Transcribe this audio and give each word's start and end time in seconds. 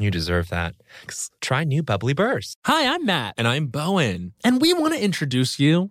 You 0.00 0.12
deserve 0.12 0.48
that. 0.50 0.76
Try 1.40 1.64
new 1.64 1.82
Bubbly 1.82 2.14
bursts. 2.14 2.54
Hi, 2.64 2.94
I'm 2.94 3.04
Matt. 3.04 3.34
And 3.36 3.48
I'm 3.48 3.66
Bowen. 3.66 4.32
And 4.44 4.60
we 4.60 4.72
want 4.72 4.94
to 4.94 5.02
introduce 5.02 5.58
you 5.58 5.90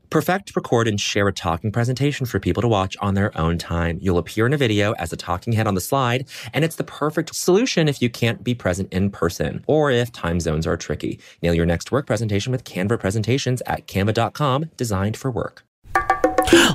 Perfect, 0.11 0.53
record, 0.57 0.89
and 0.89 0.99
share 0.99 1.29
a 1.29 1.31
talking 1.31 1.71
presentation 1.71 2.25
for 2.25 2.37
people 2.37 2.59
to 2.61 2.67
watch 2.67 2.97
on 2.99 3.13
their 3.13 3.31
own 3.39 3.57
time. 3.57 3.97
You'll 4.01 4.17
appear 4.17 4.45
in 4.45 4.51
a 4.51 4.57
video 4.57 4.91
as 4.95 5.13
a 5.13 5.15
talking 5.15 5.53
head 5.53 5.67
on 5.67 5.73
the 5.73 5.79
slide, 5.79 6.27
and 6.53 6.65
it's 6.65 6.75
the 6.75 6.83
perfect 6.83 7.33
solution 7.33 7.87
if 7.87 8.01
you 8.01 8.09
can't 8.09 8.43
be 8.43 8.53
present 8.53 8.91
in 8.91 9.09
person 9.09 9.63
or 9.67 9.89
if 9.89 10.11
time 10.11 10.41
zones 10.41 10.67
are 10.67 10.75
tricky. 10.75 11.17
Nail 11.41 11.53
your 11.53 11.65
next 11.65 11.93
work 11.93 12.05
presentation 12.07 12.51
with 12.51 12.65
Canva 12.65 12.99
presentations 12.99 13.61
at 13.65 13.87
canva.com, 13.87 14.69
designed 14.75 15.15
for 15.15 15.31
work. 15.31 15.63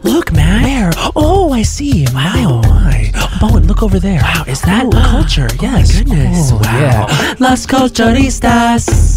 Look, 0.03 0.33
man. 0.33 0.63
Where? 0.63 0.93
Oh, 1.15 1.53
I 1.53 1.61
see. 1.61 2.07
Wow. 2.15 2.63
my. 2.65 3.11
Bowen, 3.39 3.65
oh, 3.65 3.67
look 3.67 3.83
over 3.83 4.01
there. 4.01 4.23
Wow, 4.23 4.45
is 4.47 4.63
that 4.63 4.91
culture? 4.91 5.49
Oh 5.51 5.59
yes. 5.61 5.93
my 5.93 5.99
goodness. 5.99 6.53
Oh, 6.53 6.57
Wow. 6.57 6.81
Yeah. 6.81 7.35
Las 7.39 7.67
Culturistas. 7.67 9.16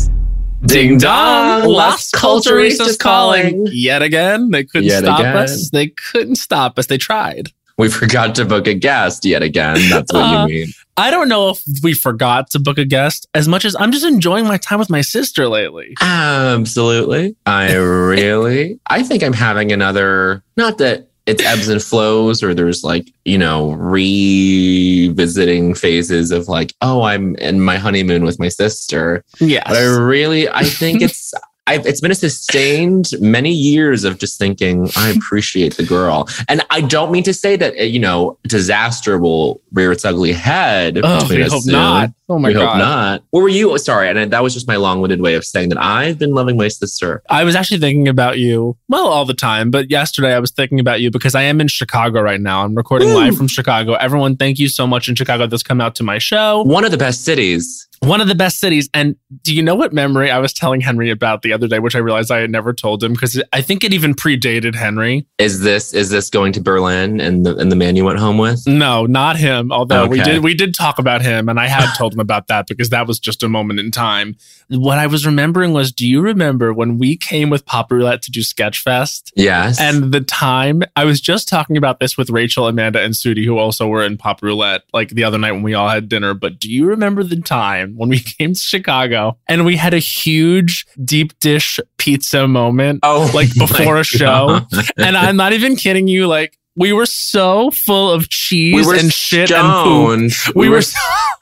Ding 0.66 0.98
dong, 0.98 1.66
Las 1.68 2.12
Culturistas 2.12 2.98
calling. 3.00 3.68
Yet 3.72 4.02
again, 4.02 4.52
they 4.52 4.64
couldn't 4.66 4.88
Yet 4.88 5.04
stop 5.04 5.20
again. 5.22 5.38
us. 5.38 5.70
They 5.72 5.88
couldn't 5.88 6.36
stop 6.36 6.78
us. 6.78 6.88
They 6.88 6.98
tried. 6.98 7.50
We 7.78 7.90
forgot 7.90 8.36
to 8.36 8.46
book 8.46 8.68
a 8.68 8.74
guest 8.74 9.24
yet 9.24 9.42
again. 9.42 9.78
That's 9.90 10.12
what 10.12 10.30
you 10.30 10.38
Uh, 10.38 10.48
mean. 10.48 10.68
I 10.98 11.12
don't 11.12 11.30
know 11.30 11.50
if 11.52 11.62
we 11.82 11.94
forgot 11.94 12.50
to 12.52 12.60
book 12.60 12.78
a 12.78 12.84
guest 12.84 13.26
as 13.34 13.48
much 13.48 13.64
as 13.64 13.74
I'm 13.80 13.94
just 13.94 14.06
enjoying 14.06 14.46
my 14.46 14.58
time 14.58 14.80
with 14.80 14.90
my 14.90 15.00
sister 15.00 15.48
lately. 15.48 15.96
Absolutely. 16.02 17.38
I 17.46 17.74
really, 17.76 18.82
I 18.88 19.02
think 19.04 19.24
I'm 19.24 19.32
having 19.32 19.72
another, 19.72 20.44
not 20.58 20.78
that 20.80 21.09
it's 21.30 21.46
ebbs 21.46 21.70
and 21.70 21.82
flows 21.82 22.42
or 22.42 22.56
there's 22.56 22.84
like, 22.84 23.14
you 23.24 23.38
know, 23.38 23.74
revisiting 23.74 25.76
phases 25.76 26.32
of 26.32 26.48
like, 26.48 26.74
oh, 26.82 27.04
I'm 27.04 27.36
in 27.36 27.62
my 27.62 27.78
honeymoon 27.78 28.26
with 28.26 28.40
my 28.40 28.48
sister. 28.48 29.24
yeah 29.40 29.62
But 29.68 29.78
I 29.78 29.84
really, 29.84 30.50
I 30.50 30.64
think 30.64 31.02
it's, 31.04 31.32
I've, 31.70 31.86
it's 31.86 32.02
been 32.02 32.10
a 32.10 32.16
sustained 32.16 33.12
many 33.20 33.52
years 33.52 34.04
of 34.04 34.18
just 34.18 34.40
thinking, 34.40 34.90
I 34.96 35.10
appreciate 35.10 35.78
the 35.78 35.84
girl. 35.84 36.28
And 36.48 36.66
I 36.72 36.82
don't 36.82 37.12
mean 37.12 37.22
to 37.24 37.34
say 37.34 37.56
that, 37.58 37.78
uh, 37.78 37.84
you 37.84 38.00
know, 38.00 38.40
disaster 38.44 39.20
will 39.20 39.62
rear 39.72 39.92
its 39.92 40.04
ugly 40.04 40.32
head. 40.32 41.00
Oh, 41.04 41.28
we 41.30 41.44
hope 41.44 41.62
soon. 41.62 41.74
not. 41.74 42.10
Oh 42.28 42.40
my 42.40 42.50
we 42.50 42.54
god. 42.56 42.68
hope 42.70 42.78
not. 42.78 43.24
What 43.30 43.42
were 43.42 43.50
you? 43.50 43.78
Sorry, 43.78 44.10
and 44.10 44.32
that 44.32 44.42
was 44.42 44.56
just 44.56 44.68
my 44.68 44.78
long-winded 44.78 45.22
way 45.22 45.36
of 45.36 45.46
saying 45.46 45.70
that 45.70 45.80
I've 45.80 46.18
been 46.18 46.34
loving 46.34 46.58
my 46.58 46.70
sister. 46.70 47.22
I 47.30 47.44
was 47.44 47.56
actually 47.56 47.80
thinking 47.80 48.08
about 48.08 48.40
you, 48.40 48.76
well, 48.88 49.08
all 49.08 49.26
the 49.26 49.34
time, 49.36 49.70
but 49.70 49.92
yesterday 49.92 50.34
I 50.34 50.40
was 50.40 50.52
thinking 50.52 50.80
about 50.80 51.02
you 51.02 51.12
because 51.12 51.36
I 51.36 51.44
am 51.44 51.62
in 51.62 51.68
Chicago 51.68 52.22
right 52.22 52.42
now. 52.42 52.64
I'm 52.64 52.74
recording 52.74 53.14
live 53.14 53.38
from 53.38 53.48
Chicago. 53.48 53.94
Everyone, 53.94 54.38
thank 54.38 54.58
you 54.58 54.70
so 54.70 54.88
much 54.88 55.08
in 55.08 55.14
Chicago 55.14 55.46
that's 55.46 55.64
come 55.64 55.82
out 55.82 55.94
to 55.96 56.04
my 56.04 56.18
show. 56.18 56.64
One 56.64 56.84
of 56.84 56.90
the 56.92 56.98
best 56.98 57.26
cities. 57.26 57.88
One 58.02 58.22
of 58.22 58.28
the 58.28 58.36
best 58.36 58.60
cities. 58.60 58.90
And 58.94 59.16
do 59.44 59.54
you 59.54 59.62
know 59.62 59.76
what 59.76 59.92
memory 59.94 60.32
I 60.32 60.40
was 60.40 60.54
telling 60.54 60.82
Henry 60.82 61.10
about 61.10 61.42
the 61.42 61.52
other 61.52 61.68
day, 61.68 61.80
which 61.80 61.96
I 61.96 62.00
realized 62.00 62.32
I 62.32 62.40
had 62.40 62.50
never 62.50 62.74
told 62.74 63.04
him 63.04 63.14
because 63.14 63.42
I 63.52 63.62
think 63.62 63.84
it 63.84 63.94
even 63.94 64.14
predated 64.14 64.76
Henry. 64.76 65.28
Is 65.38 65.62
this 65.62 65.94
is 65.94 66.10
this 66.10 66.30
going 66.30 66.54
to 66.54 66.62
Berlin 66.62 67.20
and 67.20 67.46
the 67.46 67.58
and 67.58 67.72
the 67.72 67.76
man 67.76 67.96
you 67.96 68.06
went 68.06 68.20
home 68.20 68.38
with? 68.38 68.66
No, 68.68 69.06
not 69.06 69.36
him. 69.36 69.72
Although 69.72 70.08
we 70.08 70.22
did 70.22 70.44
we 70.44 70.54
did 70.54 70.74
talk 70.74 70.98
about 70.98 71.22
him 71.22 71.50
and 71.50 71.60
I 71.60 71.68
had 71.68 71.94
told 71.96 72.14
him 72.14 72.20
about 72.20 72.48
that 72.48 72.68
because 72.68 72.90
that 72.90 73.06
was 73.06 73.20
just 73.20 73.44
a 73.44 73.50
moment 73.50 73.80
in 73.80 73.92
time. 73.92 74.36
What 74.70 75.00
I 75.00 75.08
was 75.08 75.26
remembering 75.26 75.74
was 75.74 75.92
do 75.92 76.08
you 76.08 76.22
remember 76.22 76.74
when 76.74 76.98
we 76.98 77.18
came 77.18 77.50
with 77.50 77.66
Pop 77.66 77.92
Roulette 77.92 78.22
to 78.24 78.32
do 78.32 78.42
Sketchfest? 78.42 79.32
Yes. 79.36 79.80
And 79.80 80.12
the 80.12 80.22
time 80.22 80.84
I 80.96 81.06
was 81.06 81.20
just 81.20 81.50
talking 81.50 81.76
about 81.76 82.00
this 82.00 82.18
with 82.18 82.30
Rachel, 82.30 82.68
Amanda, 82.68 83.02
and 83.02 83.14
Sudi, 83.14 83.44
who 83.44 83.58
also 83.58 83.88
were 83.88 84.04
in 84.04 84.18
Pop 84.18 84.44
Roulette, 84.44 84.84
like 84.94 85.10
the 85.10 85.24
other 85.24 85.38
night 85.38 85.54
when 85.54 85.64
we 85.64 85.74
all 85.74 85.90
had 85.90 86.08
dinner. 86.08 86.34
But 86.34 86.60
do 86.60 86.72
you 86.72 86.86
remember 86.86 87.24
the 87.24 87.42
time 87.42 87.96
when 87.96 88.10
we 88.10 88.20
came 88.38 88.54
to 88.54 88.60
Chicago 88.60 89.38
and 89.48 89.66
we 89.66 89.76
had 89.76 89.94
a 89.94 90.00
huge 90.00 90.86
deep 91.04 91.38
dish 91.40 91.80
pizza 91.98 92.48
moment, 92.48 93.00
oh, 93.04 93.30
like 93.34 93.54
before 93.58 93.98
a 93.98 94.04
show? 94.04 94.62
And 94.98 95.18
I'm 95.18 95.36
not 95.36 95.54
even 95.54 95.76
kidding 95.76 96.08
you, 96.08 96.28
like 96.28 96.60
we 96.80 96.94
were 96.94 97.06
so 97.06 97.72
full 97.72 98.10
of 98.10 98.30
cheese 98.30 98.88
we 98.88 99.00
and 99.00 99.12
shit 99.12 99.52
and 99.52 99.62
poop. 99.62 100.32
stoned. 100.32 100.56
We, 100.56 100.70
were, 100.70 100.82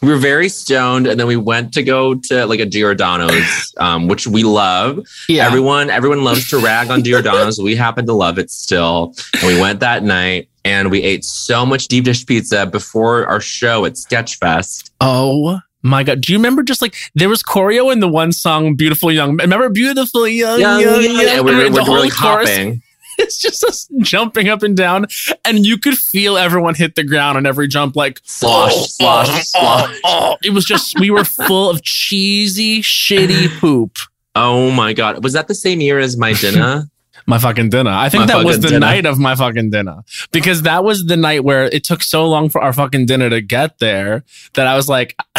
we 0.00 0.08
were 0.08 0.16
very 0.18 0.48
stoned, 0.48 1.06
and 1.06 1.18
then 1.18 1.26
we 1.26 1.36
went 1.36 1.72
to 1.74 1.82
go 1.82 2.14
to 2.14 2.46
like 2.46 2.60
a 2.60 2.66
Giordano's, 2.66 3.74
um, 3.78 4.08
which 4.08 4.26
we 4.26 4.42
love. 4.42 5.00
yeah. 5.28 5.46
Everyone, 5.46 5.90
everyone 5.90 6.24
loves 6.24 6.48
to 6.50 6.58
rag 6.58 6.90
on 6.90 7.02
Giordano's. 7.04 7.58
we 7.60 7.76
happen 7.76 8.06
to 8.06 8.12
love 8.12 8.38
it 8.38 8.50
still. 8.50 9.14
And 9.34 9.44
we 9.54 9.60
went 9.60 9.80
that 9.80 10.02
night 10.02 10.48
and 10.64 10.90
we 10.90 11.02
ate 11.02 11.24
so 11.24 11.64
much 11.64 11.88
deep 11.88 12.04
dish 12.04 12.26
pizza 12.26 12.66
before 12.66 13.26
our 13.26 13.40
show 13.40 13.84
at 13.84 13.94
Sketchfest. 13.94 14.90
oh 15.00 15.60
my 15.82 16.02
god! 16.02 16.20
Do 16.20 16.32
you 16.32 16.38
remember 16.38 16.62
just 16.62 16.82
like 16.82 16.94
there 17.14 17.30
was 17.30 17.42
choreo 17.42 17.90
in 17.90 18.00
the 18.00 18.08
one 18.08 18.32
song 18.32 18.74
"Beautiful 18.76 19.10
Young"? 19.10 19.34
Remember 19.38 19.70
"Beautiful 19.70 20.28
Young 20.28 20.60
Young 20.60 20.80
Young"? 20.82 21.26
And 21.26 21.44
we 21.44 21.54
were, 21.54 21.62
the 21.64 21.70
we 21.70 21.78
were 21.78 21.84
whole 21.84 22.00
like 22.00 22.12
chorus- 22.12 22.50
hopping. 22.50 22.82
It's 23.30 23.38
just 23.38 23.62
us 23.64 23.88
jumping 24.00 24.48
up 24.48 24.62
and 24.62 24.76
down, 24.76 25.06
and 25.44 25.64
you 25.66 25.78
could 25.78 25.94
feel 25.94 26.36
everyone 26.36 26.74
hit 26.74 26.94
the 26.94 27.04
ground 27.04 27.36
on 27.36 27.46
every 27.46 27.68
jump, 27.68 27.94
like 27.96 28.20
Slosh, 28.24 28.72
oh, 28.74 28.86
slosh, 28.88 29.28
oh, 29.28 29.40
slosh. 29.42 30.00
oh. 30.04 30.36
It 30.42 30.52
was 30.52 30.64
just 30.64 30.98
we 30.98 31.10
were 31.10 31.24
full 31.24 31.70
of 31.70 31.82
cheesy, 31.82 32.80
shitty 32.80 33.58
poop. 33.60 33.98
Oh 34.34 34.70
my 34.70 34.92
god. 34.92 35.22
Was 35.22 35.32
that 35.34 35.48
the 35.48 35.54
same 35.54 35.80
year 35.80 35.98
as 35.98 36.16
my 36.16 36.32
dinner? 36.32 36.88
my 37.26 37.38
fucking 37.38 37.68
dinner. 37.68 37.90
I 37.90 38.08
think 38.08 38.22
My 38.22 38.26
that 38.38 38.44
was 38.44 38.60
the 38.60 38.68
dinner. 38.68 38.80
night 38.80 39.06
of 39.06 39.18
my 39.18 39.34
fucking 39.34 39.70
dinner 39.70 40.02
because 40.32 40.62
that 40.62 40.82
was 40.84 41.04
the 41.04 41.16
night 41.16 41.44
where 41.44 41.64
it 41.64 41.84
took 41.84 42.02
so 42.02 42.26
long 42.26 42.48
for 42.48 42.60
our 42.62 42.72
fucking 42.72 43.06
dinner 43.06 43.28
to 43.30 43.40
get 43.40 43.78
there 43.78 44.24
that 44.54 44.66
I 44.66 44.76
was 44.76 44.88
like, 44.88 45.16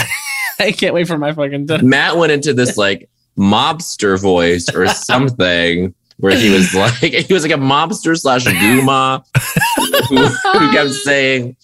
I 0.59 0.71
can't 0.71 0.93
wait 0.93 1.07
for 1.07 1.17
my 1.17 1.31
fucking 1.33 1.65
dinner. 1.65 1.83
Matt 1.83 2.17
went 2.17 2.31
into 2.31 2.53
this 2.53 2.77
like 2.77 3.09
mobster 3.37 4.21
voice 4.21 4.67
or 4.73 4.87
something 4.87 5.93
where 6.21 6.37
he 6.37 6.49
was 6.49 6.73
like 7.01 7.13
he 7.13 7.33
was 7.33 7.43
like 7.43 7.51
a 7.51 7.55
mobster 7.55 8.17
slash 8.17 8.45
gooma 8.45 9.23
who, 10.09 10.25
who 10.25 10.71
kept 10.71 10.91
saying, 10.91 11.55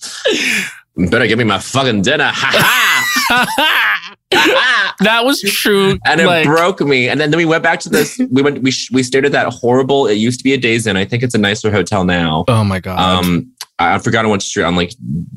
"Better 0.95 1.27
give 1.27 1.38
me 1.38 1.45
my 1.45 1.59
fucking 1.59 2.01
dinner." 2.01 2.31
Ha 2.33 2.51
ha! 2.54 3.06
Ha 3.30 3.45
ha! 3.50 4.15
that 5.00 5.24
was 5.24 5.42
true. 5.42 5.98
and 6.06 6.19
it 6.19 6.25
like, 6.25 6.45
broke 6.45 6.81
me. 6.81 7.07
And 7.07 7.19
then, 7.19 7.31
then 7.31 7.38
we 7.38 7.45
went 7.45 7.63
back 7.63 7.80
to 7.81 7.89
this. 7.89 8.19
We 8.30 8.42
went. 8.42 8.62
We 8.62 8.71
sh- 8.71 8.92
we 8.92 9.04
stayed 9.04 9.25
at 9.25 9.31
that 9.31 9.48
horrible. 9.54 10.07
It 10.07 10.15
used 10.15 10.39
to 10.39 10.44
be 10.44 10.54
a 10.54 10.57
Days 10.57 10.86
Inn. 10.86 10.98
I 10.98 11.06
think 11.06 11.24
it's 11.24 11.36
a 11.36 11.38
nicer 11.39 11.71
hotel 11.71 12.04
now. 12.04 12.44
oh 12.48 12.63
my 12.63 12.80
god. 12.80 13.00
Um, 13.00 13.51
I, 13.80 13.95
I 13.95 14.00
forgot 14.00 14.25
on 14.25 14.31
what 14.31 14.42
street 14.42 14.63
on 14.63 14.75
like 14.75 14.94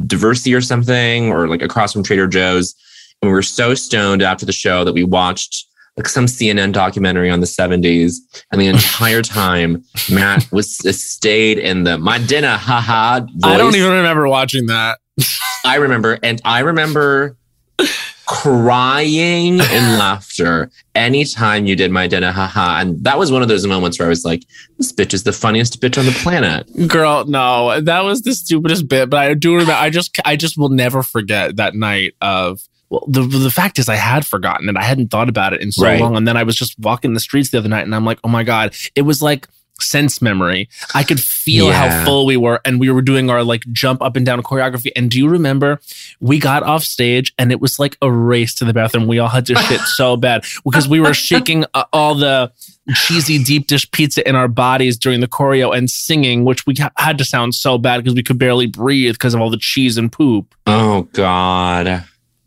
Diversey 0.06 0.56
or 0.56 0.61
something, 0.61 1.31
or 1.31 1.46
like 1.46 1.62
across 1.62 1.93
from 1.93 2.02
Trader 2.02 2.26
Joe's. 2.26 2.75
And 3.22 3.31
we 3.31 3.34
were 3.34 3.43
so 3.43 3.75
stoned 3.75 4.22
after 4.22 4.46
the 4.46 4.52
show 4.52 4.82
that 4.82 4.94
we 4.94 5.05
watched 5.05 5.67
like 6.00 6.08
some 6.08 6.25
CNN 6.25 6.73
documentary 6.73 7.29
on 7.31 7.41
the 7.41 7.47
70s. 7.47 8.17
And 8.50 8.61
the 8.61 8.69
entire 8.69 9.20
time, 9.43 9.85
Matt 10.11 10.50
was 10.50 10.79
stayed 10.99 11.58
in 11.58 11.85
the 11.85 11.99
my 11.99 12.19
dinner, 12.19 12.56
haha. 12.56 13.20
Voice. 13.20 13.31
I 13.44 13.58
don't 13.58 13.76
even 13.76 13.93
remember 13.93 14.26
watching 14.26 14.67
that. 14.67 14.99
I 15.64 15.76
remember, 15.76 16.19
and 16.23 16.41
I 16.44 16.61
remember 16.61 17.37
crying 18.26 19.58
in 19.58 19.58
laughter 19.99 20.70
anytime 20.94 21.67
you 21.67 21.76
did 21.76 21.91
my 21.91 22.06
dinner, 22.06 22.32
haha. 22.32 22.81
And 22.81 23.05
that 23.05 23.19
was 23.19 23.31
one 23.31 23.43
of 23.43 23.49
those 23.49 23.67
moments 23.67 23.99
where 23.99 24.06
I 24.06 24.08
was 24.08 24.25
like, 24.25 24.43
this 24.79 24.93
bitch 24.93 25.12
is 25.12 25.25
the 25.25 25.32
funniest 25.32 25.82
bitch 25.82 25.99
on 25.99 26.06
the 26.06 26.12
planet. 26.12 26.67
Girl, 26.88 27.26
no, 27.26 27.79
that 27.79 28.05
was 28.05 28.23
the 28.23 28.35
stupidest 28.35 28.88
bit. 28.88 29.11
But 29.11 29.19
I 29.19 29.35
do 29.35 29.53
remember. 29.53 29.75
I 29.75 29.91
just, 29.91 30.19
I 30.25 30.37
just 30.37 30.56
will 30.56 30.70
never 30.70 31.03
forget 31.03 31.56
that 31.56 31.75
night 31.75 32.14
of. 32.23 32.61
Well, 32.90 33.04
the 33.08 33.22
the 33.22 33.50
fact 33.50 33.78
is, 33.78 33.88
I 33.88 33.94
had 33.96 34.26
forgotten 34.26 34.69
it. 34.69 34.76
I 34.76 34.82
hadn't 34.82 35.08
thought 35.10 35.28
about 35.28 35.52
it 35.52 35.60
in 35.62 35.70
so 35.72 35.84
Right. 35.84 36.00
long, 36.00 36.16
and 36.16 36.26
then 36.26 36.37
I 36.37 36.42
was 36.42 36.56
just 36.56 36.78
walking 36.78 37.14
the 37.14 37.20
streets 37.20 37.50
the 37.50 37.58
other 37.58 37.69
night, 37.69 37.84
and 37.84 37.94
I'm 37.94 38.04
like, 38.04 38.19
oh 38.25 38.28
my 38.28 38.42
god, 38.42 38.75
it 38.96 39.02
was 39.02 39.22
like 39.22 39.46
sense 39.81 40.20
memory. 40.20 40.69
I 40.94 41.04
could 41.04 41.19
feel 41.20 41.66
Yeah. 41.69 41.88
how 41.88 42.04
full 42.04 42.26
we 42.26 42.37
were, 42.37 42.60
and 42.66 42.78
we 42.81 42.90
were 42.90 43.00
doing 43.00 43.31
our 43.31 43.42
like 43.44 43.64
jump 43.72 44.02
up 44.02 44.14
and 44.16 44.26
down 44.26 44.42
choreography. 44.42 44.90
And 44.96 45.08
do 45.10 45.16
you 45.19 45.28
remember? 45.28 45.81
We 46.20 46.38
got 46.40 46.64
off 46.64 46.82
stage, 46.84 47.32
and 47.38 47.50
it 47.52 47.60
was 47.60 47.78
like 47.78 47.96
a 48.02 48.10
race 48.12 48.54
to 48.56 48.64
the 48.64 48.72
bathroom. 48.75 49.06
We 49.06 49.20
all 49.20 49.28
had 49.28 49.46
to 49.46 49.54
shit 49.54 49.81
so 49.82 50.16
bad 50.26 50.44
because 50.64 50.86
we 50.88 51.00
were 51.00 51.14
shaking 51.14 51.64
uh, 51.75 51.84
all 51.93 52.14
the 52.16 52.50
cheesy 52.94 53.43
deep 53.43 53.69
dish 53.69 53.88
pizza 53.93 54.28
in 54.28 54.34
our 54.34 54.48
bodies 54.48 54.98
during 54.98 55.20
the 55.20 55.28
choreo 55.28 55.75
and 55.75 55.88
singing, 55.88 56.44
which 56.44 56.66
we 56.66 56.75
ha- 56.75 56.90
had 56.96 57.16
to 57.19 57.25
sound 57.25 57.54
so 57.54 57.78
bad 57.78 57.98
because 57.98 58.14
we 58.16 58.22
could 58.25 58.38
barely 58.38 58.66
breathe 58.66 59.14
because 59.14 59.32
of 59.32 59.40
all 59.40 59.48
the 59.48 59.56
cheese 59.56 59.96
and 59.96 60.10
poop. 60.10 60.54
Oh 60.66 61.02
God. 61.12 62.04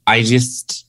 I 0.08 0.24
just 0.24 0.84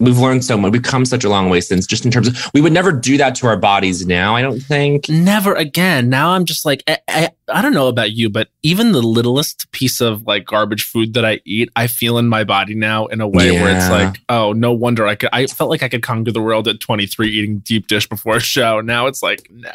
we've 0.00 0.18
learned 0.18 0.44
so 0.44 0.56
much. 0.56 0.72
We've 0.72 0.82
come 0.82 1.04
such 1.04 1.24
a 1.24 1.28
long 1.28 1.50
way 1.50 1.60
since 1.60 1.86
just 1.86 2.04
in 2.04 2.10
terms 2.10 2.26
of 2.26 2.50
we 2.54 2.60
would 2.60 2.72
never 2.72 2.90
do 2.90 3.16
that 3.18 3.34
to 3.36 3.46
our 3.46 3.56
bodies 3.56 4.06
now, 4.06 4.34
I 4.34 4.42
don't 4.42 4.60
think. 4.60 5.08
Never 5.08 5.54
again. 5.54 6.08
Now 6.08 6.30
I'm 6.30 6.46
just 6.46 6.64
like, 6.64 6.82
I, 6.88 6.98
I, 7.06 7.30
I 7.48 7.62
don't 7.62 7.74
know 7.74 7.88
about 7.88 8.12
you, 8.12 8.30
but 8.30 8.48
even 8.62 8.92
the 8.92 9.02
littlest 9.02 9.70
piece 9.72 10.00
of 10.00 10.26
like 10.26 10.46
garbage 10.46 10.84
food 10.84 11.14
that 11.14 11.24
I 11.24 11.40
eat, 11.44 11.68
I 11.76 11.86
feel 11.86 12.18
in 12.18 12.28
my 12.28 12.44
body 12.44 12.74
now 12.74 13.06
in 13.06 13.20
a 13.20 13.28
way 13.28 13.50
where 13.52 13.76
it's 13.76 13.90
like, 13.90 14.20
oh, 14.28 14.52
no 14.52 14.72
wonder 14.72 15.06
I 15.06 15.14
could. 15.14 15.30
I 15.32 15.46
felt 15.46 15.70
like 15.70 15.82
I 15.82 15.88
could 15.88 16.02
conquer 16.02 16.32
the 16.32 16.42
world 16.42 16.66
at 16.66 16.80
23 16.80 17.28
eating 17.28 17.58
deep 17.58 17.86
dish 17.86 18.08
before 18.08 18.36
a 18.36 18.40
show. 18.40 18.80
Now 18.80 19.06
it's 19.06 19.22
like, 19.22 19.46
no. 19.50 19.70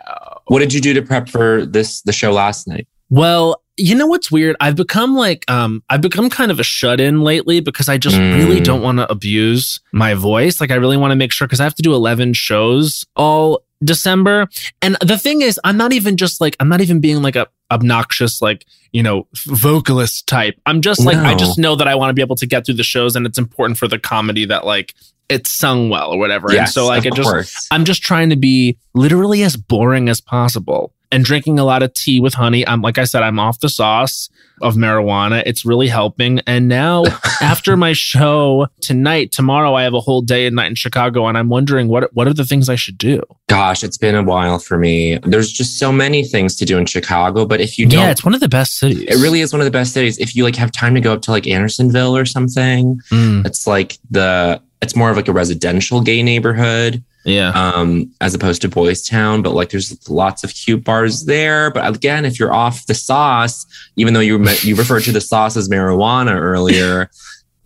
What 0.48 0.60
did 0.60 0.74
you 0.74 0.82
do 0.82 0.94
to 0.94 1.02
prep 1.02 1.30
for 1.30 1.66
this 1.66 2.02
the 2.02 2.12
show 2.12 2.34
last 2.34 2.68
night? 2.68 2.88
Well, 3.10 3.62
you 3.78 3.94
know 3.94 4.08
what's 4.08 4.32
weird? 4.32 4.56
I've 4.62 4.76
become 4.76 5.16
like 5.16 5.44
um 5.52 5.84
I've 5.90 6.02
become 6.02 6.30
kind 6.30 6.50
of 6.52 6.60
a 6.60 6.64
shut 6.64 7.00
in 7.02 7.22
lately 7.22 7.60
because 7.60 7.90
I 7.90 7.98
just 7.98 8.16
Mm. 8.16 8.38
really 8.38 8.62
don't 8.62 8.82
want 8.82 9.00
to 9.00 9.12
abuse 9.12 9.80
my 9.92 10.14
voice. 10.14 10.62
Like 10.62 10.72
I 10.72 10.76
really 10.76 10.98
want 10.98 11.12
to 11.12 11.16
make 11.16 11.32
sure 11.34 11.48
cuz 11.48 11.60
I 11.60 11.64
have 11.66 11.76
to 11.76 11.82
do 11.84 11.94
11 11.94 12.34
shows 12.34 13.06
all 13.16 13.64
December. 13.84 14.48
And 14.82 14.96
the 15.02 15.18
thing 15.18 15.42
is, 15.42 15.60
I'm 15.66 15.76
not 15.78 15.92
even 15.92 16.16
just 16.16 16.40
like 16.40 16.56
I'm 16.62 16.70
not 16.70 16.80
even 16.82 17.02
being 17.02 17.22
like 17.22 17.36
a 17.36 17.48
obnoxious 17.72 18.42
like, 18.42 18.66
you 18.94 19.04
know, 19.04 19.28
vocalist 19.46 20.26
type. 20.28 20.56
I'm 20.66 20.82
just 20.82 21.04
like 21.04 21.18
I 21.18 21.36
just 21.36 21.58
know 21.60 21.76
that 21.76 21.88
I 21.88 21.96
want 21.96 22.10
to 22.12 22.14
be 22.14 22.22
able 22.22 22.38
to 22.38 22.46
get 22.48 22.66
through 22.66 22.76
the 22.76 22.84
shows 22.84 23.16
and 23.16 23.26
it's 23.26 23.38
important 23.38 23.78
for 23.78 23.88
the 23.90 24.00
comedy 24.00 24.46
that 24.46 24.66
like 24.66 24.94
it's 25.28 25.50
sung 25.52 25.90
well 25.90 26.12
or 26.12 26.18
whatever. 26.18 26.50
and 26.62 26.70
so 26.70 26.86
like 26.88 27.06
it 27.06 27.14
just 27.14 27.30
course. 27.30 27.68
I'm 27.72 27.84
just 27.84 28.02
trying 28.02 28.30
to 28.30 28.36
be 28.38 28.78
literally 28.94 29.44
as 29.44 29.58
boring 29.58 30.08
as 30.08 30.22
possible 30.22 30.94
and 31.16 31.24
drinking 31.24 31.58
a 31.60 31.64
lot 31.64 31.82
of 31.82 31.94
tea 31.94 32.20
with 32.20 32.34
honey. 32.34 32.68
I'm 32.68 32.82
like 32.82 32.98
I 32.98 33.06
said, 33.06 33.24
I'm 33.24 33.40
off 33.40 33.60
the 33.62 33.70
sauce 33.70 34.30
of 34.62 34.76
marijuana. 34.76 35.44
It's 35.46 35.66
really 35.66 35.88
helping. 35.88 36.40
And 36.48 36.68
now 36.68 37.04
after 37.42 37.76
my 37.78 37.94
show 37.94 38.68
tonight, 38.82 39.32
tomorrow 39.32 39.74
I 39.74 39.84
have 39.84 39.94
a 39.94 40.00
whole 40.00 40.22
day 40.22 40.46
and 40.46 40.56
night 40.56 40.68
in 40.68 40.76
Chicago, 40.76 41.28
and 41.28 41.38
I'm 41.38 41.50
wondering 41.50 41.88
what 41.88 42.14
what 42.14 42.28
are 42.28 42.34
the 42.34 42.46
things 42.46 42.68
I 42.70 42.76
should 42.76 42.98
do? 42.98 43.22
Gosh, 43.48 43.84
it's 43.84 43.98
been 43.98 44.16
a 44.16 44.24
while 44.24 44.60
for 44.60 44.78
me. 44.78 45.18
There's 45.24 45.52
just 45.52 45.80
so 45.80 45.92
many 45.92 46.24
things 46.26 46.56
to 46.58 46.66
do 46.66 46.78
in 46.78 46.86
Chicago, 46.86 47.46
but 47.46 47.62
if 47.62 47.80
you 47.80 47.86
don't 47.86 48.02
yeah, 48.02 48.12
it's 48.12 48.24
one 48.26 48.34
of 48.34 48.42
the 48.42 48.50
best 48.50 48.78
cities. 48.78 49.04
it 49.04 49.16
really 49.22 49.40
is 49.42 49.54
one 49.54 49.62
of 49.62 49.66
the 49.66 49.72
best 49.72 49.94
cities. 49.94 50.18
If 50.20 50.36
you 50.36 50.44
like 50.44 50.56
have 50.58 50.72
time 50.72 50.94
to 50.96 51.02
go 51.02 51.14
up 51.14 51.22
to 51.24 51.32
like 51.32 51.48
Andersonville 51.48 52.16
or 52.16 52.26
something, 52.26 53.00
Mm, 53.12 53.46
it's 53.46 53.66
like 53.68 53.98
the 54.12 54.62
it's 54.82 54.96
more 54.96 55.10
of 55.10 55.16
like 55.16 55.28
a 55.28 55.34
residential 55.34 56.02
gay 56.02 56.22
neighborhood. 56.24 57.04
Yeah. 57.26 57.50
um, 57.50 58.12
as 58.22 58.34
opposed 58.34 58.62
to 58.62 58.70
Boys 58.70 59.06
Town. 59.08 59.42
But 59.42 59.54
like, 59.54 59.70
there's 59.70 60.10
lots 60.10 60.44
of 60.44 60.54
cute 60.54 60.84
bars 60.84 61.26
there. 61.26 61.72
But 61.72 61.88
again, 61.96 62.24
if 62.26 62.40
you're 62.40 62.54
off 62.54 62.86
the 62.86 62.94
sauce, 62.96 63.66
even 63.98 64.14
though 64.14 64.20
you 64.22 64.40
me- 64.40 64.56
you 64.62 64.76
referred 64.76 65.04
to 65.04 65.12
the 65.12 65.22
sauce 65.22 65.58
as 65.58 65.68
marijuana 65.70 66.36
earlier, 66.40 67.10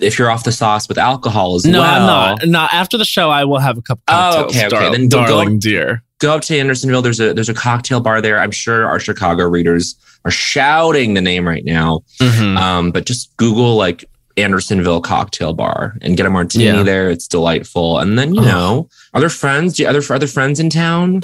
if 0.00 0.18
you're 0.18 0.30
off 0.30 0.44
the 0.44 0.52
sauce 0.52 0.88
with 0.88 0.98
alcohol 0.98 1.54
as 1.54 1.64
no, 1.64 1.80
well, 1.80 2.06
No, 2.06 2.12
I'm 2.12 2.38
not. 2.38 2.46
No, 2.48 2.68
after 2.78 2.98
the 2.98 3.04
show, 3.04 3.30
I 3.30 3.44
will 3.44 3.58
have 3.60 3.78
a 3.78 3.82
cup 3.82 3.98
of 3.98 4.02
Oh, 4.08 4.42
cocktails. 4.44 4.56
okay, 4.56 4.66
okay. 4.66 4.84
dar- 4.84 4.92
Then 4.92 5.08
go- 5.08 5.22
go- 5.22 5.26
darling 5.26 5.58
dear. 5.58 6.02
go 6.20 6.34
up 6.34 6.42
to 6.42 6.58
Andersonville. 6.58 7.00
There's 7.02 7.20
a 7.20 7.32
there's 7.32 7.48
a 7.48 7.54
cocktail 7.54 8.00
bar 8.00 8.20
there. 8.20 8.38
I'm 8.40 8.50
sure 8.50 8.86
our 8.86 9.00
Chicago 9.00 9.44
readers 9.48 9.94
are 10.24 10.30
shouting 10.30 11.14
the 11.14 11.20
name 11.22 11.46
right 11.48 11.64
now. 11.64 12.00
Mhm. 12.20 12.58
Um, 12.58 12.90
but 12.90 13.06
just 13.06 13.34
Google 13.38 13.76
like 13.76 14.04
Andersonville 14.38 15.00
cocktail 15.00 15.52
bar 15.52 15.96
and 16.02 16.16
get 16.16 16.26
a 16.26 16.30
martini 16.30 16.64
Yeah. 16.64 16.82
there. 16.82 17.10
It's 17.10 17.26
delightful. 17.28 17.98
And 17.98 18.18
then 18.18 18.34
you 18.34 18.40
Oh. 18.42 18.44
know, 18.44 18.88
other 19.14 19.28
friends, 19.28 19.74
do 19.74 19.82
you 19.82 19.88
other 19.88 20.02
other 20.12 20.26
friends 20.26 20.58
in 20.60 20.70
town? 20.70 21.22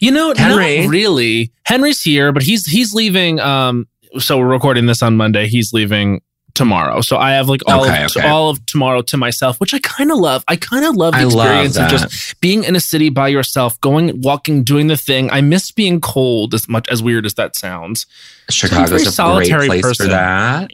You 0.00 0.10
know, 0.10 0.32
Henry. 0.36 0.82
not 0.82 0.90
really. 0.90 1.52
Henry's 1.64 2.02
here, 2.02 2.32
but 2.32 2.42
he's 2.42 2.66
he's 2.66 2.94
leaving. 2.94 3.40
Um, 3.40 3.86
so 4.18 4.38
we're 4.38 4.46
recording 4.46 4.86
this 4.86 5.02
on 5.02 5.16
Monday. 5.16 5.48
He's 5.48 5.72
leaving 5.72 6.20
tomorrow. 6.54 7.00
So 7.00 7.16
I 7.16 7.32
have 7.32 7.48
like 7.48 7.62
all 7.66 7.84
Okay, 7.84 8.04
of 8.04 8.12
okay. 8.16 8.28
all 8.28 8.48
of 8.48 8.64
tomorrow 8.66 9.02
to 9.02 9.16
myself, 9.16 9.58
which 9.58 9.74
I 9.74 9.80
kind 9.80 10.12
of 10.12 10.18
love. 10.18 10.44
I 10.46 10.54
kind 10.54 10.84
of 10.84 10.94
love 10.94 11.12
the 11.14 11.18
I 11.18 11.24
love 11.24 11.46
experience 11.66 11.76
of 11.76 11.88
just 11.88 12.40
being 12.40 12.62
in 12.62 12.76
a 12.76 12.80
city 12.80 13.08
by 13.08 13.26
yourself, 13.26 13.80
going, 13.80 14.20
walking, 14.20 14.62
doing 14.62 14.86
the 14.86 14.96
thing. 14.96 15.28
I 15.32 15.40
miss 15.40 15.72
being 15.72 16.00
cold 16.00 16.54
as 16.54 16.68
much 16.68 16.86
as 16.88 17.02
weird 17.02 17.26
as 17.26 17.34
that 17.34 17.56
sounds. 17.56 18.06
Chicago's 18.50 18.88
very 18.90 19.00
a 19.00 19.04
great 19.04 19.12
solitary 19.14 19.66
place 19.66 19.82
person. 19.82 20.06
for 20.06 20.10
that. 20.12 20.70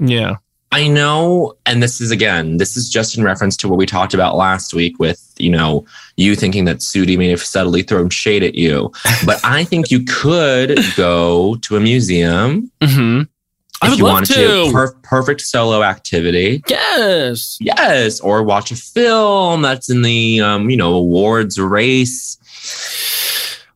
Yeah. 0.00 0.36
I 0.72 0.86
know, 0.86 1.54
and 1.66 1.82
this 1.82 2.00
is 2.00 2.12
again, 2.12 2.58
this 2.58 2.76
is 2.76 2.88
just 2.88 3.18
in 3.18 3.24
reference 3.24 3.56
to 3.58 3.68
what 3.68 3.76
we 3.76 3.86
talked 3.86 4.14
about 4.14 4.36
last 4.36 4.72
week 4.72 5.00
with, 5.00 5.34
you 5.36 5.50
know, 5.50 5.84
you 6.16 6.36
thinking 6.36 6.64
that 6.66 6.76
Sudi 6.78 7.18
may 7.18 7.28
have 7.28 7.42
subtly 7.42 7.82
thrown 7.82 8.08
shade 8.08 8.44
at 8.44 8.54
you. 8.54 8.92
But 9.26 9.44
I 9.44 9.64
think 9.64 9.90
you 9.90 10.04
could 10.04 10.78
go 10.96 11.56
to 11.56 11.76
a 11.76 11.80
museum 11.80 12.70
hmm 12.82 13.22
I 13.82 13.86
if 13.86 13.90
would 13.92 13.98
you 13.98 14.04
love 14.04 14.12
wanted 14.12 14.34
to. 14.34 14.70
Per- 14.72 14.92
perfect 15.02 15.40
solo 15.40 15.82
activity. 15.82 16.62
yes. 16.68 17.56
Yes, 17.60 18.20
or 18.20 18.42
watch 18.42 18.70
a 18.70 18.76
film 18.76 19.62
that's 19.62 19.88
in 19.90 20.02
the 20.02 20.40
um, 20.40 20.68
you 20.70 20.76
know, 20.76 20.94
awards 20.94 21.58
race. 21.58 22.36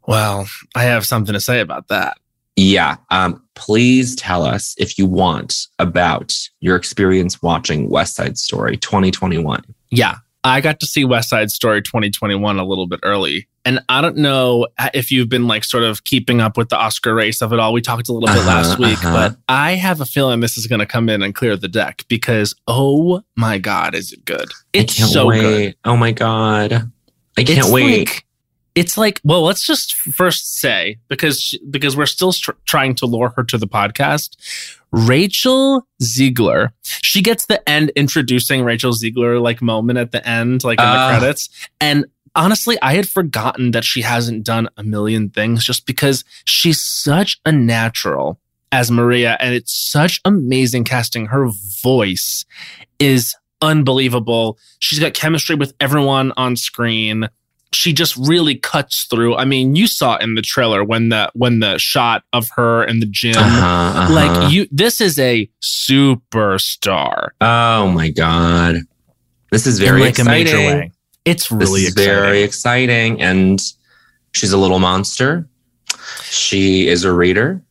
Well, 0.06 0.46
I 0.74 0.84
have 0.84 1.06
something 1.06 1.32
to 1.32 1.40
say 1.40 1.60
about 1.60 1.88
that. 1.88 2.18
Yeah. 2.56 2.96
Um, 3.10 3.42
please 3.54 4.14
tell 4.16 4.44
us 4.44 4.74
if 4.78 4.98
you 4.98 5.06
want 5.06 5.66
about 5.78 6.34
your 6.60 6.76
experience 6.76 7.42
watching 7.42 7.88
West 7.88 8.14
Side 8.16 8.38
Story 8.38 8.76
2021. 8.76 9.62
Yeah, 9.90 10.16
I 10.44 10.60
got 10.60 10.78
to 10.80 10.86
see 10.86 11.04
West 11.04 11.28
Side 11.30 11.50
Story 11.50 11.82
2021 11.82 12.58
a 12.58 12.64
little 12.64 12.86
bit 12.86 13.00
early. 13.02 13.48
And 13.66 13.80
I 13.88 14.02
don't 14.02 14.18
know 14.18 14.66
if 14.92 15.10
you've 15.10 15.30
been 15.30 15.46
like 15.46 15.64
sort 15.64 15.84
of 15.84 16.04
keeping 16.04 16.40
up 16.42 16.58
with 16.58 16.68
the 16.68 16.76
Oscar 16.76 17.14
race 17.14 17.40
of 17.40 17.52
it 17.52 17.58
all. 17.58 17.72
We 17.72 17.80
talked 17.80 18.08
a 18.08 18.12
little 18.12 18.28
bit 18.28 18.36
Uh-huh, 18.38 18.46
last 18.50 18.78
week, 18.78 18.98
uh-huh. 19.02 19.30
but 19.30 19.38
I 19.48 19.72
have 19.72 20.00
a 20.02 20.04
feeling 20.06 20.40
this 20.40 20.58
is 20.58 20.66
going 20.66 20.80
to 20.80 20.86
come 20.86 21.08
in 21.08 21.22
and 21.22 21.34
clear 21.34 21.56
the 21.56 21.68
deck 21.68 22.04
because 22.08 22.54
oh 22.68 23.22
my 23.36 23.56
God, 23.58 23.94
is 23.94 24.12
it 24.12 24.24
good? 24.26 24.48
It's 24.74 24.94
so 25.12 25.28
wait. 25.28 25.40
good. 25.40 25.76
Oh 25.86 25.96
my 25.96 26.12
god. 26.12 26.90
I 27.38 27.42
can't 27.42 27.60
It's 27.60 27.70
wait. 27.70 28.08
like- 28.10 28.23
it's 28.74 28.96
like, 28.98 29.20
well, 29.24 29.42
let's 29.42 29.66
just 29.66 29.94
first 29.94 30.58
say 30.58 30.98
because 31.08 31.40
she- 31.40 31.60
because 31.70 31.96
we're 31.96 32.06
still 32.06 32.32
tr- 32.32 32.50
trying 32.66 32.94
to 32.96 33.06
lure 33.06 33.32
her 33.36 33.44
to 33.44 33.56
the 33.58 33.68
podcast. 33.68 34.36
Rachel 34.92 35.86
Zegler, 36.02 36.70
she 37.02 37.20
gets 37.20 37.46
the 37.46 37.66
end 37.68 37.90
introducing 37.96 38.62
Rachel 38.64 38.92
Zegler 38.92 39.40
like 39.42 39.60
moment 39.62 39.98
at 39.98 40.12
the 40.12 40.26
end, 40.28 40.64
like 40.64 40.78
in 40.78 40.84
Ah. 40.86 41.12
the 41.12 41.18
credits, 41.18 41.48
and 41.80 42.04
honestly, 42.36 42.76
I 42.82 42.94
had 42.94 43.08
forgotten 43.08 43.70
that 43.72 43.84
she 43.84 44.02
hasn't 44.02 44.44
done 44.44 44.68
a 44.76 44.82
million 44.84 45.30
things 45.30 45.64
just 45.64 45.86
because 45.86 46.24
she's 46.44 46.80
such 46.80 47.40
a 47.44 47.52
natural 47.52 48.38
as 48.72 48.90
Maria 48.90 49.36
and 49.40 49.54
it's 49.54 49.72
such 49.72 50.20
amazing 50.24 50.82
casting. 50.84 51.26
Her 51.26 51.48
voice 51.82 52.44
is 52.98 53.34
unbelievable. 53.62 54.58
She's 54.80 54.98
got 54.98 55.14
chemistry 55.14 55.54
with 55.54 55.74
everyone 55.80 56.32
on 56.36 56.56
screen. 56.56 57.28
She 57.74 57.92
just 57.92 58.16
really 58.16 58.54
cuts 58.54 59.04
through. 59.04 59.36
I 59.36 59.44
mean, 59.44 59.74
you 59.76 59.86
saw 59.86 60.16
in 60.16 60.34
the 60.36 60.42
trailer 60.42 60.82
when 60.84 61.08
the 61.10 61.30
when 61.34 61.60
the 61.60 61.76
shot 61.78 62.22
of 62.32 62.48
her 62.56 62.84
in 62.84 63.00
the 63.00 63.06
gym. 63.06 63.36
Uh-huh, 63.36 63.66
uh-huh. 63.66 64.12
Like 64.14 64.52
you 64.52 64.66
this 64.70 65.00
is 65.00 65.18
a 65.18 65.48
superstar. 65.62 67.28
Oh 67.40 67.88
my 67.90 68.10
god. 68.10 68.76
This 69.50 69.66
is 69.66 69.78
very 69.78 70.00
in 70.00 70.06
like 70.06 70.18
exciting. 70.18 70.30
a 70.30 70.56
major 70.56 70.56
way. 70.80 70.92
It's 71.24 71.48
This 71.48 71.52
really 71.68 71.80
is 71.82 71.88
exciting. 71.92 72.12
very 72.12 72.42
exciting. 72.42 73.22
And 73.22 73.60
she's 74.32 74.52
a 74.52 74.58
little 74.58 74.78
monster. 74.78 75.48
She 76.24 76.88
is 76.88 77.04
a 77.04 77.12
reader. 77.12 77.62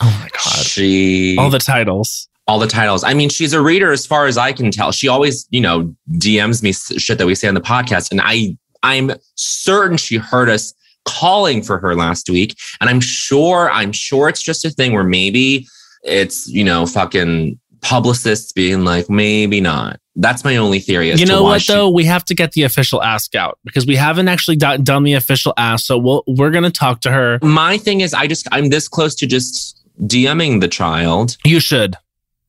oh 0.00 0.18
my 0.22 0.28
god. 0.32 0.64
She 0.66 1.36
All 1.38 1.50
the 1.50 1.58
titles. 1.58 2.28
all 2.46 2.58
the 2.58 2.66
titles. 2.66 3.04
I 3.04 3.14
mean, 3.14 3.28
she's 3.28 3.52
a 3.52 3.60
reader 3.62 3.92
as 3.92 4.06
far 4.06 4.26
as 4.26 4.36
I 4.36 4.52
can 4.52 4.70
tell. 4.70 4.92
She 4.92 5.08
always, 5.08 5.46
you 5.50 5.60
know, 5.60 5.94
DMs 6.12 6.62
me 6.62 6.72
shit 6.72 7.18
that 7.18 7.26
we 7.26 7.34
say 7.34 7.48
on 7.48 7.54
the 7.54 7.60
podcast, 7.60 8.10
and 8.10 8.20
I, 8.22 8.56
I'm 8.82 9.12
certain 9.34 9.96
she 9.96 10.16
heard 10.16 10.48
us 10.48 10.74
calling 11.04 11.62
for 11.62 11.78
her 11.78 11.94
last 11.94 12.28
week, 12.30 12.56
and 12.80 12.88
I'm 12.90 13.00
sure, 13.00 13.70
I'm 13.70 13.92
sure 13.92 14.28
it's 14.28 14.42
just 14.42 14.64
a 14.64 14.70
thing 14.70 14.92
where 14.92 15.04
maybe 15.04 15.66
it's, 16.04 16.46
you 16.48 16.64
know, 16.64 16.86
fucking 16.86 17.58
publicists 17.80 18.52
being 18.52 18.84
like, 18.84 19.08
maybe 19.08 19.60
not. 19.60 19.98
That's 20.16 20.42
my 20.42 20.56
only 20.56 20.80
theory. 20.80 21.12
As 21.12 21.20
You 21.20 21.26
know 21.26 21.44
what 21.44 21.62
she- 21.62 21.72
though? 21.72 21.88
We 21.90 22.04
have 22.06 22.24
to 22.26 22.34
get 22.34 22.52
the 22.52 22.64
official 22.64 23.02
ask 23.02 23.34
out 23.36 23.58
because 23.64 23.86
we 23.86 23.94
haven't 23.94 24.26
actually 24.28 24.56
do- 24.56 24.78
done 24.78 25.04
the 25.04 25.14
official 25.14 25.54
ask. 25.56 25.86
So 25.86 25.96
we'll, 25.96 26.24
we're 26.26 26.50
going 26.50 26.64
to 26.64 26.72
talk 26.72 27.00
to 27.02 27.10
her. 27.12 27.38
My 27.40 27.78
thing 27.78 28.00
is, 28.00 28.12
I 28.14 28.26
just, 28.26 28.48
I'm 28.50 28.68
this 28.70 28.88
close 28.88 29.14
to 29.16 29.26
just 29.28 29.80
DMing 30.02 30.60
the 30.60 30.66
child 30.68 31.36
You 31.44 31.60
should. 31.60 31.94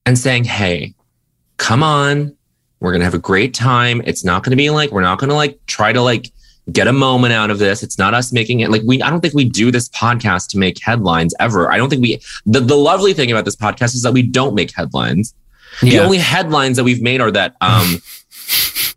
and 0.06 0.18
saying, 0.18 0.46
Hey, 0.46 0.96
come 1.58 1.84
on. 1.84 2.36
We're 2.80 2.92
going 2.92 3.02
to 3.02 3.06
have 3.06 3.14
a 3.14 3.20
great 3.20 3.54
time. 3.54 4.02
It's 4.06 4.24
not 4.24 4.44
going 4.44 4.52
to 4.52 4.58
be 4.58 4.70
like, 4.70 4.92
we're 4.92 5.02
not 5.02 5.20
going 5.20 5.30
to 5.30 5.36
like 5.36 5.60
try 5.68 5.92
to 5.92 6.02
like 6.02 6.32
get 6.72 6.88
a 6.88 6.94
moment 6.94 7.34
out 7.34 7.52
of 7.52 7.60
this. 7.60 7.84
It's 7.84 7.98
not 7.98 8.14
us 8.14 8.32
making 8.32 8.62
it 8.62 8.70
like 8.70 8.82
we, 8.86 9.02
I 9.02 9.10
don't 9.10 9.22
think 9.22 9.34
we 9.34 9.46
do 9.46 9.72
this 9.72 9.90
podcast 9.90 10.50
to 10.50 10.58
make 10.58 10.82
headlines 10.82 11.34
ever. 11.40 11.72
I 11.72 11.78
don't 11.78 11.90
think 11.90 12.02
we, 12.02 12.22
the, 12.46 12.60
the 12.60 12.76
lovely 12.76 13.14
thing 13.14 13.32
about 13.32 13.46
this 13.46 13.56
podcast 13.56 13.96
is 13.96 14.04
that 14.04 14.14
we 14.14 14.22
don't 14.22 14.56
make 14.56 14.74
headlines. 14.76 15.34
The 15.82 16.00
only 16.00 16.18
headlines 16.18 16.78
that 16.78 16.84
we've 16.84 17.02
made 17.02 17.22
are 17.22 17.32
that, 17.32 17.56
um, 17.62 18.02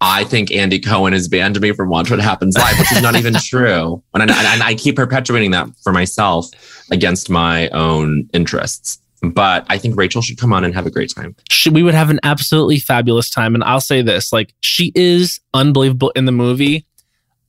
I 0.01 0.25
think 0.25 0.51
Andy 0.51 0.81
Cohen 0.81 1.13
has 1.13 1.29
banned 1.29 1.61
me 1.61 1.73
from 1.73 1.89
Watch 1.89 2.11
What 2.11 2.19
Happens 2.19 2.57
Live, 2.59 2.77
which 2.79 2.91
is 2.91 3.03
not 3.03 3.15
even 3.15 3.35
true. 3.45 4.03
And 4.15 4.31
I, 4.31 4.55
and 4.55 4.63
I 4.63 4.75
keep 4.75 4.97
perpetuating 4.97 5.53
that 5.53 5.69
for 5.83 5.93
myself 5.93 6.49
against 6.91 7.31
my 7.31 7.69
own 7.69 8.29
interests. 8.33 8.99
But 9.23 9.65
I 9.69 9.79
think 9.79 9.97
Rachel 9.97 10.21
should 10.21 10.37
come 10.39 10.53
on 10.53 10.65
and 10.65 10.75
have 10.75 10.87
a 10.87 10.91
great 10.91 11.13
time. 11.15 11.37
she, 11.49 11.71
we 11.71 11.83
would 11.85 11.95
have 11.95 12.11
an 12.11 12.19
absolutely 12.25 12.79
fabulous 12.81 13.31
time. 13.31 13.55
And 13.55 13.63
I'll 13.63 13.81
say 13.81 14.03
this 14.03 14.33
like, 14.33 14.53
she 14.61 14.91
is 14.97 15.41
unbelievable 15.55 16.11
in 16.17 16.25
the 16.25 16.33
movie. 16.33 16.87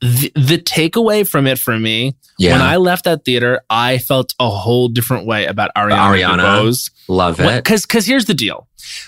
The, 0.02 0.32
the 0.36 0.58
takeaway 0.58 1.28
from 1.28 1.48
it 1.48 1.58
for 1.58 1.80
me, 1.80 2.16
Yeah, 2.38 2.52
when 2.52 2.62
I 2.62 2.76
left 2.76 3.06
that 3.06 3.24
theater, 3.26 3.62
I 3.70 3.98
felt 4.00 4.34
a 4.40 4.50
whole 4.50 4.88
different 4.90 5.26
way 5.26 5.46
about 5.46 5.72
Ariana, 5.78 6.20
Ariana. 6.38 6.62
DeBose. 6.62 6.90
love 7.08 7.40
it. 7.40 7.64
Because 7.64 7.84
because 7.86 8.06
here's 8.06 8.26
the 8.26 8.34
deal. 8.34 8.68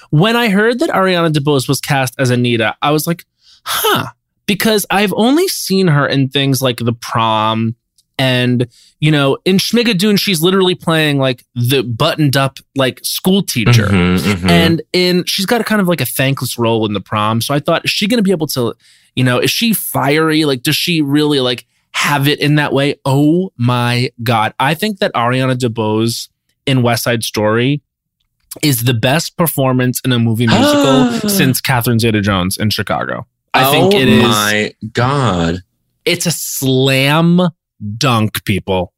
When 0.09 0.35
I 0.37 0.47
heard 0.49 0.79
that 0.79 0.89
Ariana 0.89 1.33
DeBose 1.33 1.67
was 1.67 1.81
cast 1.81 2.15
as 2.17 2.29
Anita, 2.29 2.75
I 2.81 2.91
was 2.91 3.05
like, 3.07 3.25
huh. 3.65 4.07
Because 4.45 4.85
I've 4.89 5.13
only 5.17 5.47
seen 5.49 5.87
her 5.87 6.07
in 6.07 6.29
things 6.29 6.61
like 6.61 6.77
The 6.77 6.93
Prom 6.93 7.75
and, 8.17 8.67
you 8.99 9.11
know, 9.11 9.37
in 9.45 9.57
Schmigadoon, 9.57 10.19
she's 10.19 10.41
literally 10.41 10.75
playing 10.75 11.19
like 11.19 11.43
the 11.53 11.83
buttoned 11.83 12.37
up 12.37 12.59
like 12.75 12.99
school 13.03 13.43
teacher. 13.43 13.87
Mhm, 13.87 14.17
mhm. 14.19 14.49
And 14.49 14.81
in 14.93 15.25
she's 15.25 15.45
got 15.45 15.61
a 15.61 15.63
kind 15.63 15.81
of 15.81 15.87
like 15.87 16.01
a 16.01 16.05
thankless 16.05 16.57
role 16.57 16.85
in 16.85 16.93
the 16.93 17.01
prom. 17.01 17.41
So 17.41 17.53
I 17.53 17.59
thought, 17.59 17.85
is 17.85 17.91
she 17.91 18.07
gonna 18.07 18.21
be 18.21 18.31
able 18.31 18.47
to, 18.47 18.73
you 19.15 19.23
know, 19.23 19.39
is 19.39 19.51
she 19.51 19.73
fiery? 19.73 20.45
Like, 20.45 20.63
does 20.63 20.75
she 20.75 21.01
really 21.01 21.39
like 21.39 21.65
have 21.91 22.27
it 22.27 22.39
in 22.39 22.55
that 22.55 22.71
way? 22.73 22.95
Oh 23.05 23.51
my 23.57 24.11
God. 24.23 24.53
I 24.59 24.73
think 24.73 24.99
that 24.99 25.13
Ariana 25.13 25.55
DeBose 25.57 26.29
in 26.65 26.81
West 26.81 27.03
Side 27.03 27.23
Story 27.23 27.81
is 28.63 28.83
the 28.83 28.93
best 28.93 29.35
performance 29.37 29.99
in 30.05 30.11
a 30.13 30.19
movie 30.19 30.47
musical 30.47 31.11
since 31.29 31.59
Catherine 31.59 31.99
Zeta 31.99 32.21
Jones 32.21 32.57
in 32.57 32.69
Chicago. 32.69 33.27
I 33.53 33.71
think 33.71 33.93
oh 33.93 33.97
it 33.97 34.07
is 34.07 34.23
my 34.23 34.73
god! 34.91 35.63
it's 36.03 36.25
a 36.25 36.31
slam 36.31 37.41
dunk, 37.97 38.43
people. 38.45 38.93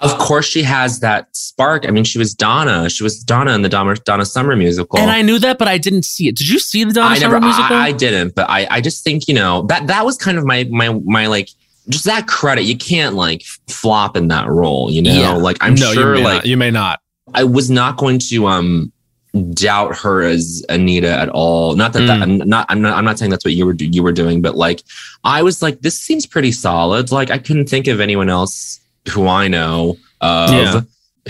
Of 0.00 0.16
course, 0.18 0.46
she 0.46 0.62
has 0.62 1.00
that 1.00 1.28
spark. 1.36 1.86
I 1.86 1.90
mean, 1.90 2.04
she 2.04 2.18
was 2.18 2.32
Donna. 2.34 2.88
She 2.88 3.02
was 3.02 3.22
Donna 3.22 3.52
in 3.52 3.60
the 3.60 3.68
Donna, 3.68 3.94
Donna 3.96 4.24
Summer 4.24 4.56
musical. 4.56 4.98
And 4.98 5.10
I 5.10 5.20
knew 5.20 5.38
that, 5.38 5.58
but 5.58 5.68
I 5.68 5.76
didn't 5.76 6.06
see 6.06 6.26
it. 6.26 6.36
Did 6.36 6.48
you 6.48 6.58
see 6.58 6.84
the 6.84 6.94
Donna 6.94 7.14
I 7.14 7.18
Summer 7.18 7.34
never, 7.34 7.44
musical? 7.44 7.76
I, 7.76 7.88
I 7.88 7.92
didn't, 7.92 8.34
but 8.34 8.48
I, 8.48 8.66
I 8.70 8.80
just 8.80 9.04
think 9.04 9.28
you 9.28 9.34
know 9.34 9.62
that 9.66 9.88
that 9.88 10.06
was 10.06 10.16
kind 10.16 10.38
of 10.38 10.46
my 10.46 10.64
my 10.70 10.94
my 11.04 11.26
like 11.26 11.50
just 11.90 12.06
that 12.06 12.26
credit. 12.26 12.62
You 12.62 12.78
can't 12.78 13.14
like 13.14 13.42
flop 13.68 14.16
in 14.16 14.28
that 14.28 14.48
role, 14.48 14.90
you 14.90 15.02
know. 15.02 15.12
Yeah. 15.12 15.32
Like 15.32 15.58
I'm 15.60 15.74
no, 15.74 15.92
sure, 15.92 16.16
like 16.16 16.24
not. 16.24 16.46
you 16.46 16.56
may 16.56 16.70
not. 16.70 17.00
I 17.34 17.44
was 17.44 17.70
not 17.70 17.98
going 17.98 18.20
to 18.30 18.46
um 18.46 18.92
doubt 19.52 19.96
her 19.96 20.22
as 20.22 20.64
Anita 20.68 21.10
at 21.10 21.28
all. 21.28 21.76
Not 21.76 21.92
that, 21.92 22.00
that 22.00 22.18
mm. 22.18 22.22
I'm 22.22 22.48
not 22.48 22.66
I'm 22.68 22.80
not 22.80 22.96
I'm 22.96 23.04
not 23.04 23.18
saying 23.18 23.30
that's 23.30 23.44
what 23.44 23.54
you 23.54 23.66
were 23.66 23.74
you 23.74 24.02
were 24.02 24.12
doing, 24.12 24.42
but 24.42 24.56
like 24.56 24.82
I 25.24 25.42
was 25.42 25.62
like 25.62 25.80
this 25.80 25.98
seems 25.98 26.26
pretty 26.26 26.52
solid. 26.52 27.12
Like 27.12 27.30
I 27.30 27.38
couldn't 27.38 27.68
think 27.68 27.86
of 27.86 28.00
anyone 28.00 28.28
else 28.28 28.80
who 29.12 29.26
I 29.26 29.48
know 29.48 29.96
of 30.20 30.50
Yeah. 30.50 30.80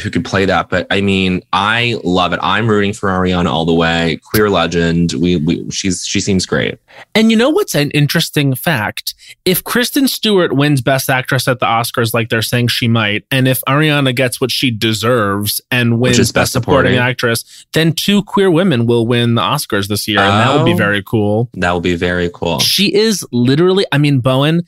Who 0.03 0.11
could 0.11 0.25
play 0.25 0.45
that. 0.45 0.69
But 0.71 0.87
I 0.91 1.01
mean, 1.01 1.43
I 1.53 1.99
love 2.05 2.33
it. 2.33 2.39
I'm 2.43 2.69
rooting 2.69 2.93
for 2.93 3.09
Ariana 3.09 3.47
all 3.47 3.65
the 3.65 3.75
way. 3.75 4.19
Queer 4.23 4.49
legend. 4.51 5.13
We, 5.15 5.37
we 5.37 5.71
she's 5.71 6.05
she 6.07 6.21
seems 6.21 6.47
great. 6.47 6.79
And 7.15 7.31
you 7.31 7.37
know 7.37 7.51
what's 7.51 7.75
an 7.75 7.91
interesting 7.93 8.55
fact? 8.55 9.15
If 9.45 9.63
Kristen 9.65 10.07
Stewart 10.09 10.53
wins 10.55 10.81
Best 10.81 11.09
Actress 11.09 11.47
at 11.49 11.61
the 11.61 11.67
Oscars, 11.67 12.13
like 12.13 12.29
they're 12.29 12.43
saying 12.43 12.69
she 12.69 12.89
might, 12.89 13.25
and 13.31 13.47
if 13.49 13.61
Ariana 13.69 14.15
gets 14.15 14.41
what 14.41 14.51
she 14.51 14.71
deserves 14.71 15.61
and 15.71 16.01
wins 16.01 16.19
Best, 16.19 16.35
Best 16.35 16.53
Supporting, 16.53 16.93
Supporting. 16.93 16.99
Actress, 17.11 17.67
then 17.73 17.93
two 17.93 18.23
queer 18.23 18.51
women 18.51 18.87
will 18.87 19.07
win 19.07 19.35
the 19.35 19.43
Oscars 19.43 19.89
this 19.89 20.07
year, 20.09 20.19
and 20.19 20.29
that 20.29 20.57
would 20.57 20.65
be 20.65 20.73
Oh. 20.73 20.77
very 20.77 21.03
cool. 21.03 21.49
That 21.55 21.73
will 21.73 21.81
be 21.81 21.97
very 21.97 22.31
cool. 22.33 22.59
She 22.61 22.95
is 22.95 23.25
literally, 23.33 23.87
I 23.93 23.99
mean, 23.99 24.21
Bowen. 24.21 24.63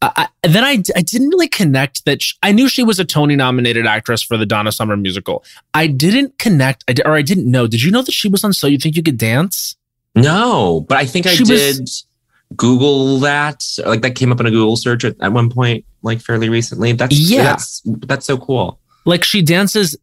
I, 0.00 0.28
I, 0.42 0.48
then 0.48 0.64
I, 0.64 0.82
I 0.96 1.02
didn't 1.02 1.28
really 1.30 1.48
connect 1.48 2.04
that 2.04 2.22
sh 2.22 2.34
I 2.42 2.52
knew 2.52 2.68
she 2.68 2.84
was 2.84 3.00
a 3.00 3.04
Tony 3.04 3.34
nominated 3.36 3.84
actress 3.86 4.22
for 4.22 4.36
the 4.36 4.46
Donna 4.46 4.70
Summer 4.70 4.96
musical. 4.96 5.44
I 5.74 5.88
didn't 5.88 6.38
connect, 6.38 6.84
I, 6.88 6.94
or 7.04 7.14
I 7.16 7.22
didn't 7.22 7.50
know. 7.50 7.66
Did 7.66 7.82
you 7.82 7.90
know 7.90 8.02
that 8.02 8.12
she 8.12 8.28
was 8.28 8.44
on 8.44 8.52
So 8.52 8.66
You 8.68 8.78
Think 8.78 8.96
You 8.96 9.02
Could 9.02 9.18
Dance? 9.18 9.76
No, 10.14 10.84
but 10.88 10.98
I 10.98 11.04
think 11.04 11.26
I 11.26 11.30
She 11.34 11.42
was- 11.42 11.78
did 11.78 11.90
Google 12.56 13.18
that. 13.20 13.62
Like 13.84 14.02
that 14.02 14.14
came 14.14 14.30
up 14.32 14.40
in 14.40 14.46
a 14.46 14.50
Google 14.50 14.76
search 14.76 15.04
at, 15.04 15.16
at 15.20 15.32
one 15.32 15.50
point, 15.50 15.84
like 16.02 16.20
fairly 16.20 16.48
recently. 16.48 16.92
That's 16.92 17.16
Yeah. 17.18 17.42
that's 17.42 17.82
that's 17.84 18.26
so 18.26 18.38
cool. 18.38 18.78
Like 19.04 19.24
she 19.24 19.42
dances 19.42 19.96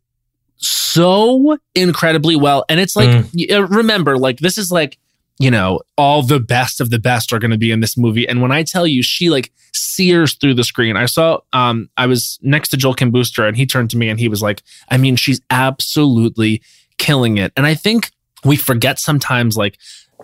so 0.57 1.57
incredibly 1.73 2.35
well. 2.35 2.65
And 2.69 2.79
it's 2.79 2.95
like, 2.95 3.09
Mm. 3.09 3.51
uh, 3.51 3.63
remember, 3.67 4.17
like, 4.17 4.39
this 4.39 4.57
is 4.57 4.71
like, 4.71 4.97
you 5.37 5.51
know, 5.51 5.81
all 5.97 6.21
the 6.21 6.39
best 6.39 6.79
of 6.79 6.89
the 6.89 6.99
best 6.99 7.33
are 7.33 7.39
going 7.39 7.51
to 7.51 7.57
be 7.57 7.71
in 7.71 7.81
this 7.81 7.97
movie. 7.97 8.27
And 8.27 8.41
when 8.41 8.51
I 8.51 8.63
tell 8.63 8.87
you, 8.87 9.03
she 9.03 9.29
like 9.29 9.51
sears 9.73 10.33
through 10.35 10.53
the 10.53 10.63
screen. 10.63 10.95
I 10.95 11.07
saw, 11.07 11.39
um, 11.51 11.89
I 11.97 12.05
was 12.05 12.39
next 12.41 12.69
to 12.69 12.77
Joel 12.77 12.93
Kim 12.93 13.11
Booster 13.11 13.45
and 13.45 13.57
he 13.57 13.65
turned 13.65 13.89
to 13.91 13.97
me 13.97 14.07
and 14.07 14.19
he 14.19 14.29
was 14.29 14.41
like, 14.41 14.63
I 14.89 14.97
mean, 14.97 15.17
she's 15.17 15.41
absolutely 15.49 16.61
killing 16.97 17.37
it. 17.37 17.51
And 17.57 17.65
I 17.65 17.73
think 17.75 18.11
we 18.45 18.55
forget 18.55 18.97
sometimes 18.99 19.57
like 19.57 19.77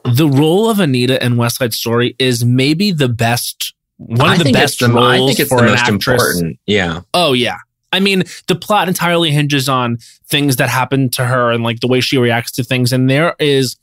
the 0.05 0.27
role 0.27 0.69
of 0.69 0.79
Anita 0.79 1.23
in 1.23 1.35
West 1.35 1.57
Side 1.57 1.73
Story 1.73 2.15
is 2.17 2.45
maybe 2.45 2.91
the 2.91 3.09
best, 3.09 3.73
one 3.97 4.21
I 4.21 4.35
of 4.35 4.43
the 4.43 4.53
best 4.53 4.79
the, 4.79 4.87
roles 4.87 5.05
I 5.05 5.17
think 5.17 5.39
it's 5.39 5.49
for 5.49 5.57
the 5.57 5.65
an 5.65 5.69
most 5.71 5.81
actress. 5.81 5.99
important. 5.99 6.59
Yeah. 6.65 7.01
Oh 7.13 7.33
yeah. 7.33 7.57
I 7.91 7.99
mean, 7.99 8.23
the 8.47 8.55
plot 8.55 8.87
entirely 8.87 9.31
hinges 9.31 9.67
on 9.67 9.97
things 10.25 10.55
that 10.55 10.69
happen 10.69 11.09
to 11.09 11.25
her 11.25 11.51
and 11.51 11.61
like 11.61 11.81
the 11.81 11.87
way 11.87 11.99
she 11.99 12.17
reacts 12.17 12.51
to 12.53 12.63
things. 12.63 12.93
And 12.93 13.09
there 13.09 13.35
is 13.37 13.75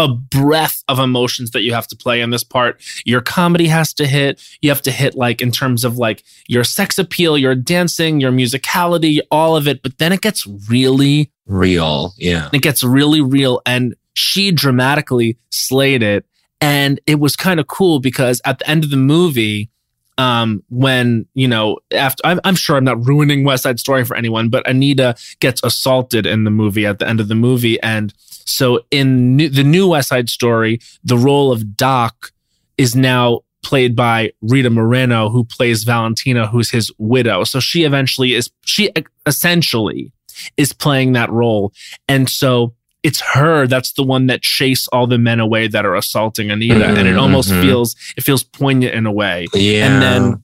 a 0.00 0.08
breadth 0.08 0.82
of 0.88 0.98
emotions 0.98 1.50
that 1.50 1.60
you 1.60 1.74
have 1.74 1.86
to 1.86 1.94
play 1.94 2.22
in 2.22 2.30
this 2.30 2.42
part. 2.42 2.80
Your 3.04 3.20
comedy 3.20 3.68
has 3.68 3.92
to 3.94 4.06
hit. 4.06 4.42
You 4.62 4.70
have 4.70 4.80
to 4.82 4.90
hit 4.90 5.14
like 5.14 5.42
in 5.42 5.52
terms 5.52 5.84
of 5.84 5.98
like 5.98 6.24
your 6.48 6.64
sex 6.64 6.98
appeal, 6.98 7.36
your 7.36 7.54
dancing, 7.54 8.18
your 8.18 8.32
musicality, 8.32 9.20
all 9.30 9.56
of 9.56 9.68
it. 9.68 9.82
But 9.82 9.98
then 9.98 10.10
it 10.12 10.22
gets 10.22 10.46
really, 10.68 11.30
Real. 11.46 12.14
Yeah. 12.16 12.48
it 12.52 12.62
gets 12.62 12.82
really 12.82 13.20
real. 13.20 13.60
And 13.66 13.94
she 14.14 14.50
dramatically 14.50 15.36
slayed 15.50 16.02
it. 16.02 16.24
And 16.62 16.98
it 17.06 17.20
was 17.20 17.36
kind 17.36 17.60
of 17.60 17.66
cool 17.66 18.00
because 18.00 18.40
at 18.46 18.58
the 18.58 18.68
end 18.70 18.84
of 18.84 18.90
the 18.90 18.96
movie, 18.96 19.70
um, 20.18 20.62
when 20.68 21.26
you 21.34 21.48
know, 21.48 21.78
after 21.92 22.20
I'm, 22.24 22.40
I'm 22.44 22.56
sure 22.56 22.76
I'm 22.76 22.84
not 22.84 23.06
ruining 23.06 23.44
West 23.44 23.62
Side 23.62 23.80
Story 23.80 24.04
for 24.04 24.16
anyone, 24.16 24.48
but 24.48 24.68
Anita 24.68 25.14
gets 25.40 25.62
assaulted 25.62 26.26
in 26.26 26.44
the 26.44 26.50
movie 26.50 26.86
at 26.86 26.98
the 26.98 27.08
end 27.08 27.20
of 27.20 27.28
the 27.28 27.34
movie, 27.34 27.80
and 27.80 28.12
so 28.44 28.80
in 28.90 29.36
new, 29.36 29.48
the 29.48 29.62
new 29.64 29.88
West 29.88 30.08
Side 30.08 30.28
Story, 30.28 30.80
the 31.04 31.16
role 31.16 31.52
of 31.52 31.76
Doc 31.76 32.32
is 32.76 32.96
now 32.96 33.40
played 33.62 33.94
by 33.94 34.32
Rita 34.40 34.70
Moreno, 34.70 35.28
who 35.28 35.44
plays 35.44 35.84
Valentina, 35.84 36.46
who's 36.46 36.70
his 36.70 36.90
widow. 36.98 37.44
So 37.44 37.60
she 37.60 37.84
eventually 37.84 38.34
is, 38.34 38.50
she 38.64 38.90
essentially 39.26 40.12
is 40.56 40.72
playing 40.72 41.12
that 41.12 41.30
role. 41.30 41.72
And 42.08 42.28
so 42.28 42.74
it's 43.02 43.20
her 43.20 43.66
that's 43.66 43.92
the 43.92 44.02
one 44.02 44.26
that 44.26 44.42
chase 44.42 44.88
all 44.88 45.06
the 45.06 45.18
men 45.18 45.40
away 45.40 45.68
that 45.68 45.86
are 45.86 45.94
assaulting 45.94 46.50
Anita. 46.50 46.74
Mm-hmm, 46.74 46.96
and 46.96 47.08
it 47.08 47.16
almost 47.16 47.50
mm-hmm. 47.50 47.62
feels, 47.62 47.96
it 48.16 48.22
feels 48.22 48.42
poignant 48.42 48.94
in 48.94 49.06
a 49.06 49.12
way. 49.12 49.46
Yeah. 49.54 49.86
And 49.86 50.02
then 50.02 50.42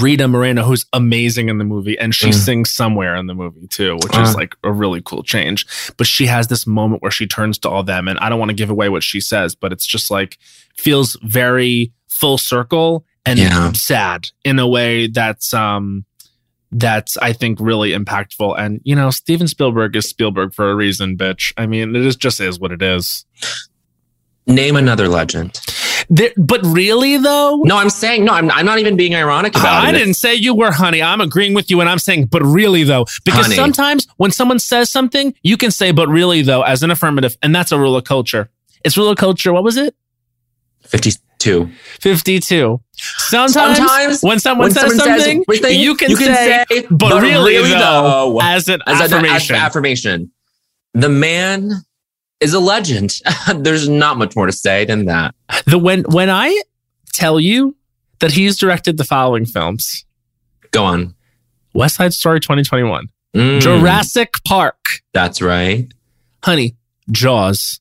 Rita 0.00 0.28
Moreno, 0.28 0.64
who's 0.64 0.84
amazing 0.92 1.48
in 1.48 1.56
the 1.58 1.64
movie, 1.64 1.98
and 1.98 2.14
she 2.14 2.28
mm. 2.28 2.34
sings 2.34 2.70
somewhere 2.70 3.16
in 3.16 3.26
the 3.26 3.34
movie 3.34 3.66
too, 3.68 3.94
which 3.94 4.14
uh. 4.14 4.20
is 4.20 4.34
like 4.34 4.54
a 4.62 4.70
really 4.70 5.00
cool 5.02 5.22
change. 5.22 5.66
But 5.96 6.06
she 6.06 6.26
has 6.26 6.48
this 6.48 6.66
moment 6.66 7.02
where 7.02 7.10
she 7.10 7.26
turns 7.26 7.58
to 7.60 7.70
all 7.70 7.82
them, 7.82 8.06
and 8.06 8.18
I 8.18 8.28
don't 8.28 8.38
want 8.38 8.50
to 8.50 8.54
give 8.54 8.68
away 8.68 8.90
what 8.90 9.02
she 9.02 9.20
says, 9.20 9.54
but 9.54 9.72
it's 9.72 9.86
just 9.86 10.10
like 10.10 10.38
feels 10.76 11.16
very 11.22 11.92
full 12.08 12.36
circle 12.36 13.06
and 13.24 13.38
yeah. 13.38 13.72
sad 13.72 14.28
in 14.44 14.58
a 14.58 14.66
way 14.66 15.06
that's 15.06 15.52
um 15.54 16.04
that's 16.70 17.16
I 17.18 17.32
think 17.32 17.58
really 17.60 17.92
impactful. 17.92 18.58
And 18.58 18.80
you 18.84 18.94
know, 18.94 19.10
Steven 19.10 19.48
Spielberg 19.48 19.96
is 19.96 20.08
Spielberg 20.08 20.54
for 20.54 20.70
a 20.70 20.74
reason, 20.74 21.16
bitch. 21.16 21.52
I 21.56 21.66
mean, 21.66 21.94
it 21.96 22.04
is 22.04 22.16
just 22.16 22.40
is 22.40 22.60
what 22.60 22.72
it 22.72 22.82
is. 22.82 23.24
Name 24.46 24.76
another 24.76 25.08
legend. 25.08 25.60
There, 26.10 26.30
but 26.38 26.64
really, 26.64 27.18
though, 27.18 27.60
no, 27.64 27.76
I'm 27.76 27.90
saying 27.90 28.24
no. 28.24 28.32
I'm, 28.32 28.50
I'm 28.50 28.64
not 28.64 28.78
even 28.78 28.96
being 28.96 29.14
ironic 29.14 29.54
about 29.54 29.84
I 29.84 29.86
it. 29.86 29.88
I 29.88 29.92
didn't 29.92 30.14
say 30.14 30.34
you 30.34 30.54
were, 30.54 30.72
honey. 30.72 31.02
I'm 31.02 31.20
agreeing 31.20 31.52
with 31.52 31.70
you, 31.70 31.80
and 31.80 31.88
I'm 31.88 31.98
saying, 31.98 32.26
but 32.26 32.42
really, 32.42 32.82
though, 32.82 33.04
because 33.26 33.46
honey. 33.46 33.56
sometimes 33.56 34.06
when 34.16 34.30
someone 34.30 34.58
says 34.58 34.88
something, 34.88 35.34
you 35.42 35.58
can 35.58 35.70
say, 35.70 35.92
but 35.92 36.08
really, 36.08 36.40
though, 36.40 36.62
as 36.62 36.82
an 36.82 36.90
affirmative, 36.90 37.36
and 37.42 37.54
that's 37.54 37.72
a 37.72 37.78
rule 37.78 37.94
of 37.94 38.04
culture. 38.04 38.48
It's 38.84 38.96
rule 38.96 39.10
of 39.10 39.18
culture. 39.18 39.52
What 39.52 39.64
was 39.64 39.76
it? 39.76 39.94
Fifty-two. 41.38 41.70
Fifty-two. 42.00 42.80
Sometimes, 42.96 43.76
Sometimes 43.76 44.22
when 44.22 44.40
someone 44.40 44.64
when 44.66 44.72
says 44.72 44.96
someone 44.96 45.20
something, 45.20 45.44
says, 45.44 45.76
you, 45.76 45.94
can 45.94 46.10
you 46.10 46.16
can, 46.16 46.34
say, 46.34 46.64
say 46.68 46.82
but, 46.90 46.98
but, 46.98 47.22
really, 47.22 47.54
really 47.54 47.70
though, 47.70 48.32
though, 48.32 48.40
as 48.40 48.68
an 48.68 48.80
as 48.86 49.00
affirmation. 49.00 49.56
An 49.56 49.62
affirmation. 49.62 50.32
The 50.94 51.08
man 51.08 51.70
is 52.40 52.54
a 52.54 52.60
legend. 52.60 53.14
There's 53.56 53.88
not 53.88 54.18
much 54.18 54.34
more 54.34 54.46
to 54.46 54.52
say 54.52 54.84
than 54.84 55.04
that. 55.06 55.34
The 55.66 55.78
when 55.78 56.02
when 56.08 56.28
I 56.28 56.60
tell 57.12 57.38
you 57.38 57.76
that 58.18 58.32
he's 58.32 58.56
directed 58.56 58.96
the 58.96 59.04
following 59.04 59.46
films. 59.46 60.04
Go 60.72 60.84
on. 60.84 61.14
West 61.72 61.96
Side 61.96 62.12
Story 62.12 62.40
2021. 62.40 63.06
Mm. 63.36 63.60
Jurassic 63.60 64.34
Park. 64.44 65.00
That's 65.12 65.40
right. 65.40 65.92
Honey, 66.42 66.76
Jaws. 67.10 67.80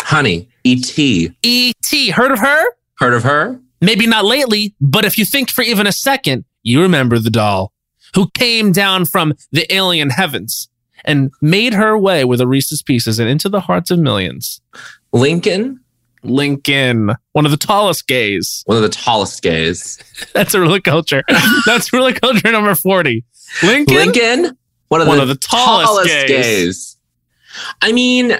Honey, 0.00 0.48
E.T. 0.64 1.32
E.T. 1.42 2.10
Heard 2.10 2.32
of 2.32 2.38
her? 2.38 2.64
Heard 2.98 3.14
of 3.14 3.22
her? 3.24 3.60
Maybe 3.80 4.06
not 4.06 4.24
lately, 4.24 4.74
but 4.80 5.04
if 5.04 5.18
you 5.18 5.24
think 5.24 5.50
for 5.50 5.62
even 5.62 5.86
a 5.86 5.92
second, 5.92 6.44
you 6.62 6.80
remember 6.82 7.18
the 7.18 7.30
doll 7.30 7.72
who 8.14 8.30
came 8.30 8.72
down 8.72 9.04
from 9.04 9.34
the 9.50 9.72
alien 9.74 10.10
heavens 10.10 10.68
and 11.04 11.32
made 11.40 11.74
her 11.74 11.98
way 11.98 12.24
with 12.24 12.40
a 12.40 12.46
Reese's 12.46 12.82
Pieces 12.82 13.18
and 13.18 13.28
into 13.28 13.48
the 13.48 13.60
hearts 13.60 13.90
of 13.90 13.98
millions. 13.98 14.60
Lincoln? 15.12 15.80
Lincoln, 16.24 17.10
one 17.32 17.44
of 17.44 17.50
the 17.50 17.56
tallest 17.56 18.06
gays. 18.06 18.62
One 18.66 18.76
of 18.76 18.82
the 18.84 18.88
tallest 18.88 19.42
gays. 19.42 19.98
That's 20.34 20.54
a 20.54 20.60
really 20.60 20.80
culture. 20.80 21.24
That's 21.66 21.92
really 21.92 22.12
culture 22.12 22.52
number 22.52 22.74
40. 22.74 23.24
Lincoln? 23.62 23.96
Lincoln? 23.96 24.58
One 24.88 25.00
of, 25.00 25.08
one 25.08 25.16
the, 25.16 25.22
of 25.22 25.28
the 25.28 25.36
tallest, 25.36 25.86
tallest 25.86 26.08
gays. 26.08 26.28
gays. 26.28 26.96
I 27.80 27.92
mean, 27.92 28.38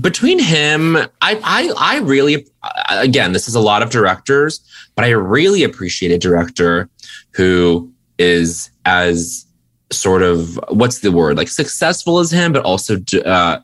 between 0.00 0.38
him, 0.38 0.96
I, 0.96 1.08
I, 1.22 1.72
I 1.76 1.98
really, 2.00 2.46
again, 2.88 3.32
this 3.32 3.48
is 3.48 3.54
a 3.54 3.60
lot 3.60 3.82
of 3.82 3.90
directors, 3.90 4.60
but 4.94 5.04
I 5.04 5.10
really 5.10 5.62
appreciate 5.62 6.10
a 6.10 6.18
director 6.18 6.88
who 7.32 7.92
is 8.18 8.70
as 8.84 9.46
sort 9.92 10.22
of 10.22 10.58
what's 10.68 11.00
the 11.00 11.12
word 11.12 11.36
like 11.36 11.48
successful 11.48 12.18
as 12.18 12.30
him, 12.30 12.52
but 12.52 12.64
also 12.64 12.96
uh, 13.24 13.60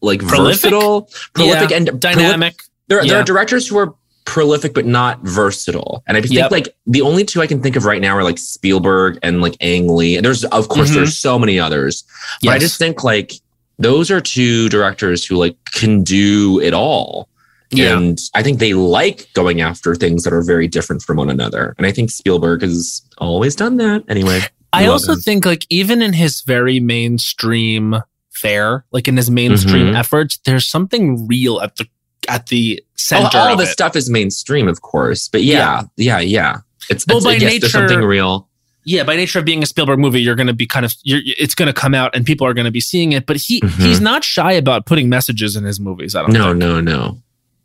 like 0.00 0.20
prolific? 0.20 0.62
versatile, 0.62 1.10
prolific, 1.34 1.70
yeah. 1.70 1.76
and 1.76 2.00
dynamic. 2.00 2.62
There, 2.88 3.02
yeah. 3.02 3.12
there 3.12 3.20
are 3.20 3.24
directors 3.24 3.66
who 3.66 3.78
are 3.78 3.94
prolific 4.24 4.72
but 4.72 4.86
not 4.86 5.20
versatile. 5.22 6.02
And 6.06 6.16
I 6.16 6.22
think 6.22 6.32
yep. 6.32 6.50
like 6.50 6.74
the 6.86 7.02
only 7.02 7.24
two 7.24 7.42
I 7.42 7.46
can 7.46 7.62
think 7.62 7.76
of 7.76 7.84
right 7.84 8.00
now 8.00 8.16
are 8.16 8.24
like 8.24 8.38
Spielberg 8.38 9.18
and 9.22 9.42
like 9.42 9.56
Ang 9.60 9.88
Lee. 9.88 10.16
And 10.16 10.24
there's 10.24 10.44
of 10.46 10.68
course 10.68 10.88
mm-hmm. 10.88 10.96
there's 10.96 11.18
so 11.18 11.38
many 11.38 11.58
others. 11.58 12.04
Yes. 12.40 12.50
But 12.50 12.56
I 12.56 12.58
just 12.58 12.78
think 12.78 13.04
like 13.04 13.32
those 13.78 14.10
are 14.10 14.20
two 14.20 14.68
directors 14.68 15.24
who 15.26 15.36
like 15.36 15.56
can 15.72 16.02
do 16.02 16.60
it 16.60 16.74
all. 16.74 17.28
Yeah. 17.70 17.96
And 17.96 18.18
I 18.34 18.42
think 18.42 18.58
they 18.60 18.74
like 18.74 19.28
going 19.34 19.60
after 19.60 19.94
things 19.94 20.22
that 20.24 20.32
are 20.32 20.42
very 20.42 20.68
different 20.68 21.02
from 21.02 21.16
one 21.16 21.30
another. 21.30 21.74
And 21.76 21.86
I 21.86 21.92
think 21.92 22.10
Spielberg 22.10 22.62
has 22.62 23.02
always 23.18 23.56
done 23.56 23.78
that. 23.78 24.04
Anyway. 24.08 24.40
I 24.72 24.86
also 24.86 25.12
him. 25.12 25.20
think 25.20 25.46
like 25.46 25.66
even 25.70 26.02
in 26.02 26.12
his 26.12 26.40
very 26.42 26.80
mainstream 26.80 27.96
fare, 28.30 28.84
like 28.90 29.08
in 29.08 29.16
his 29.16 29.30
mainstream 29.30 29.86
mm-hmm. 29.86 29.96
efforts, 29.96 30.38
there's 30.44 30.66
something 30.66 31.26
real 31.26 31.60
at 31.60 31.76
the 31.76 31.86
at 32.28 32.46
the 32.46 32.82
center. 32.96 33.38
all, 33.38 33.50
all 33.50 33.56
the 33.56 33.64
it. 33.64 33.68
stuff 33.68 33.94
is 33.96 34.10
mainstream, 34.10 34.66
of 34.66 34.82
course, 34.82 35.28
but 35.28 35.42
yeah, 35.42 35.82
yeah, 35.96 36.18
yeah. 36.18 36.20
yeah. 36.20 36.56
It's, 36.90 37.06
well, 37.06 37.18
it's, 37.18 37.26
by 37.26 37.36
nature, 37.38 37.60
there's 37.60 37.72
something 37.72 38.02
real. 38.02 38.48
Yeah, 38.84 39.02
by 39.02 39.16
nature 39.16 39.38
of 39.38 39.44
being 39.44 39.62
a 39.62 39.66
Spielberg 39.66 39.98
movie, 39.98 40.20
you're 40.20 40.34
going 40.34 40.46
to 40.46 40.52
be 40.52 40.66
kind 40.66 40.84
of 40.84 40.94
it's 41.04 41.54
going 41.54 41.66
to 41.66 41.72
come 41.72 41.94
out 41.94 42.14
and 42.14 42.26
people 42.26 42.46
are 42.46 42.54
going 42.54 42.66
to 42.66 42.70
be 42.70 42.80
seeing 42.80 43.12
it. 43.12 43.26
But 43.26 43.36
he 43.36 43.60
mm-hmm. 43.60 43.82
he's 43.82 44.00
not 44.00 44.24
shy 44.24 44.52
about 44.52 44.86
putting 44.86 45.08
messages 45.08 45.56
in 45.56 45.64
his 45.64 45.80
movies. 45.80 46.14
I 46.14 46.22
don't. 46.22 46.32
No, 46.32 46.48
think. 46.48 46.58
no, 46.58 46.80
no. 46.80 47.18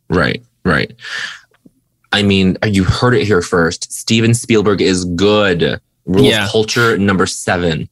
Right, 0.10 0.44
right. 0.64 0.94
I 2.12 2.24
mean, 2.24 2.58
you 2.66 2.84
heard 2.84 3.14
it 3.14 3.26
here 3.26 3.42
first. 3.42 3.92
Steven 3.92 4.34
Spielberg 4.34 4.82
is 4.82 5.06
good. 5.06 5.80
Rule 6.06 6.24
yeah. 6.24 6.46
of 6.46 6.52
culture 6.52 6.98
number 6.98 7.28
seven. 7.28 7.90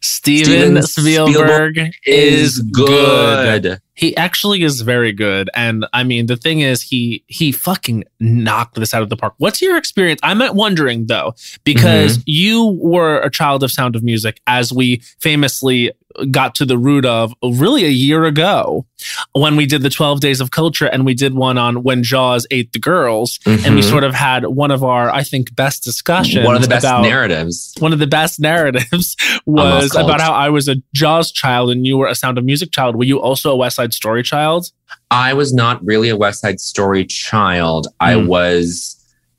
Steven, 0.00 0.82
Steven 0.82 0.82
Spielberg, 0.82 1.76
Spielberg, 1.76 1.94
is 2.04 2.58
good. 2.58 3.62
good. 3.62 3.80
He 4.00 4.16
actually 4.16 4.62
is 4.62 4.80
very 4.80 5.12
good. 5.12 5.50
And 5.54 5.86
I 5.92 6.04
mean, 6.04 6.24
the 6.24 6.36
thing 6.36 6.60
is, 6.60 6.80
he 6.80 7.22
he 7.26 7.52
fucking 7.52 8.04
knocked 8.18 8.76
this 8.76 8.94
out 8.94 9.02
of 9.02 9.10
the 9.10 9.16
park. 9.16 9.34
What's 9.36 9.60
your 9.60 9.76
experience? 9.76 10.20
I'm 10.22 10.40
wondering 10.56 11.04
though, 11.06 11.34
because 11.64 12.16
mm-hmm. 12.16 12.22
you 12.24 12.78
were 12.80 13.20
a 13.20 13.30
child 13.30 13.62
of 13.62 13.70
Sound 13.70 13.96
of 13.96 14.02
Music, 14.02 14.40
as 14.46 14.72
we 14.72 15.02
famously 15.18 15.92
got 16.30 16.54
to 16.56 16.64
the 16.64 16.76
root 16.76 17.06
of 17.06 17.34
really 17.42 17.84
a 17.84 17.90
year 17.90 18.24
ago 18.24 18.86
when 19.32 19.56
we 19.56 19.66
did 19.66 19.82
the 19.82 19.90
12 19.90 20.20
days 20.20 20.40
of 20.40 20.50
culture 20.50 20.86
and 20.86 21.06
we 21.06 21.14
did 21.14 21.34
one 21.34 21.56
on 21.56 21.82
when 21.82 22.02
Jaws 22.02 22.46
ate 22.50 22.72
the 22.72 22.78
girls. 22.78 23.38
Mm-hmm. 23.38 23.64
And 23.64 23.74
we 23.74 23.80
mm-hmm. 23.80 23.90
sort 23.90 24.04
of 24.04 24.14
had 24.14 24.46
one 24.46 24.70
of 24.70 24.84
our, 24.84 25.10
I 25.10 25.22
think, 25.22 25.54
best 25.54 25.82
discussions. 25.82 26.44
One 26.44 26.56
of 26.56 26.62
the 26.62 26.68
best 26.68 26.84
narratives. 26.84 27.74
One 27.78 27.92
of 27.92 27.98
the 27.98 28.06
best 28.06 28.40
narratives 28.40 29.16
was 29.46 29.94
about 29.94 30.20
how 30.20 30.32
I 30.32 30.48
was 30.48 30.68
a 30.68 30.76
Jaws 30.94 31.30
child 31.30 31.70
and 31.70 31.86
you 31.86 31.96
were 31.96 32.08
a 32.08 32.14
Sound 32.14 32.38
of 32.38 32.44
Music 32.44 32.72
child. 32.72 32.96
Were 32.96 33.04
you 33.04 33.20
also 33.20 33.52
a 33.52 33.56
West 33.56 33.76
Side 33.76 33.89
Story 33.92 34.22
child? 34.22 34.70
I 35.10 35.34
was 35.34 35.52
not 35.52 35.84
really 35.84 36.08
a 36.08 36.16
West 36.16 36.40
Side 36.40 36.60
Story 36.60 37.04
child. 37.04 37.86
Mm. 37.86 37.92
I 38.00 38.20
hmm. 38.20 38.26
was 38.26 38.96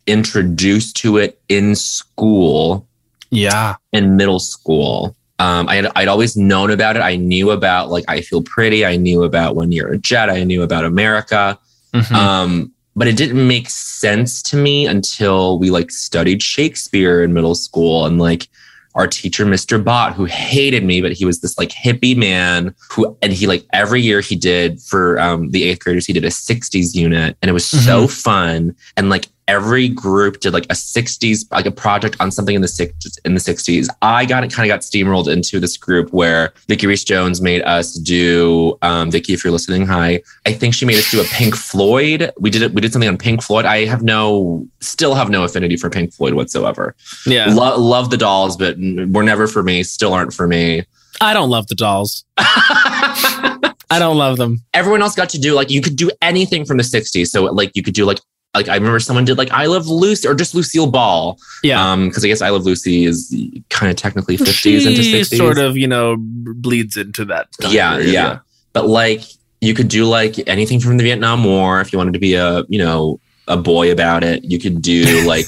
introduced 0.07 0.97
to 0.97 1.17
it 1.17 1.39
in 1.49 1.75
school. 1.75 2.87
Yeah. 3.29 3.75
In 3.93 4.17
middle 4.17 4.39
school. 4.39 5.15
Um, 5.39 5.67
I 5.67 5.75
had, 5.75 5.91
I'd 5.95 6.07
always 6.07 6.37
known 6.37 6.69
about 6.69 6.97
it. 6.97 6.99
I 6.99 7.15
knew 7.15 7.49
about 7.49 7.89
like 7.89 8.05
I 8.07 8.21
Feel 8.21 8.43
Pretty. 8.43 8.85
I 8.85 8.95
knew 8.95 9.23
about 9.23 9.55
When 9.55 9.71
You're 9.71 9.93
a 9.93 9.97
Jet. 9.97 10.29
I 10.29 10.43
knew 10.43 10.61
about 10.61 10.85
America. 10.85 11.57
Mm-hmm. 11.93 12.15
Um, 12.15 12.71
but 12.95 13.07
it 13.07 13.17
didn't 13.17 13.47
make 13.47 13.69
sense 13.69 14.41
to 14.43 14.57
me 14.57 14.85
until 14.85 15.57
we 15.57 15.71
like 15.71 15.91
studied 15.91 16.43
Shakespeare 16.43 17.23
in 17.23 17.33
middle 17.33 17.55
school 17.55 18.05
and 18.05 18.19
like 18.19 18.47
our 18.95 19.07
teacher, 19.07 19.45
Mr. 19.45 19.83
Bott, 19.83 20.13
who 20.13 20.25
hated 20.25 20.83
me, 20.83 21.01
but 21.01 21.13
he 21.13 21.25
was 21.25 21.41
this 21.41 21.57
like 21.57 21.69
hippie 21.69 22.15
man 22.15 22.75
who, 22.89 23.17
and 23.21 23.31
he 23.31 23.47
like 23.47 23.65
every 23.73 24.01
year 24.01 24.21
he 24.21 24.35
did 24.35 24.81
for 24.81 25.19
um, 25.19 25.51
the 25.51 25.63
eighth 25.63 25.79
graders, 25.79 26.05
he 26.05 26.13
did 26.13 26.25
a 26.25 26.29
60s 26.29 26.93
unit 26.95 27.37
and 27.41 27.49
it 27.49 27.53
was 27.53 27.65
mm-hmm. 27.65 27.85
so 27.85 28.07
fun. 28.07 28.75
And 28.97 29.09
like 29.09 29.27
every 29.51 29.87
group 29.89 30.39
did 30.39 30.53
like 30.53 30.65
a 30.65 30.73
60s 30.73 31.39
like 31.51 31.65
a 31.65 31.71
project 31.71 32.15
on 32.19 32.31
something 32.31 32.55
in 32.55 32.61
the 32.61 32.67
60s 32.67 33.17
in 33.25 33.33
the 33.33 33.39
60s 33.39 33.89
i 34.01 34.25
got 34.25 34.43
it 34.43 34.51
kind 34.53 34.69
of 34.69 34.73
got 34.73 34.81
steamrolled 34.81 35.27
into 35.31 35.59
this 35.59 35.75
group 35.77 36.11
where 36.13 36.53
Vicky 36.67 36.87
Reese 36.87 37.03
Jones 37.03 37.41
made 37.41 37.61
us 37.63 37.95
do 37.95 38.77
um 38.81 39.11
Vicky 39.11 39.33
if 39.33 39.43
you're 39.43 39.51
listening 39.51 39.85
hi. 39.85 40.21
I 40.45 40.53
think 40.53 40.73
she 40.73 40.85
made 40.85 40.97
us 40.97 41.11
do 41.11 41.21
a 41.21 41.25
pink 41.25 41.55
floyd. 41.55 42.31
We 42.39 42.49
did 42.49 42.61
it 42.61 42.73
we 42.73 42.81
did 42.81 42.93
something 42.93 43.09
on 43.09 43.17
pink 43.17 43.41
floyd. 43.41 43.65
I 43.65 43.85
have 43.85 44.01
no 44.01 44.65
still 44.79 45.15
have 45.15 45.29
no 45.29 45.43
affinity 45.43 45.75
for 45.75 45.89
pink 45.89 46.13
floyd 46.13 46.33
whatsoever. 46.33 46.95
Yeah. 47.25 47.53
Lo- 47.53 47.77
love 47.77 48.09
the 48.09 48.17
dolls 48.17 48.55
but 48.57 48.77
were 48.77 49.23
never 49.23 49.47
for 49.47 49.63
me 49.63 49.83
still 49.83 50.13
aren't 50.13 50.33
for 50.33 50.47
me. 50.47 50.85
I 51.19 51.33
don't 51.33 51.49
love 51.49 51.67
the 51.67 51.75
dolls. 51.75 52.23
I 52.37 53.99
don't 53.99 54.17
love 54.17 54.37
them. 54.37 54.63
Everyone 54.73 55.01
else 55.01 55.15
got 55.15 55.29
to 55.31 55.39
do 55.39 55.53
like 55.53 55.69
you 55.69 55.81
could 55.81 55.97
do 55.97 56.09
anything 56.21 56.63
from 56.63 56.77
the 56.77 56.83
60s. 56.83 57.27
So 57.27 57.43
like 57.45 57.71
you 57.75 57.83
could 57.83 57.93
do 57.93 58.05
like 58.05 58.19
like 58.53 58.67
I 58.67 58.75
remember 58.75 58.99
someone 58.99 59.25
did 59.25 59.37
like 59.37 59.51
I 59.51 59.65
Love 59.65 59.87
Lucy 59.87 60.27
or 60.27 60.35
just 60.35 60.53
Lucille 60.53 60.87
Ball. 60.87 61.39
Yeah. 61.63 61.91
Um, 61.91 62.09
because 62.09 62.25
I 62.25 62.27
guess 62.27 62.41
I 62.41 62.49
Love 62.49 62.63
Lucy 62.63 63.05
is 63.05 63.33
kind 63.69 63.89
of 63.89 63.95
technically 63.95 64.37
50s 64.37 64.53
she 64.53 64.75
into 64.75 65.01
60s. 65.01 65.37
Sort 65.37 65.57
of, 65.57 65.77
you 65.77 65.87
know, 65.87 66.17
bleeds 66.19 66.97
into 66.97 67.23
that. 67.25 67.47
Yeah, 67.61 67.97
yeah, 67.97 68.11
yeah. 68.11 68.39
But 68.73 68.87
like 68.87 69.21
you 69.61 69.73
could 69.73 69.87
do 69.87 70.05
like 70.05 70.35
anything 70.47 70.79
from 70.79 70.97
the 70.97 71.03
Vietnam 71.03 71.43
War 71.43 71.79
if 71.79 71.93
you 71.93 71.97
wanted 71.97 72.13
to 72.13 72.19
be 72.19 72.33
a, 72.33 72.63
you 72.67 72.79
know, 72.79 73.19
a 73.47 73.57
boy 73.57 73.91
about 73.91 74.23
it. 74.23 74.43
You 74.43 74.59
could 74.59 74.81
do 74.81 75.23
like, 75.27 75.47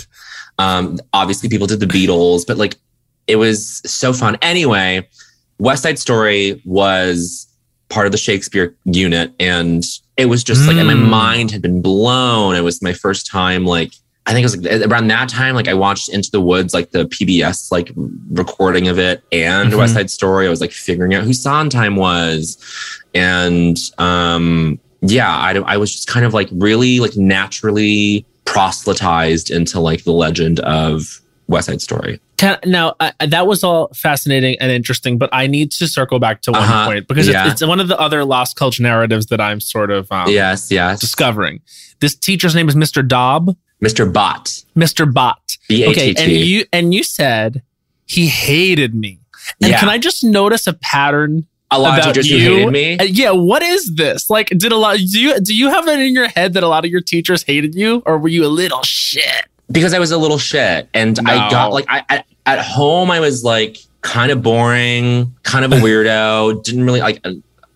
um, 0.60 1.00
obviously 1.12 1.50
people 1.50 1.68
did 1.68 1.80
the 1.80 1.86
Beatles, 1.86 2.46
but 2.48 2.58
like 2.58 2.78
it 3.28 3.36
was 3.36 3.82
so 3.86 4.14
fun. 4.14 4.38
Anyway, 4.42 5.08
West 5.60 5.84
Side 5.84 6.00
Story 6.00 6.62
was 6.66 7.48
part 7.90 8.06
of 8.06 8.12
the 8.12 8.18
Shakespeare 8.18 8.76
unit, 8.86 9.34
and 9.40 9.84
it 10.18 10.26
was 10.28 10.44
just 10.44 10.68
like, 10.68 10.78
and 10.78 10.88
my 10.88 10.94
Mm. 10.94 11.10
mind 11.10 11.52
had 11.52 11.62
been 11.62 11.82
blown. 11.82 12.56
It 12.56 12.62
was 12.62 12.82
my 12.82 12.94
first 12.94 13.28
time, 13.28 13.66
like. 13.66 13.92
I 14.26 14.32
think 14.32 14.46
it 14.46 14.56
was 14.56 14.64
like 14.64 14.88
around 14.90 15.08
that 15.10 15.28
time, 15.28 15.54
like 15.54 15.68
I 15.68 15.74
watched 15.74 16.08
Into 16.08 16.32
the 16.32 16.40
Woods, 16.40 16.74
like 16.74 16.92
the 16.92 17.04
PBS 17.08 17.74
like 17.74 17.92
recording 18.32 18.88
of 18.88 18.98
it 18.98 19.22
and 19.34 19.74
Mhm. 19.74 19.78
West 19.78 19.96
Side 19.96 20.10
Story. 20.10 20.48
I 20.48 20.50
was 20.50 20.62
like 20.62 20.72
figuring 20.72 21.14
out 21.14 21.26
who 21.26 21.34
Sondheim 21.34 21.98
was. 21.98 22.58
And 23.14 23.78
um 23.98 24.80
yeah, 25.02 25.30
I, 25.30 25.56
I 25.66 25.76
was 25.76 25.92
just 25.92 26.08
kind 26.08 26.26
of 26.26 26.34
like 26.34 26.48
really 26.54 27.00
like 27.00 27.18
naturally 27.18 28.26
proselytized 28.46 29.52
into 29.52 29.82
like 29.82 30.06
the 30.06 30.14
legend 30.14 30.62
of 30.62 31.20
West 31.48 31.68
Side 31.68 31.82
Story. 31.82 32.22
Can, 32.44 32.60
now 32.66 32.96
uh, 33.00 33.12
that 33.26 33.48
was 33.48 33.64
all 33.64 33.90
fascinating 33.96 34.58
and 34.60 34.72
interesting, 34.72 35.18
but 35.18 35.30
I 35.32 35.48
need 35.48 35.72
to 35.74 35.88
circle 35.88 36.20
back 36.20 36.42
to 36.44 36.52
one 36.52 36.62
Uh-huh. 36.62 36.86
point 36.86 37.08
because 37.08 37.28
Yeah. 37.28 37.46
it's, 37.52 37.62
it's 37.62 37.68
one 37.68 37.80
of 37.80 37.88
the 37.88 37.98
other 38.00 38.24
lost 38.26 38.56
culture 38.56 38.84
narratives 38.84 39.28
that 39.28 39.40
I'm 39.42 39.60
sort 39.60 39.92
of 39.92 40.12
um, 40.12 40.30
yes, 40.30 40.70
yes. 40.72 41.00
discovering. 41.00 41.62
This 42.00 42.16
teacher's 42.16 42.54
name 42.56 42.68
is 42.70 42.76
Mr. 42.76 43.08
Dobb, 43.08 43.56
Mr. 43.84 44.12
Bot. 44.12 44.46
Mr. 44.76 45.12
Bot. 45.12 45.58
B 45.70 45.84
A 45.84 45.90
Okay, 45.90 46.14
and 46.18 46.32
you 46.32 46.66
and 46.74 46.94
you 46.94 47.04
said 47.04 47.62
he 48.06 48.28
hated 48.28 48.94
me. 48.96 49.20
And 49.62 49.72
Yeah. 49.72 49.80
can 49.80 49.90
I 49.90 49.98
just 49.98 50.24
notice 50.24 50.68
a 50.68 50.74
pattern 50.74 51.46
A 51.72 51.80
lot 51.80 51.98
of 52.00 52.06
about 52.06 52.14
teachers 52.16 52.30
you? 52.30 52.40
who 52.40 52.56
hated 52.58 52.72
me. 52.72 52.98
Uh, 53.00 53.04
yeah, 53.04 53.32
what 53.32 53.62
is 53.64 53.96
this? 53.96 54.30
Like, 54.30 54.50
did 54.50 54.72
a 54.72 54.78
lot? 54.78 54.98
Do 54.98 55.20
you 55.20 55.40
do 55.40 55.56
you 55.56 55.70
have 55.70 55.88
it 55.88 56.00
in 56.00 56.14
your 56.14 56.28
head 56.28 56.54
that 56.54 56.64
a 56.64 56.68
lot 56.68 56.84
of 56.86 56.92
your 56.92 57.02
teachers 57.02 57.44
hated 57.44 57.74
you, 57.76 58.04
or 58.06 58.18
were 58.18 58.28
you 58.30 58.46
a 58.46 58.52
little 58.62 58.84
shit? 58.84 59.46
Because 59.72 59.94
I 59.94 60.00
was 60.00 60.12
a 60.12 60.18
little 60.18 60.38
shit, 60.38 60.88
and 60.94 61.18
I 61.26 61.50
got 61.50 61.72
like 61.74 61.86
I, 61.90 62.04
I 62.10 62.24
at 62.46 62.60
home 62.60 63.10
I 63.12 63.20
was 63.20 63.44
like 63.44 63.78
kind 64.02 64.32
of 64.32 64.42
boring, 64.44 65.34
kind 65.44 65.66
of 65.66 65.72
a 65.72 65.76
weirdo. 65.86 66.64
didn't 66.64 66.84
really 66.86 67.02
like. 67.02 67.24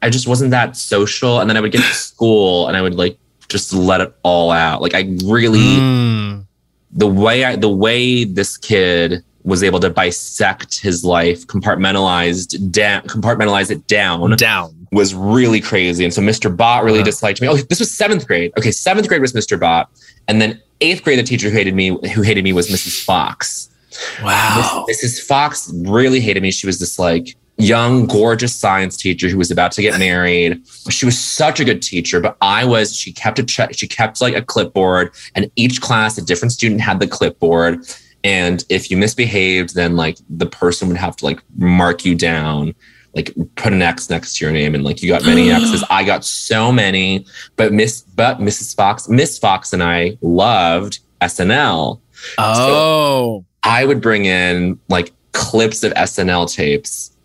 I 0.01 0.09
just 0.09 0.27
wasn't 0.27 0.51
that 0.51 0.75
social, 0.77 1.39
and 1.39 1.49
then 1.49 1.57
I 1.57 1.61
would 1.61 1.71
get 1.71 1.81
to 1.83 1.93
school 1.93 2.67
and 2.67 2.77
I 2.77 2.81
would 2.81 2.95
like 2.95 3.17
just 3.49 3.73
let 3.73 4.01
it 4.01 4.13
all 4.23 4.51
out. 4.51 4.81
Like 4.81 4.93
I 4.93 5.01
really 5.25 5.59
Mm. 5.59 6.45
the 6.91 7.07
way 7.07 7.43
I 7.45 7.55
the 7.55 7.69
way 7.69 8.23
this 8.25 8.57
kid 8.57 9.23
was 9.43 9.63
able 9.63 9.79
to 9.79 9.89
bisect 9.89 10.81
his 10.81 11.05
life, 11.05 11.47
compartmentalized 11.47 12.69
down, 12.71 13.01
compartmentalize 13.03 13.71
it 13.71 13.87
down 13.87 14.35
Down. 14.35 14.87
was 14.91 15.15
really 15.15 15.61
crazy. 15.61 16.03
And 16.03 16.13
so 16.13 16.21
Mr. 16.21 16.55
Bot 16.55 16.83
really 16.83 16.99
Uh-huh. 16.99 17.05
disliked 17.05 17.41
me. 17.41 17.47
Oh, 17.47 17.55
this 17.55 17.79
was 17.79 17.89
seventh 17.89 18.27
grade. 18.27 18.51
Okay, 18.57 18.71
seventh 18.71 19.07
grade 19.07 19.21
was 19.21 19.31
Mr. 19.31 19.57
Bot, 19.57 19.89
and 20.27 20.41
then 20.41 20.61
eighth 20.81 21.03
grade, 21.03 21.19
the 21.19 21.23
teacher 21.23 21.49
who 21.49 21.57
hated 21.57 21.75
me, 21.75 21.97
who 22.13 22.21
hated 22.21 22.43
me, 22.43 22.53
was 22.53 22.69
Mrs. 22.69 23.03
Fox. 23.03 23.69
Wow. 24.21 24.85
Mrs. 24.89 25.21
Fox 25.25 25.71
really 25.85 26.19
hated 26.19 26.43
me. 26.43 26.51
She 26.51 26.67
was 26.67 26.79
this 26.79 26.99
like 26.99 27.35
young, 27.57 28.05
gorgeous 28.05 28.55
science 28.55 28.97
teacher 28.97 29.29
who 29.29 29.37
was 29.37 29.51
about 29.51 29.71
to 29.73 29.81
get 29.81 29.97
married. 29.99 30.61
She 30.89 31.05
was 31.05 31.17
such 31.19 31.59
a 31.59 31.65
good 31.65 31.81
teacher, 31.81 32.19
but 32.19 32.37
I 32.41 32.65
was. 32.65 32.95
She 32.95 33.11
kept 33.11 33.39
a 33.39 33.43
check. 33.43 33.73
She 33.73 33.87
kept 33.87 34.21
like 34.21 34.35
a 34.35 34.41
clipboard, 34.41 35.11
and 35.35 35.49
each 35.55 35.81
class, 35.81 36.17
a 36.17 36.21
different 36.23 36.51
student 36.51 36.81
had 36.81 36.99
the 36.99 37.07
clipboard. 37.07 37.85
And 38.23 38.63
if 38.69 38.91
you 38.91 38.97
misbehaved, 38.97 39.75
then 39.75 39.95
like 39.95 40.17
the 40.29 40.47
person 40.47 40.87
would 40.87 40.97
have 40.97 41.15
to 41.17 41.25
like 41.25 41.41
mark 41.55 42.03
you 42.03 42.15
down, 42.15 42.75
like 43.15 43.33
put 43.55 43.73
an 43.73 43.81
X 43.81 44.09
next 44.09 44.37
to 44.37 44.45
your 44.45 44.53
name, 44.53 44.75
and 44.75 44.83
like 44.83 45.01
you 45.01 45.09
got 45.09 45.25
many 45.25 45.49
X's. 45.51 45.83
I 45.89 46.03
got 46.03 46.23
so 46.23 46.71
many, 46.71 47.25
but 47.55 47.73
Miss, 47.73 48.01
but 48.01 48.39
Mrs. 48.39 48.75
Fox, 48.75 49.09
Miss 49.09 49.37
Fox, 49.37 49.73
and 49.73 49.83
I 49.83 50.17
loved 50.21 50.99
SNL. 51.21 51.99
Oh. 52.37 53.45
I 53.63 53.85
would 53.85 54.01
bring 54.01 54.25
in 54.25 54.79
like 54.89 55.13
clips 55.33 55.83
of 55.83 55.93
SNL 55.93 56.53
tapes 56.53 57.16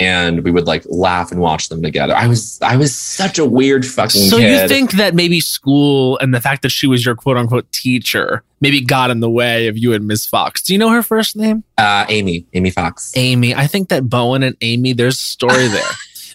and 0.00 0.44
we 0.44 0.50
would 0.50 0.66
like 0.66 0.84
laugh 0.88 1.30
and 1.32 1.40
watch 1.40 1.68
them 1.68 1.82
together. 1.82 2.14
I 2.14 2.26
was 2.26 2.58
I 2.62 2.76
was 2.76 2.94
such 2.94 3.38
a 3.38 3.44
weird 3.44 3.86
fucking 3.86 4.20
So 4.22 4.38
kid. 4.38 4.62
you 4.62 4.68
think 4.68 4.92
that 4.92 5.14
maybe 5.14 5.40
school 5.40 6.18
and 6.18 6.32
the 6.34 6.40
fact 6.40 6.62
that 6.62 6.70
she 6.70 6.86
was 6.86 7.04
your 7.04 7.14
quote 7.14 7.36
unquote 7.36 7.70
teacher 7.72 8.42
maybe 8.60 8.80
got 8.80 9.10
in 9.10 9.20
the 9.20 9.30
way 9.30 9.68
of 9.68 9.76
you 9.78 9.92
and 9.94 10.06
Miss 10.06 10.26
Fox? 10.26 10.62
Do 10.62 10.72
you 10.72 10.78
know 10.78 10.90
her 10.90 11.02
first 11.02 11.36
name? 11.36 11.64
uh 11.76 12.06
Amy, 12.08 12.46
Amy 12.54 12.70
Fox. 12.70 13.12
Amy. 13.16 13.54
I 13.54 13.66
think 13.66 13.88
that 13.88 14.08
Bowen 14.08 14.42
and 14.42 14.56
Amy, 14.60 14.92
there's 14.92 15.16
a 15.16 15.18
story 15.18 15.68
there. 15.76 15.82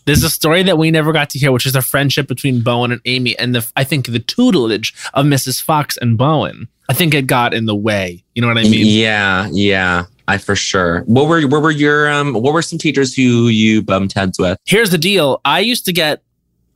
There's 0.05 0.23
a 0.23 0.29
story 0.29 0.63
that 0.63 0.77
we 0.77 0.91
never 0.91 1.13
got 1.13 1.29
to 1.29 1.39
hear, 1.39 1.53
which 1.53 1.65
is 1.65 1.71
the 1.71 1.81
friendship 1.81 2.27
between 2.27 2.61
Bowen 2.61 2.91
and 2.91 2.99
Amy, 3.05 3.37
and 3.39 3.55
the 3.55 3.65
I 3.77 3.85
think 3.85 4.07
the 4.07 4.19
tutelage 4.19 4.93
of 5.13 5.25
Mrs. 5.25 5.61
Fox 5.63 5.95
and 5.95 6.17
Bowen. 6.17 6.67
I 6.89 6.93
think 6.93 7.13
it 7.13 7.25
got 7.25 7.53
in 7.53 7.65
the 7.67 7.75
way. 7.75 8.21
You 8.35 8.41
know 8.41 8.49
what 8.49 8.57
I 8.57 8.63
mean? 8.63 8.85
yeah, 8.85 9.47
yeah. 9.53 10.03
I 10.27 10.37
for 10.37 10.55
sure. 10.55 11.01
What 11.01 11.27
were 11.27 11.41
what 11.47 11.61
were 11.61 11.71
your 11.71 12.09
um 12.11 12.33
what 12.33 12.53
were 12.53 12.61
some 12.61 12.79
teachers 12.79 13.13
who 13.13 13.47
you 13.47 13.81
bumped 13.81 14.13
heads 14.13 14.39
with? 14.39 14.57
Here's 14.65 14.89
the 14.89 14.97
deal. 14.97 15.41
I 15.43 15.59
used 15.59 15.85
to 15.85 15.93
get 15.93 16.21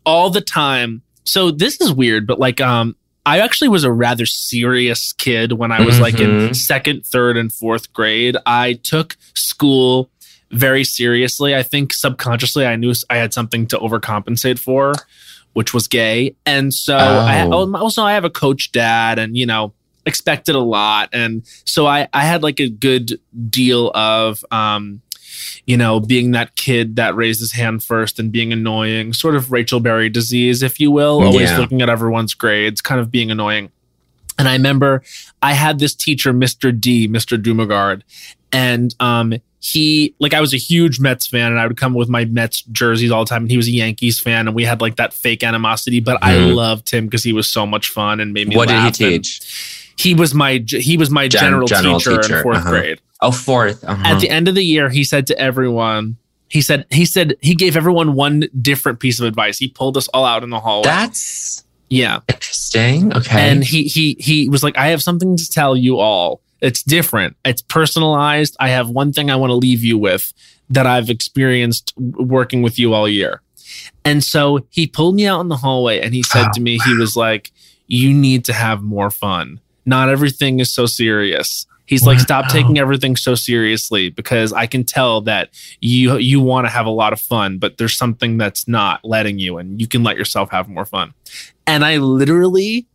all 0.06 0.30
the 0.30 0.42
time. 0.42 1.02
So 1.24 1.52
this 1.52 1.80
is 1.82 1.92
weird, 1.94 2.28
but 2.28 2.40
like 2.40 2.60
um 2.62 2.96
I 3.26 3.40
actually 3.40 3.68
was 3.68 3.84
a 3.84 3.92
rather 3.92 4.26
serious 4.26 5.12
kid 5.14 5.54
when 5.54 5.72
I 5.72 5.82
was 5.82 6.00
like 6.00 6.20
in 6.20 6.30
Mhm. 6.30 6.56
second, 6.56 7.06
third, 7.06 7.36
and 7.38 7.52
fourth 7.52 7.92
grade. 7.94 8.38
I 8.46 8.74
took 8.84 9.18
school 9.34 10.10
very 10.52 10.86
seriously. 10.86 11.54
I 11.56 11.62
think 11.64 11.94
subconsciously 11.94 12.66
I 12.66 12.78
knew 12.78 12.94
I 13.10 13.18
had 13.18 13.34
something 13.34 13.68
to 13.68 13.78
overcompensate 13.80 14.60
for, 14.60 14.94
which 15.54 15.74
was 15.74 15.90
gay. 15.90 16.36
And 16.46 16.74
so 16.74 16.96
I 16.96 17.42
Oh. 17.46 17.76
also 17.76 18.02
I 18.04 18.14
have 18.14 18.24
a 18.24 18.30
coach 18.30 18.72
dad 18.72 19.20
and 19.20 19.36
you 19.36 19.46
know 19.46 19.74
expected 20.08 20.56
a 20.56 20.60
lot 20.60 21.10
and 21.14 21.44
so 21.66 21.86
I 21.86 22.08
I 22.14 22.24
had 22.24 22.42
like 22.44 22.60
a 22.60 22.70
good 22.70 23.20
deal 23.50 23.92
of 23.94 24.44
um 24.52 25.02
you 25.68 25.78
know, 25.78 26.00
being 26.00 26.32
that 26.32 26.56
kid 26.56 26.96
that 26.96 27.16
raised 27.16 27.40
his 27.42 27.52
hand 27.52 27.84
first 27.84 28.18
and 28.20 28.32
being 28.32 28.52
annoying, 28.52 29.14
sort 29.14 29.36
of 29.36 29.52
Rachel 29.52 29.80
Berry 29.80 30.10
disease, 30.10 30.64
if 30.64 30.80
you 30.80 30.90
will, 30.90 31.22
always 31.22 31.52
Yeah. 31.52 31.60
looking 31.60 31.82
at 31.82 31.90
everyone's 31.90 32.34
grades, 32.34 32.82
kind 32.82 33.00
of 33.00 33.12
being 33.12 33.30
annoying. 33.30 33.70
And 34.40 34.48
I 34.48 34.54
remember 34.54 35.04
I 35.42 35.54
had 35.54 35.78
this 35.80 35.94
teacher, 35.94 36.34
Mr. 36.34 36.78
D, 36.78 37.08
Mr. 37.08 37.42
Dumagard, 37.42 38.02
and 38.52 38.96
um, 39.00 39.34
he 39.60 40.16
like 40.20 40.34
I 40.34 40.42
was 40.42 40.54
a 40.54 40.58
huge 40.58 41.00
Mets 41.00 41.28
fan, 41.28 41.52
and 41.52 41.60
I 41.60 41.68
would 41.68 41.78
come 41.78 41.94
with 41.94 42.10
my 42.10 42.26
Mets 42.26 42.62
jerseys 42.72 43.12
all 43.12 43.26
the 43.26 43.30
time. 43.30 43.44
And 43.44 43.52
he 43.52 43.58
was 43.58 43.68
a 43.68 43.72
Yankees 43.72 44.20
fan, 44.20 44.48
and 44.48 44.56
we 44.56 44.64
had 44.64 44.80
like 44.82 44.96
that 44.96 45.14
fake 45.14 45.44
animosity. 45.44 46.00
But 46.00 46.18
I 46.24 46.34
Mhm. 46.36 46.56
loved 46.56 46.90
him 46.90 47.06
because 47.06 47.24
he 47.24 47.34
was 47.34 47.48
so 47.50 47.66
much 47.66 47.90
fun 47.90 48.20
and 48.20 48.34
made 48.34 48.48
me. 48.48 48.56
What 48.56 48.70
did 48.70 48.82
he 48.84 48.92
teach? 48.92 49.42
He 49.98 50.14
was 50.14 50.34
my 50.34 50.64
he 50.68 50.98
was 50.98 51.10
my 51.10 51.28
Gen- 51.28 51.42
general, 51.42 51.68
general 51.68 52.00
teacher, 52.00 52.22
teacher, 52.22 52.38
in 52.40 52.44
4th 52.46 52.56
uh-huh. 52.56 52.70
grade 52.70 53.02
Oh, 53.20 53.32
fourth. 53.32 53.84
Uh-huh. 53.84 54.04
at 54.06 54.20
the 54.20 54.30
end 54.30 54.48
of 54.48 54.54
the 54.56 54.64
year 54.64 54.90
he 54.90 55.04
said 55.04 55.26
to 55.28 55.40
everyone 55.40 56.18
he 56.50 56.62
said 56.62 56.86
he 56.92 57.04
said 57.04 57.36
he 57.42 57.56
gave 57.56 57.76
everyone 57.76 58.14
one 58.14 58.44
different 58.62 59.00
piece 59.00 59.20
of 59.20 59.26
advice 59.26 59.58
he 59.58 59.68
pulled 59.68 59.98
us 59.98 60.08
all 60.10 60.24
out 60.24 60.44
in 60.44 60.50
the 60.52 60.60
hallway 60.60 60.84
That's 60.88 61.64
yeah 61.90 62.20
interesting. 62.30 63.12
Okay. 63.16 63.40
and 63.50 63.64
he 63.64 63.84
he 63.84 64.16
he 64.20 64.48
was 64.50 64.62
like 64.64 64.78
i 64.78 64.88
have 64.90 65.02
something 65.02 65.36
to 65.36 65.50
tell 65.50 65.76
you 65.76 65.98
all 65.98 66.42
it's 66.62 66.84
different 66.84 67.36
it's 67.44 67.62
personalized 67.64 68.56
i 68.60 68.70
have 68.70 68.88
one 68.90 69.12
thing 69.14 69.32
i 69.32 69.36
want 69.36 69.50
to 69.50 69.56
leave 69.56 69.84
you 69.84 69.98
with 69.98 70.32
that 70.70 70.86
i've 70.86 71.10
experienced 71.10 71.94
working 71.98 72.62
with 72.62 72.78
you 72.78 72.94
all 72.94 73.10
year 73.10 73.42
and 74.06 74.24
so 74.24 74.60
he 74.70 74.86
pulled 74.86 75.16
me 75.16 75.26
out 75.26 75.40
in 75.42 75.48
the 75.48 75.58
hallway 75.58 76.00
and 76.02 76.14
he 76.14 76.22
said 76.24 76.46
Oh, 76.50 76.52
to 76.54 76.62
me 76.62 76.78
he 76.86 76.94
was 76.96 77.16
like 77.18 77.52
you 77.88 78.14
need 78.14 78.46
to 78.46 78.54
have 78.54 78.82
more 78.84 79.10
fun 79.10 79.60
not 79.88 80.10
everything 80.10 80.60
is 80.60 80.72
so 80.72 80.86
serious. 80.86 81.66
He's 81.86 82.06
like 82.06 82.20
stop 82.20 82.50
taking 82.50 82.78
everything 82.78 83.16
so 83.16 83.34
seriously 83.34 84.10
because 84.10 84.52
i 84.52 84.68
can 84.68 84.84
tell 84.84 85.22
that 85.22 85.52
you 85.80 86.18
you 86.18 86.42
want 86.42 86.68
to 86.68 86.70
have 86.70 86.86
a 86.86 86.90
lot 86.90 87.14
of 87.14 87.22
fun 87.22 87.60
but 87.60 87.78
there's 87.78 87.96
something 87.96 88.38
that's 88.38 88.68
not 88.68 89.00
letting 89.06 89.40
you 89.40 89.58
and 89.58 89.80
you 89.80 89.88
can 89.88 90.04
let 90.04 90.18
yourself 90.18 90.52
have 90.52 90.68
more 90.68 90.84
fun. 90.84 91.14
And 91.66 91.86
i 91.86 91.96
literally 91.96 92.88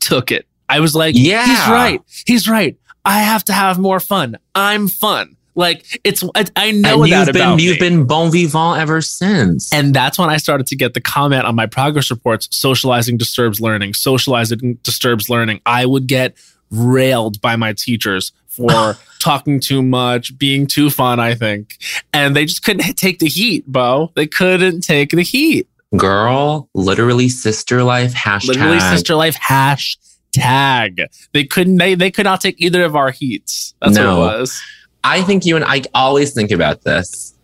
took 0.00 0.32
it. 0.32 0.48
I 0.68 0.80
was 0.80 0.96
like 0.96 1.14
Yeah. 1.16 1.46
he's 1.46 1.68
right. 1.68 2.00
He's 2.26 2.48
right. 2.48 2.76
I 3.04 3.20
have 3.20 3.44
to 3.44 3.52
have 3.52 3.78
more 3.78 4.00
fun. 4.00 4.36
I'm 4.56 4.88
fun 4.88 5.36
like 5.54 6.00
it's 6.04 6.24
i, 6.56 6.70
know 6.70 7.02
and 7.02 7.12
that 7.12 7.26
you've 7.26 7.32
been 7.34 7.58
you've 7.58 7.80
me. 7.80 7.88
been 7.88 8.06
bon 8.06 8.30
vivant 8.30 8.80
ever 8.80 9.00
since. 9.02 9.72
And 9.72 9.94
that's 9.94 10.18
when 10.18 10.30
I 10.30 10.36
started 10.38 10.66
to 10.68 10.76
get 10.76 10.94
the 10.94 11.00
comment 11.00 11.44
on 11.44 11.54
my 11.54 11.66
progress 11.66 12.10
reports 12.10 12.48
socializing 12.50 13.16
disturbs 13.18 13.60
learning, 13.60 13.94
socializing 13.94 14.74
disturbs 14.82 15.28
learning. 15.28 15.60
I 15.66 15.84
would 15.86 16.06
get 16.06 16.36
railed 16.70 17.40
by 17.42 17.56
my 17.56 17.74
teachers 17.74 18.32
for 18.48 18.96
talking 19.18 19.60
too 19.60 19.82
much, 19.82 20.36
being 20.38 20.66
too 20.66 20.88
fun, 20.90 21.20
I 21.20 21.34
think. 21.34 21.76
And 22.14 22.34
they 22.34 22.46
just 22.46 22.62
couldn't 22.62 22.94
take 22.96 23.18
the 23.18 23.28
heat, 23.28 23.66
Bo. 23.66 24.10
They 24.14 24.26
couldn't 24.26 24.80
take 24.80 25.10
the 25.10 25.22
heat. 25.22 25.68
Girl, 25.96 26.70
literally 26.74 27.28
sister 27.28 27.82
life 27.82 28.14
hashtag. 28.14 28.48
Literally 28.48 28.80
sister 28.80 29.14
life 29.14 29.36
hashtag. 29.36 31.04
They 31.32 31.44
couldn't 31.44 31.76
they, 31.76 31.94
they 31.94 32.10
could 32.10 32.24
not 32.24 32.40
take 32.40 32.56
either 32.60 32.84
of 32.84 32.96
our 32.96 33.10
heats. 33.10 33.74
That's 33.82 33.94
No. 33.96 34.18
what 34.18 34.34
it 34.34 34.38
was. 34.40 34.62
I 35.04 35.22
think 35.22 35.44
you 35.44 35.56
and 35.56 35.64
I 35.64 35.82
always 35.94 36.32
think 36.32 36.50
about 36.50 36.82
this. 36.82 37.34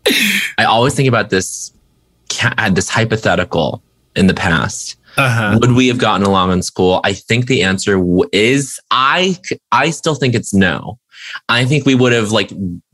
I 0.59 0.64
always 0.64 0.94
think 0.94 1.09
about 1.09 1.31
this 1.31 1.73
ca- 2.31 2.71
this 2.73 2.88
hypothetical 2.88 3.83
in 4.16 4.27
the 4.27 4.35
past. 4.35 4.97
Uh-huh. 5.16 5.59
Would 5.61 5.73
we 5.73 5.88
have 5.88 5.99
gotten 5.99 6.25
along 6.25 6.53
in 6.53 6.62
school? 6.62 7.01
I 7.03 7.12
think 7.12 7.47
the 7.47 7.62
answer 7.62 8.01
is 8.33 8.79
I 8.92 9.37
still 9.90 10.14
think 10.14 10.35
it's 10.35 10.55
no. 10.55 10.99
I 11.49 11.64
think 11.64 11.85
we 11.85 11.94
would 11.97 12.12
have 12.12 12.31
like 12.31 12.53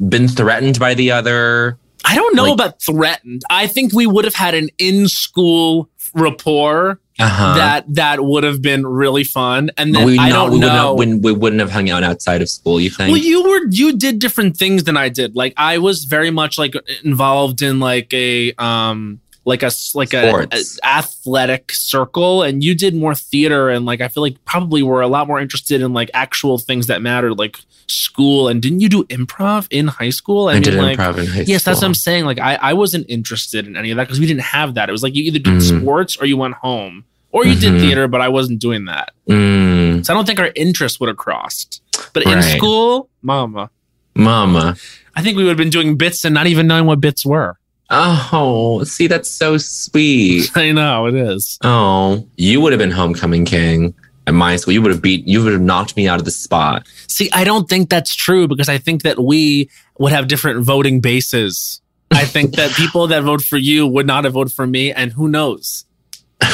been 0.08 0.28
threatened 0.28 0.78
by 0.78 0.94
the 0.94 1.10
other. 1.10 1.78
I 2.06 2.14
don't 2.14 2.34
know 2.34 2.44
Like- 2.44 2.54
about 2.54 2.82
threatened. 2.82 3.42
I 3.50 3.66
think 3.66 3.92
we 3.92 4.06
would 4.06 4.24
have 4.24 4.34
had 4.34 4.54
an 4.54 4.70
in-school 4.78 5.88
rapport 6.14 6.98
Uh-huh. 7.20 7.54
that 7.54 7.84
that 7.94 8.24
would 8.24 8.42
have 8.42 8.60
been 8.60 8.84
really 8.84 9.22
fun. 9.22 9.70
And 9.76 9.94
then 9.94 10.04
we 10.04 10.18
I 10.18 10.30
not, 10.30 10.46
don't 10.46 10.52
we 10.54 10.58
know. 10.58 10.94
when 10.94 11.22
we 11.22 11.32
wouldn't 11.32 11.60
have 11.60 11.70
hung 11.70 11.88
out 11.88 12.02
outside 12.02 12.42
of 12.42 12.48
school. 12.48 12.80
You 12.80 12.90
think? 12.90 13.12
well, 13.12 13.20
you 13.22 13.42
were 13.44 13.66
you 13.70 13.96
did 13.96 14.18
different 14.18 14.56
things 14.56 14.82
than 14.84 14.96
I 14.96 15.10
did. 15.10 15.36
Like 15.36 15.54
I 15.56 15.78
was 15.78 16.04
very 16.04 16.30
much 16.30 16.58
like 16.58 16.74
involved 17.04 17.62
in 17.62 17.78
like 17.78 18.12
a 18.12 18.52
um 18.58 19.20
like 19.44 19.62
a 19.62 19.70
like 19.94 20.14
a, 20.14 20.48
a 20.50 20.58
athletic 20.84 21.72
circle, 21.72 22.42
and 22.42 22.64
you 22.64 22.74
did 22.74 22.94
more 22.94 23.14
theater 23.14 23.68
and 23.70 23.84
like 23.84 24.00
I 24.00 24.08
feel 24.08 24.22
like 24.22 24.42
probably 24.44 24.82
were 24.82 25.02
a 25.02 25.08
lot 25.08 25.26
more 25.26 25.40
interested 25.40 25.82
in 25.82 25.92
like 25.92 26.10
actual 26.14 26.58
things 26.58 26.86
that 26.86 27.02
mattered, 27.02 27.38
like 27.38 27.58
school. 27.86 28.48
And 28.48 28.62
didn't 28.62 28.80
you 28.80 28.88
do 28.88 29.04
improv 29.04 29.66
in 29.70 29.88
high 29.88 30.10
school? 30.10 30.48
I, 30.48 30.58
did 30.60 30.74
like, 30.74 30.98
improv 30.98 31.18
in 31.18 31.26
high 31.26 31.40
Yes, 31.46 31.64
that's 31.64 31.80
what. 31.82 31.86
I'm 31.86 31.94
saying. 31.94 32.24
Like 32.24 32.38
I, 32.40 32.54
I 32.56 32.72
wasn't 32.72 33.06
interested 33.10 33.66
in 33.66 33.76
any 33.76 33.90
of 33.90 33.96
that 33.98 34.04
because 34.04 34.18
we 34.20 34.26
didn't 34.26 34.42
have 34.42 34.74
that. 34.74 34.88
It 34.88 34.92
was 34.92 35.02
like 35.02 35.14
you 35.14 35.22
either 35.24 35.38
did 35.40 35.54
Mhm. 35.54 35.80
sports 35.82 36.16
or 36.16 36.24
you 36.26 36.36
went 36.36 36.54
home. 36.54 37.04
Or 37.30 37.44
you 37.44 37.56
did 37.56 37.72
Mhm. 37.74 37.80
theater, 37.80 38.06
but 38.06 38.20
I 38.20 38.28
wasn't 38.28 38.60
doing 38.60 38.84
that. 38.84 39.12
Mm, 39.28 40.06
So 40.06 40.12
I 40.12 40.16
don't 40.16 40.24
think 40.24 40.38
our 40.38 40.52
interests 40.54 41.00
would 41.00 41.08
have 41.08 41.16
crossed. 41.16 41.82
But 42.12 42.24
in 42.26 42.40
school, 42.42 43.08
mama, 43.22 43.70
mama. 44.14 44.76
I 45.16 45.22
think 45.22 45.36
we 45.36 45.42
would 45.42 45.50
have 45.50 45.56
been 45.58 45.68
doing 45.70 45.96
bits 45.96 46.24
and 46.24 46.32
not 46.32 46.46
even 46.46 46.68
knowing 46.68 46.86
what 46.86 47.00
bits 47.00 47.26
were. 47.26 47.56
Oh, 47.90 48.82
see, 48.84 49.06
that's 49.06 49.30
so 49.30 49.58
sweet. 49.58 50.50
I 50.56 50.72
know 50.72 51.06
it 51.06 51.14
is. 51.14 51.58
Oh, 51.62 52.26
you 52.36 52.60
would 52.60 52.72
have 52.72 52.78
been 52.78 52.90
homecoming 52.90 53.44
king 53.44 53.94
at 54.26 54.34
my 54.34 54.56
school. 54.56 54.72
You 54.72 54.82
would 54.82 54.90
have 54.90 55.02
beat. 55.02 55.26
You 55.26 55.42
would 55.44 55.52
have 55.52 55.62
knocked 55.62 55.96
me 55.96 56.08
out 56.08 56.18
of 56.18 56.24
the 56.24 56.30
spot. 56.30 56.86
See, 57.08 57.30
I 57.32 57.44
don't 57.44 57.68
think 57.68 57.90
that's 57.90 58.14
true 58.14 58.48
because 58.48 58.68
I 58.68 58.78
think 58.78 59.02
that 59.02 59.22
we 59.22 59.70
would 59.98 60.12
have 60.12 60.28
different 60.28 60.64
voting 60.64 61.00
bases. 61.00 61.80
I 62.10 62.24
think 62.24 62.54
that 62.56 62.70
people 62.76 63.06
that 63.08 63.22
vote 63.22 63.42
for 63.42 63.58
you 63.58 63.86
would 63.86 64.06
not 64.06 64.24
have 64.24 64.32
voted 64.32 64.52
for 64.52 64.66
me, 64.66 64.92
and 64.92 65.12
who 65.12 65.28
knows? 65.28 65.84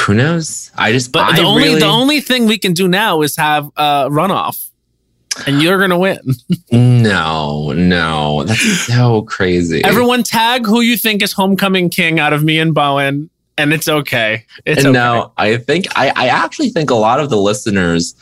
Who 0.06 0.14
knows? 0.14 0.70
I 0.76 0.92
just. 0.92 1.12
But 1.12 1.32
I 1.32 1.36
the 1.36 1.42
only 1.42 1.64
really, 1.64 1.80
the 1.80 1.86
only 1.86 2.20
thing 2.20 2.46
we 2.46 2.58
can 2.58 2.72
do 2.72 2.88
now 2.88 3.22
is 3.22 3.36
have 3.36 3.66
a 3.76 4.08
runoff, 4.10 4.69
and 5.46 5.62
you're 5.62 5.78
gonna 5.78 5.98
win. 5.98 6.20
No, 6.70 7.72
no, 7.72 8.44
that's 8.44 8.86
so 8.86 9.22
crazy. 9.22 9.84
Everyone 9.84 10.22
tag 10.22 10.66
who 10.66 10.80
you 10.80 10.96
think 10.96 11.22
is 11.22 11.32
homecoming 11.32 11.88
king 11.88 12.18
out 12.18 12.32
of 12.32 12.42
me 12.42 12.58
and 12.58 12.74
Bowen, 12.74 13.30
and 13.56 13.72
it's 13.72 13.88
okay. 13.88 14.46
It's 14.64 14.84
and 14.84 14.88
okay. 14.88 14.92
no, 14.92 15.32
I 15.36 15.56
think 15.56 15.86
I, 15.96 16.12
I 16.16 16.28
actually 16.28 16.70
think 16.70 16.90
a 16.90 16.94
lot 16.94 17.20
of 17.20 17.30
the 17.30 17.36
listeners 17.36 18.14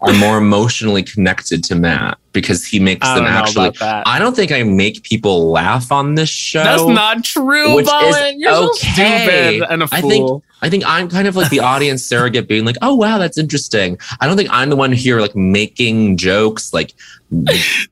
are 0.00 0.12
more 0.14 0.38
emotionally 0.38 1.02
connected 1.02 1.64
to 1.64 1.74
Matt 1.74 2.18
because 2.32 2.64
he 2.64 2.78
makes 2.78 3.06
them 3.06 3.24
actually. 3.24 3.72
I 3.80 4.18
don't 4.18 4.36
think 4.36 4.52
I 4.52 4.62
make 4.62 5.02
people 5.02 5.50
laugh 5.50 5.90
on 5.92 6.14
this 6.14 6.28
show. 6.28 6.62
That's 6.62 6.86
not 6.86 7.24
true, 7.24 7.82
Bowen. 7.82 8.40
You're 8.40 8.52
so 8.52 8.72
stupid 8.72 9.64
and 9.68 9.82
a 9.82 9.88
fool. 9.88 10.42
I 10.64 10.70
think 10.70 10.82
I'm 10.86 11.10
kind 11.10 11.28
of 11.28 11.36
like 11.36 11.50
the 11.50 11.60
audience 11.60 12.02
surrogate 12.02 12.48
being 12.48 12.64
like, 12.64 12.78
oh 12.80 12.94
wow, 12.94 13.18
that's 13.18 13.36
interesting. 13.36 13.98
I 14.18 14.26
don't 14.26 14.38
think 14.38 14.48
I'm 14.50 14.70
the 14.70 14.76
one 14.76 14.92
here 14.92 15.20
like 15.20 15.36
making 15.36 16.16
jokes, 16.16 16.72
like 16.72 16.94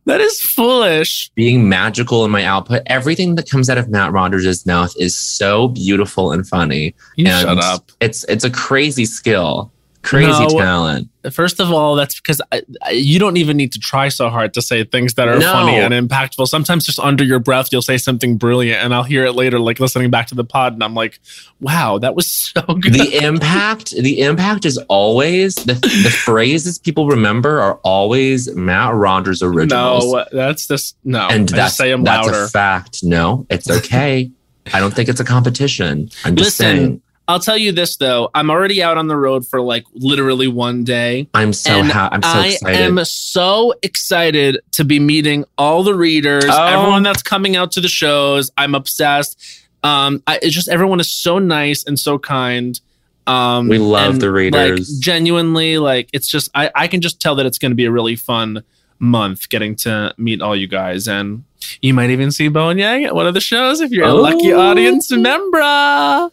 that 0.07 0.23
is 0.23 0.41
foolish. 0.41 1.31
being 1.35 1.69
magical 1.69 2.25
in 2.25 2.31
my 2.31 2.45
output. 2.45 2.81
Everything 2.87 3.35
that 3.35 3.51
comes 3.51 3.69
out 3.69 3.77
of 3.77 3.91
Matt 3.91 4.13
Rogers' 4.13 4.65
mouth 4.65 4.95
is 4.99 5.15
so 5.15 5.69
beautiful 5.69 6.33
and 6.33 6.49
funny. 6.49 6.95
You 7.17 7.27
and 7.27 7.47
shut 7.47 7.59
up. 7.59 7.93
It's 8.01 8.25
it's 8.25 8.45
a 8.45 8.51
crazy 8.51 9.05
skill, 9.05 9.71
crazy 10.03 10.31
No. 10.47 10.49
talent. 10.59 11.09
First 11.31 11.61
of 11.61 11.71
all, 11.71 11.95
that's 11.95 12.17
because 12.21 12.41
I, 12.51 12.63
I, 12.83 12.91
you 12.91 13.21
don't 13.21 13.37
even 13.37 13.57
need 13.57 13.71
to 13.73 13.79
try 13.79 14.09
so 14.09 14.29
hard 14.29 14.53
to 14.55 14.63
say 14.63 14.83
things 14.83 15.15
that 15.15 15.29
are 15.29 15.39
No. 15.39 15.53
funny 15.53 15.77
and 15.77 15.95
impactful. 15.95 16.49
Sometimes 16.49 16.85
just 16.85 16.99
under 16.99 17.23
your 17.23 17.39
breath, 17.39 17.69
you'll 17.71 17.81
say 17.83 17.97
something 17.97 18.37
brilliant, 18.37 18.83
and 18.83 18.93
I'll 18.93 19.05
hear 19.05 19.25
it 19.25 19.35
later, 19.35 19.61
like 19.61 19.79
listening 19.79 20.11
back 20.11 20.27
to 20.29 20.35
the 20.35 20.43
pod, 20.43 20.73
and 20.73 20.83
I'm 20.83 20.95
like, 20.95 21.21
"Wow, 21.61 21.99
that 21.99 22.17
was 22.17 22.27
so 22.27 22.61
good." 22.67 22.93
The 22.95 23.25
impact, 23.25 23.93
the 23.93 24.21
impact 24.23 24.65
is 24.65 24.79
always 24.89 25.55
the 25.55 25.75
the 25.75 26.11
phrases 26.25 26.79
people 26.79 27.07
remember 27.07 27.61
are 27.61 27.75
always 27.85 28.53
Matt 28.57 28.95
Rogers 28.95 29.43
originals. 29.43 30.05
no, 30.13 30.25
that's 30.33 30.67
just 30.67 30.97
no. 31.05 31.29
and 31.29 31.53
I 31.53 31.57
that's 31.57 31.77
say 31.77 31.91
them 31.91 32.03
that's 32.03 32.27
louder. 32.27 32.45
a 32.45 32.49
fact. 32.49 33.05
No, 33.05 33.47
it's 33.49 33.71
okay. 33.71 34.31
I 34.75 34.81
don't 34.81 34.93
think 34.95 35.09
it's 35.09 35.21
a 35.21 35.25
competition. 35.25 36.09
I'm 36.25 36.35
just 36.37 36.59
Listen, 36.59 36.77
saying. 36.77 37.03
I'll 37.29 37.39
tell 37.41 37.57
you 37.57 37.73
this 37.73 37.97
though, 37.97 38.31
I'm 38.35 38.51
already 38.51 38.83
out 38.83 38.99
on 38.99 39.07
the 39.07 39.17
road 39.17 39.47
for 39.47 39.61
like 39.61 39.85
literally 39.95 40.49
one 40.49 40.83
day. 40.85 41.29
I'm 41.35 41.53
so 41.53 41.71
and 41.73 41.89
ha- 41.91 42.09
I'm 42.13 42.23
so 42.23 42.29
I 42.29 42.47
excited. 42.49 42.81
am 42.81 43.05
so 43.05 43.75
excited 43.83 44.59
to 44.73 44.85
be 44.85 44.99
meeting 44.99 45.45
all 45.57 45.83
the 45.83 45.95
readers, 45.95 46.45
Oh. 46.49 46.65
everyone 46.67 47.03
that's 47.05 47.23
coming 47.23 47.55
out 47.57 47.73
to 47.73 47.81
the 47.81 47.89
shows. 47.89 48.51
I'm 48.59 48.75
obsessed. 48.75 49.39
Um, 49.85 50.23
I, 50.27 50.39
it's 50.43 50.55
just 50.55 50.69
everyone 50.69 51.01
is 51.01 51.11
so 51.11 51.39
nice 51.39 51.85
and 51.85 51.99
so 51.99 52.19
kind. 52.19 52.79
Um, 53.27 53.69
We 53.69 53.79
love 53.79 54.19
the 54.21 54.31
readers. 54.33 54.91
Like, 54.91 55.01
genuinely, 55.01 55.79
like 55.79 56.09
it's 56.13 56.27
just 56.29 56.51
I, 56.55 56.71
I 56.75 56.89
can 56.89 57.01
just 57.01 57.21
tell 57.21 57.37
that 57.37 57.47
it's 57.47 57.59
going 57.59 57.71
to 57.71 57.77
be 57.77 57.85
a 57.85 57.91
really 57.93 58.17
fun 58.17 58.65
month 58.99 59.49
getting 59.49 59.75
to 59.77 60.13
meet 60.19 60.43
all 60.43 60.55
you 60.57 60.67
guys, 60.67 61.07
and 61.09 61.45
you 61.81 61.95
might 61.95 62.11
even 62.11 62.31
see 62.33 62.49
Bowen 62.49 62.79
Yang 62.79 63.05
at 63.05 63.15
one 63.15 63.27
of 63.29 63.35
the 63.35 63.41
shows 63.41 63.81
if 63.81 63.93
you're 63.93 64.07
a 64.07 64.13
lucky 64.13 64.53
Oh. 64.53 64.61
audience 64.61 65.11
member. 65.13 66.31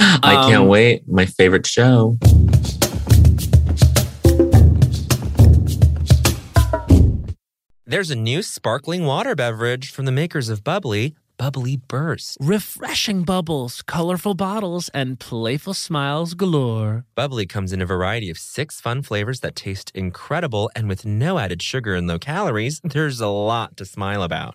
I 0.00 0.46
can't 0.48 0.62
um, 0.62 0.68
wait. 0.68 1.06
My 1.06 1.26
favorite 1.26 1.66
show. 1.66 2.16
There's 7.84 8.10
a 8.10 8.16
new 8.16 8.42
sparkling 8.42 9.04
water 9.04 9.34
beverage 9.34 9.90
from 9.90 10.04
the 10.04 10.12
makers 10.12 10.48
of 10.48 10.62
Bubbly, 10.62 11.16
Bubbly 11.36 11.76
Burst. 11.76 12.36
Refreshing 12.40 13.24
bubbles, 13.24 13.82
colorful 13.82 14.34
bottles, 14.34 14.90
and 14.90 15.18
playful 15.18 15.74
smiles 15.74 16.34
galore. 16.34 17.04
Bubbly 17.14 17.46
comes 17.46 17.72
in 17.72 17.82
a 17.82 17.86
variety 17.86 18.30
of 18.30 18.38
six 18.38 18.80
fun 18.80 19.02
flavors 19.02 19.40
that 19.40 19.56
taste 19.56 19.90
incredible, 19.94 20.70
and 20.76 20.88
with 20.88 21.04
no 21.04 21.38
added 21.38 21.62
sugar 21.62 21.94
and 21.94 22.06
low 22.06 22.18
calories, 22.18 22.80
there's 22.84 23.20
a 23.20 23.28
lot 23.28 23.76
to 23.78 23.84
smile 23.84 24.22
about. 24.22 24.54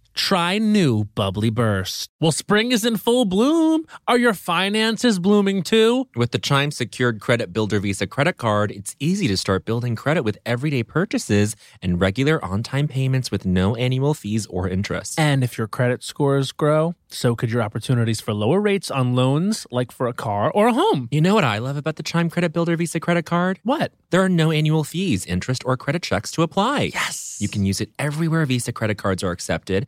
try 0.13 0.57
new 0.57 1.05
Bubbly 1.15 1.49
Burst. 1.49 2.09
Well, 2.19 2.31
spring 2.31 2.71
is 2.71 2.85
in 2.85 2.97
full 2.97 3.25
bloom. 3.25 3.85
Are 4.07 4.17
your 4.17 4.33
finances 4.33 5.19
blooming 5.19 5.63
too? 5.63 6.07
With 6.15 6.31
the 6.31 6.39
Chime 6.39 6.71
Secured 6.71 7.19
Credit 7.19 7.53
Builder 7.53 7.79
Visa 7.79 8.07
credit 8.07 8.37
card, 8.37 8.71
it's 8.71 8.95
easy 8.99 9.27
to 9.27 9.37
start 9.37 9.65
building 9.65 9.95
credit 9.95 10.23
with 10.23 10.37
everyday 10.45 10.83
purchases 10.83 11.55
and 11.81 11.99
regular 11.99 12.43
on 12.43 12.63
time 12.63 12.87
payments 12.87 13.31
with 13.31 13.45
no 13.45 13.75
annual 13.75 14.13
fees 14.13 14.45
or 14.47 14.67
interest. 14.67 15.19
And 15.19 15.43
if 15.43 15.57
your 15.57 15.67
credit 15.67 16.03
scores 16.03 16.51
grow, 16.51 16.95
so 17.13 17.35
could 17.35 17.51
your 17.51 17.61
opportunities 17.61 18.21
for 18.21 18.33
lower 18.33 18.59
rates 18.59 18.89
on 18.91 19.15
loans, 19.15 19.67
like 19.71 19.91
for 19.91 20.07
a 20.07 20.13
car 20.13 20.51
or 20.51 20.67
a 20.67 20.73
home. 20.73 21.07
You 21.11 21.21
know 21.21 21.33
what 21.33 21.43
I 21.43 21.57
love 21.57 21.77
about 21.77 21.95
the 21.95 22.03
Chime 22.03 22.29
Credit 22.29 22.51
Builder 22.51 22.75
Visa 22.75 22.99
credit 22.99 23.25
card? 23.25 23.59
What? 23.63 23.91
There 24.09 24.21
are 24.21 24.29
no 24.29 24.51
annual 24.51 24.83
fees, 24.83 25.25
interest, 25.25 25.63
or 25.65 25.77
credit 25.77 26.01
checks 26.03 26.31
to 26.31 26.41
apply. 26.41 26.91
Yes. 26.93 27.37
You 27.39 27.47
can 27.47 27.65
use 27.65 27.81
it 27.81 27.89
everywhere 27.97 28.45
Visa 28.45 28.71
credit 28.71 28.97
cards 28.97 29.23
are 29.23 29.31
accepted. 29.31 29.87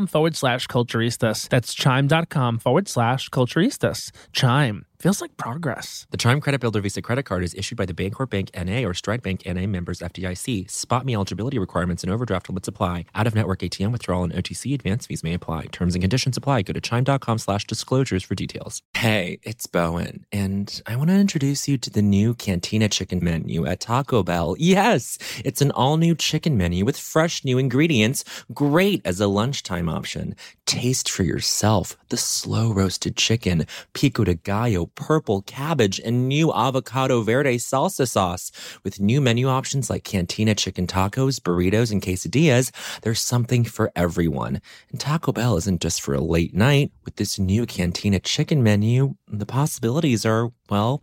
forward 0.07 0.35
slash 0.35 0.67
culturistas. 0.67 1.49
That's 1.49 1.73
chime.com 1.73 2.59
forward 2.59 2.87
slash 2.87 3.29
culturistas. 3.29 4.11
Chime. 4.33 4.85
Feels 5.01 5.19
like 5.19 5.35
progress. 5.35 6.05
The 6.11 6.17
Chime 6.17 6.39
Credit 6.39 6.61
Builder 6.61 6.79
Visa 6.79 7.01
credit 7.01 7.23
card 7.23 7.43
is 7.43 7.55
issued 7.55 7.75
by 7.75 7.87
the 7.87 7.93
Bancorp 7.93 8.29
Bank 8.29 8.51
NA 8.55 8.87
or 8.87 8.93
Stride 8.93 9.23
Bank 9.23 9.41
NA 9.47 9.65
members 9.65 9.97
FDIC. 9.97 10.69
Spot 10.69 11.03
me 11.03 11.15
eligibility 11.15 11.57
requirements 11.57 12.03
and 12.03 12.13
overdraft 12.13 12.49
limits 12.49 12.67
apply. 12.67 13.05
Out 13.15 13.25
of 13.25 13.33
network 13.33 13.61
ATM 13.61 13.91
withdrawal 13.91 14.23
and 14.23 14.31
OTC 14.31 14.75
advance 14.75 15.07
fees 15.07 15.23
may 15.23 15.33
apply. 15.33 15.65
Terms 15.71 15.95
and 15.95 16.03
conditions 16.03 16.37
apply. 16.37 16.61
Go 16.61 16.73
to 16.73 16.81
chime.com 16.81 17.39
slash 17.39 17.65
disclosures 17.65 18.23
for 18.23 18.35
details. 18.35 18.83
Hey, 18.95 19.39
it's 19.41 19.65
Bowen, 19.65 20.27
and 20.31 20.79
I 20.85 20.95
want 20.95 21.09
to 21.09 21.15
introduce 21.15 21.67
you 21.67 21.79
to 21.79 21.89
the 21.89 22.03
new 22.03 22.35
Cantina 22.35 22.87
chicken 22.87 23.23
menu 23.23 23.65
at 23.65 23.79
Taco 23.79 24.21
Bell. 24.21 24.55
Yes, 24.59 25.17
it's 25.43 25.63
an 25.63 25.71
all 25.71 25.97
new 25.97 26.13
chicken 26.13 26.57
menu 26.57 26.85
with 26.85 26.95
fresh 26.95 27.43
new 27.43 27.57
ingredients, 27.57 28.23
great 28.53 29.01
as 29.03 29.19
a 29.19 29.25
lunchtime 29.25 29.89
option. 29.89 30.35
Taste 30.67 31.09
for 31.09 31.23
yourself 31.23 31.97
the 32.09 32.17
slow 32.17 32.71
roasted 32.71 33.15
chicken, 33.15 33.65
pico 33.93 34.23
de 34.23 34.35
gallo, 34.35 34.90
purple 34.95 35.41
cabbage, 35.41 35.99
and 35.99 36.27
new 36.27 36.53
avocado 36.53 37.21
verde 37.21 37.57
salsa 37.57 38.07
sauce. 38.07 38.51
With 38.83 38.99
new 38.99 39.21
menu 39.21 39.47
options 39.47 39.89
like 39.89 40.03
Cantina 40.03 40.55
chicken 40.55 40.87
tacos, 40.87 41.39
burritos, 41.39 41.91
and 41.91 42.01
quesadillas, 42.01 42.71
there's 43.01 43.21
something 43.21 43.63
for 43.63 43.91
everyone. 43.95 44.61
And 44.91 44.99
Taco 44.99 45.31
Bell 45.31 45.57
isn't 45.57 45.81
just 45.81 46.01
for 46.01 46.13
a 46.13 46.21
late 46.21 46.53
night. 46.53 46.91
With 47.05 47.15
this 47.15 47.39
new 47.39 47.65
Cantina 47.65 48.19
chicken 48.19 48.63
menu, 48.63 49.15
the 49.27 49.45
possibilities 49.45 50.25
are, 50.25 50.51
well, 50.69 51.01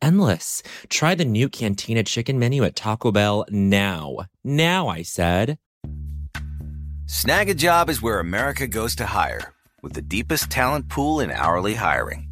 endless. 0.00 0.62
Try 0.88 1.14
the 1.14 1.24
new 1.24 1.48
Cantina 1.48 2.02
chicken 2.02 2.38
menu 2.38 2.64
at 2.64 2.76
Taco 2.76 3.12
Bell 3.12 3.44
now. 3.50 4.18
Now, 4.44 4.88
I 4.88 5.02
said. 5.02 5.58
Snag 7.06 7.48
a 7.48 7.54
job 7.54 7.88
is 7.88 8.02
where 8.02 8.20
America 8.20 8.66
goes 8.66 8.94
to 8.96 9.06
hire, 9.06 9.54
with 9.82 9.94
the 9.94 10.02
deepest 10.02 10.50
talent 10.50 10.88
pool 10.90 11.20
in 11.20 11.30
hourly 11.30 11.74
hiring. 11.74 12.27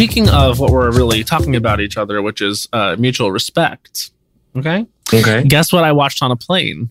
Speaking 0.00 0.30
of 0.30 0.58
what 0.58 0.70
we're 0.70 0.90
really 0.92 1.22
talking 1.24 1.54
about 1.54 1.78
each 1.78 1.98
other, 1.98 2.22
which 2.22 2.40
is 2.40 2.66
uh, 2.72 2.96
mutual 2.98 3.30
respect. 3.30 4.12
Okay. 4.56 4.86
Okay. 5.12 5.44
Guess 5.44 5.74
what 5.74 5.84
I 5.84 5.92
watched 5.92 6.22
on 6.22 6.30
a 6.30 6.36
plane? 6.36 6.88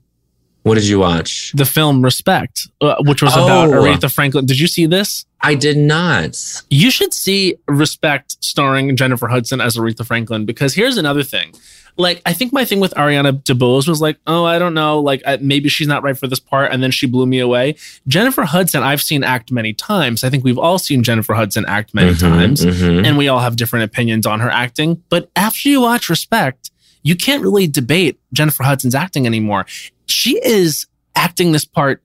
What 0.63 0.75
did 0.75 0.85
you 0.87 0.99
watch? 0.99 1.51
The 1.55 1.65
film 1.65 2.01
Respect, 2.03 2.67
uh, 2.81 2.95
which 3.01 3.21
was 3.21 3.33
about 3.33 3.69
Oh. 3.69 3.81
Aretha 3.81 4.11
Franklin. 4.11 4.45
Did 4.45 4.59
you 4.59 4.67
see 4.67 4.85
this? 4.85 5.25
I 5.41 5.55
did 5.55 5.77
not. 5.77 6.37
You 6.69 6.91
should 6.91 7.13
see 7.13 7.55
Respect 7.67 8.35
starring 8.43 8.95
Jennifer 8.97 9.27
Hudson 9.29 9.61
as 9.61 9.77
Aretha 9.77 10.05
Franklin 10.05 10.45
because 10.45 10.73
here's 10.73 10.97
another 10.97 11.23
thing. 11.23 11.53
Like, 11.97 12.21
I 12.25 12.31
think 12.33 12.53
my 12.53 12.63
thing 12.63 12.79
with 12.79 12.93
Ariana 12.93 13.43
DeBose 13.43 13.87
was 13.87 13.99
like, 13.99 14.17
oh, 14.25 14.45
I 14.45 14.57
don't 14.57 14.73
know, 14.73 14.99
like 15.01 15.21
I, 15.27 15.37
maybe 15.41 15.67
she's 15.67 15.87
not 15.87 16.01
right 16.01 16.17
for 16.17 16.27
this 16.27 16.39
part, 16.39 16.71
and 16.71 16.81
then 16.81 16.91
she 16.91 17.07
blew 17.07 17.25
me 17.25 17.39
away. 17.39 17.75
Jennifer 18.07 18.43
Hudson, 18.43 18.83
I've 18.83 19.01
seen 19.01 19.21
act 19.23 19.51
many 19.51 19.73
times. 19.73 20.23
I 20.23 20.29
think 20.29 20.45
we've 20.45 20.57
all 20.57 20.79
seen 20.79 21.03
Jennifer 21.03 21.33
Hudson 21.33 21.65
act 21.67 21.93
many 21.93 22.11
Mhm, 22.11 22.19
times, 22.19 22.65
mhm. 22.65 23.05
and 23.05 23.17
we 23.17 23.27
all 23.27 23.39
have 23.39 23.57
different 23.57 23.83
opinions 23.83 24.25
on 24.25 24.39
her 24.39 24.49
acting. 24.49 25.01
But 25.09 25.29
after 25.35 25.67
you 25.67 25.81
watch 25.81 26.07
Respect, 26.09 26.71
you 27.03 27.15
can't 27.15 27.41
really 27.41 27.67
debate 27.67 28.19
Jennifer 28.33 28.63
Hudson's 28.63 28.95
acting 28.95 29.25
anymore. 29.25 29.65
She 30.07 30.39
is 30.43 30.85
acting 31.15 31.51
this 31.51 31.65
part 31.65 32.01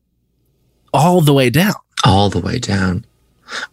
all 0.93 1.21
the 1.21 1.33
way 1.33 1.51
down. 1.51 1.75
all 2.05 2.29
the 2.31 2.39
way 2.41 2.59
down. 2.59 3.05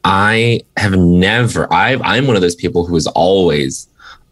I 0.03 0.61
have 0.77 0.93
never. 0.97 1.71
I 1.73 1.95
I'm 2.03 2.27
one 2.27 2.35
of 2.35 2.41
those 2.41 2.55
people 2.55 2.85
who 2.85 2.95
is 2.95 3.07
always, 3.07 3.87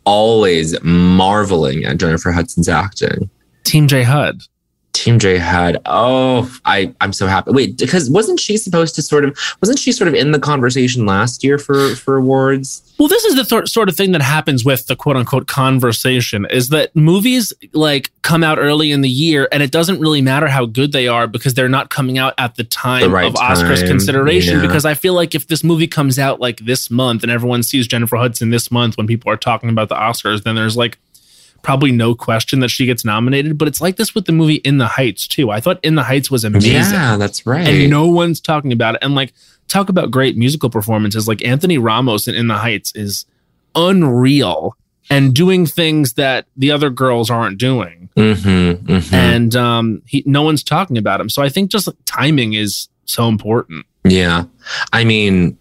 always 0.06 0.82
marveling 0.84 1.86
at 1.86 1.97
Jennifer 1.97 2.32
Hudson's 2.32 2.69
acting. 2.69 3.30
Team 3.63 3.88
J 3.88 4.04
Hud. 4.04 4.41
Team 4.93 5.17
J 5.19 5.38
Hud. 5.38 5.78
Oh, 5.86 6.52
I 6.65 6.93
I'm 6.99 7.13
so 7.13 7.28
happy. 7.28 7.52
Wait, 7.52 7.78
because 7.78 8.10
wasn't 8.10 8.39
she 8.39 8.58
supposed 8.58 8.95
to 8.95 9.02
sort 9.02 9.23
of? 9.23 9.38
Wasn't 9.62 9.80
she 9.80 9.91
sort 9.93 10.08
of 10.10 10.13
in 10.13 10.32
the 10.32 10.39
conversation 10.39 11.06
last 11.06 11.43
year 11.43 11.58
for 11.58 11.95
for 11.95 12.17
awards? 12.17 12.82
Well, 12.99 13.08
this 13.08 13.23
is 13.23 13.36
the 13.36 13.43
th- 13.45 13.69
sort 13.69 13.88
of 13.88 13.95
thing 13.95 14.12
that 14.12 14.21
happens 14.21 14.65
with 14.65 14.88
the 14.88 14.95
quote 14.97 15.15
unquote 15.15 15.47
conversation 15.47 16.45
is 16.52 16.67
that 16.69 16.93
movies 16.95 17.54
like 17.73 18.12
come 18.23 18.43
out 18.43 18.58
early 18.60 18.91
in 18.91 18.99
the 19.02 19.10
year 19.10 19.47
and 19.54 19.63
it 19.63 19.71
doesn't 19.71 19.99
really 20.02 20.21
matter 20.21 20.47
how 20.47 20.65
good 20.65 20.91
they 20.91 21.08
are 21.08 21.25
because 21.28 21.54
they're 21.54 21.69
not 21.69 21.89
coming 21.89 22.17
out 22.17 22.34
at 22.38 22.56
the 22.56 22.63
time 22.65 23.02
The 23.02 23.10
right 23.10 23.28
of 23.28 23.36
Oscars 23.36 23.80
time, 23.80 23.88
consideration. 23.88 24.56
yeah. 24.60 24.62
Because 24.67 24.84
I 24.84 24.95
feel 24.95 25.13
like 25.13 25.34
if 25.34 25.47
this 25.47 25.63
movie 25.63 25.88
comes 25.88 26.19
out 26.19 26.41
like 26.41 26.58
this 26.60 26.91
month 26.91 27.23
and 27.23 27.32
everyone 27.32 27.63
sees 27.63 27.88
Jennifer 27.88 28.17
Hudson 28.17 28.49
this 28.49 28.69
month 28.69 28.97
when 28.97 29.08
people 29.08 29.32
are 29.32 29.38
talking 29.38 29.69
about 29.69 29.88
the 29.88 29.95
Oscars, 29.95 30.43
then 30.43 30.56
there's 30.56 30.75
like 30.75 30.97
probably 31.62 31.91
no 31.91 32.15
question 32.15 32.60
that 32.62 32.69
she 32.69 32.86
gets 32.86 33.04
nominated. 33.06 33.58
But 33.58 33.67
it's 33.67 33.82
like 33.82 33.95
this 33.98 34.13
with 34.15 34.26
the 34.26 34.32
movie 34.32 34.56
In 34.56 34.78
the 34.78 34.88
Heights 34.88 35.28
too. 35.28 35.52
I 35.52 35.60
thought 35.60 35.80
In 35.84 35.95
the 35.95 36.04
Heights 36.04 36.30
was 36.32 36.43
amazing 36.43 36.74
Yeah, 36.74 37.17
that's 37.17 37.45
right. 37.45 37.67
and 37.67 37.89
no 37.89 38.08
one's 38.08 38.39
talking 38.41 38.72
about 38.72 38.95
it. 38.95 39.00
And 39.04 39.15
like, 39.15 39.34
talk 39.67 39.89
about 39.89 40.10
great 40.12 40.36
musical 40.38 40.69
performances. 40.69 41.28
Like 41.28 41.43
Anthony 41.45 41.78
Ramos 41.78 42.28
in 42.28 42.36
In 42.36 42.48
the 42.48 42.56
Heights 42.58 42.91
is 42.95 43.26
unreal 43.76 44.76
and 45.10 45.34
doing 45.34 45.65
things 45.65 46.13
that 46.13 46.45
the 46.56 46.72
other 46.72 46.89
girls 46.89 47.30
aren't 47.30 47.58
doing. 47.58 48.10
Mhm, 48.15 48.76
mhm. 48.78 49.13
And 49.13 49.56
um, 49.56 50.02
he, 50.06 50.24
no 50.26 50.41
one's 50.43 50.63
talking 50.63 50.98
about 50.98 51.19
him. 51.22 51.30
So 51.30 51.41
I 51.41 51.50
think 51.50 51.72
just 51.72 51.88
like, 51.88 51.95
timing 52.06 52.54
is 52.54 52.89
so 53.06 53.28
important. 53.28 53.86
Yeah. 54.04 54.45
I 54.93 55.04
mean, 55.04 55.58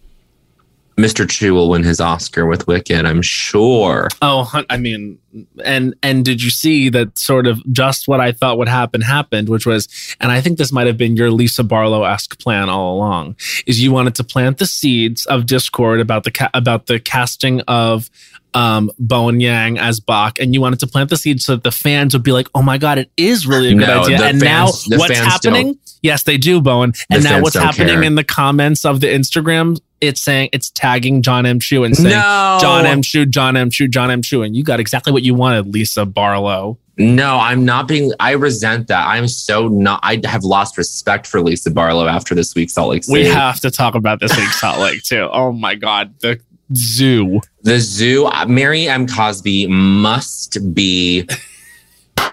Mr. 0.99 1.29
Chu 1.29 1.55
will 1.55 1.69
win 1.71 1.85
his 1.85 2.01
Oscar 2.01 2.45
with 2.47 2.67
Wicked, 2.67 3.05
I'm 3.07 3.23
sure. 3.23 4.09
Oh, 4.21 4.51
I 4.69 4.77
mean, 4.77 5.19
and 5.65 5.95
and 6.03 6.25
did 6.25 6.43
you 6.43 6.51
see 6.51 6.89
that 6.89 7.17
sort 7.19 7.47
of 7.47 7.61
just 7.73 8.09
what 8.09 8.21
I 8.21 8.33
thought 8.33 8.59
would 8.59 8.69
happen 8.69 9.01
happened, 9.01 9.49
which 9.49 9.65
was, 9.65 9.89
and 10.21 10.33
I 10.33 10.41
think 10.41 10.59
this 10.59 10.73
might 10.73 10.89
have 10.89 10.97
been 10.97 11.15
your 11.17 11.31
Lisa 11.31 11.63
Barlow 11.63 12.03
esque 12.05 12.39
plan 12.41 12.69
all 12.69 12.97
along, 12.97 13.37
is 13.67 13.81
you 13.81 13.93
wanted 13.93 14.17
to 14.17 14.25
plant 14.25 14.59
the 14.59 14.67
seeds 14.67 15.25
of 15.27 15.47
discord 15.47 16.01
about 16.01 16.25
the 16.25 16.33
ca- 16.33 16.51
about 16.53 16.87
the 16.87 16.99
casting 16.99 17.61
of 17.63 18.11
um 18.55 18.91
Bowen 18.99 19.39
Yang 19.41 19.79
as 19.79 20.01
Boq, 20.01 20.41
and 20.43 20.53
you 20.53 20.61
wanted 20.61 20.81
to 20.81 20.87
plant 20.89 21.11
the 21.11 21.17
seeds 21.17 21.45
so 21.45 21.55
that 21.55 21.63
the 21.63 21.71
fans 21.71 22.15
would 22.15 22.25
be 22.25 22.33
like, 22.33 22.49
oh 22.57 22.63
my 22.63 22.77
god, 22.79 22.99
it 22.99 23.11
is 23.17 23.47
really 23.47 23.69
a 23.69 23.75
good 23.75 23.87
No, 23.87 24.03
idea. 24.03 24.23
And 24.25 24.41
now 24.41 24.67
fans- 24.67 24.85
the 24.87 24.97
what's 24.99 25.17
happening? 25.19 25.79
Yes, 26.03 26.23
they 26.25 26.39
do, 26.39 26.61
Bowen. 26.61 26.93
And 27.11 27.23
The 27.23 27.29
now 27.29 27.43
what's 27.43 27.57
happening 27.57 27.89
care. 27.95 28.03
in 28.03 28.15
the 28.15 28.25
comments 28.25 28.85
of 28.85 29.01
the 29.01 29.09
Instagram? 29.09 29.79
It's 30.01 30.21
saying 30.21 30.51
it's 30.53 30.71
tagging 30.71 31.23
John 31.23 31.45
M. 31.47 31.59
Chu 31.59 31.83
and 31.85 31.97
saying 31.97 32.11
No. 32.11 32.59
John 32.61 32.87
M. 32.87 33.03
Chu, 33.03 33.27
John 33.27 33.57
M. 33.57 33.69
Chu, 33.71 33.89
John 33.89 34.11
M. 34.11 34.23
Chu, 34.23 34.43
and 34.43 34.55
you 34.57 34.63
got 34.63 34.79
exactly 34.81 35.13
what 35.13 35.23
you 35.25 35.35
wanted, 35.35 35.67
Lisa 35.67 36.07
Barlow. 36.07 36.79
No, 36.99 37.37
I'm 37.39 37.65
not 37.65 37.87
being. 37.87 38.13
I 38.19 38.33
resent 38.33 38.89
that. 38.89 39.07
I'm 39.07 39.29
so 39.29 39.69
not. 39.69 40.01
I 40.03 40.21
have 40.25 40.43
lost 40.45 40.77
respect 40.77 41.27
for 41.27 41.41
Lisa 41.41 41.71
Barlow 41.71 42.07
after 42.07 42.35
this 42.35 42.55
week's 42.55 42.73
Salt 42.75 42.91
Lake 42.91 43.05
City. 43.05 43.21
We 43.23 43.27
have 43.29 43.61
to 43.61 43.71
talk 43.71 43.95
about 43.95 44.19
this 44.21 44.37
week's 44.37 44.61
Salt 44.61 44.79
Lake 44.81 45.03
too. 45.03 45.29
Oh 45.33 45.53
my 45.53 45.75
God, 45.77 46.15
the 46.21 46.41
zoo. 46.75 47.41
the 47.63 47.79
zoo. 47.79 48.27
uh, 48.27 48.47
Mary 48.47 48.89
M. 48.89 49.07
Cosby 49.07 49.69
must 49.69 50.75
be. 50.75 51.27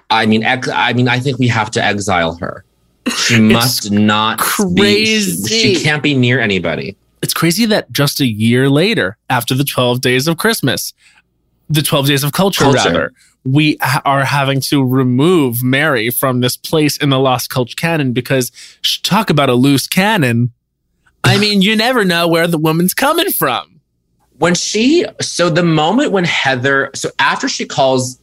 I 0.10 0.26
mean, 0.26 0.44
ex, 0.44 0.68
I 0.68 0.94
mean, 0.94 1.08
I 1.08 1.20
think 1.20 1.38
we 1.40 1.48
have 1.48 1.70
to 1.72 1.84
exile 1.84 2.36
her. 2.38 2.64
She 3.16 3.40
must 3.40 3.92
not 3.92 4.42
Be, 4.74 5.06
she, 5.06 5.48
she 5.48 5.76
can't 5.84 6.02
be 6.02 6.16
near 6.16 6.40
anybody. 6.40 6.96
It's 7.26 7.34
crazy 7.34 7.66
that 7.66 7.92
just 7.92 8.20
a 8.22 8.28
year 8.28 8.70
later, 8.70 9.18
after 9.32 9.56
the 9.56 9.64
12 9.64 10.00
days 10.00 10.28
of 10.28 10.38
Christmas, 10.38 10.94
the 11.68 11.82
12 11.82 12.06
days 12.06 12.24
of 12.24 12.32
culture, 12.34 12.66
Culture. 12.66 12.78
rather, 12.78 13.14
we 13.44 13.78
ha- 13.82 14.04
are 14.06 14.24
having 14.26 14.62
to 14.70 14.86
remove 14.86 15.64
Mary 15.64 16.12
from 16.12 16.42
this 16.42 16.56
place 16.56 16.98
in 16.98 17.10
the 17.10 17.18
Lost 17.20 17.50
Culture 17.50 17.74
canon 17.76 18.14
because 18.14 18.52
sh- 18.82 19.00
talk 19.02 19.32
about 19.32 19.50
a 19.50 19.56
loose 19.56 19.88
cannon. 19.88 20.52
I 21.24 21.38
mean, 21.44 21.64
you 21.64 21.76
never 21.76 22.06
know 22.06 22.28
where 22.28 22.46
the 22.48 22.60
woman's 22.60 22.94
coming 22.94 23.32
from. 23.32 23.82
when 24.38 24.54
she 24.54 25.04
so 25.20 25.50
the 25.50 25.64
moment 25.64 26.12
when 26.12 26.26
heather 26.26 26.92
so 26.94 27.10
after 27.18 27.50
she 27.50 27.66
calls 27.66 28.20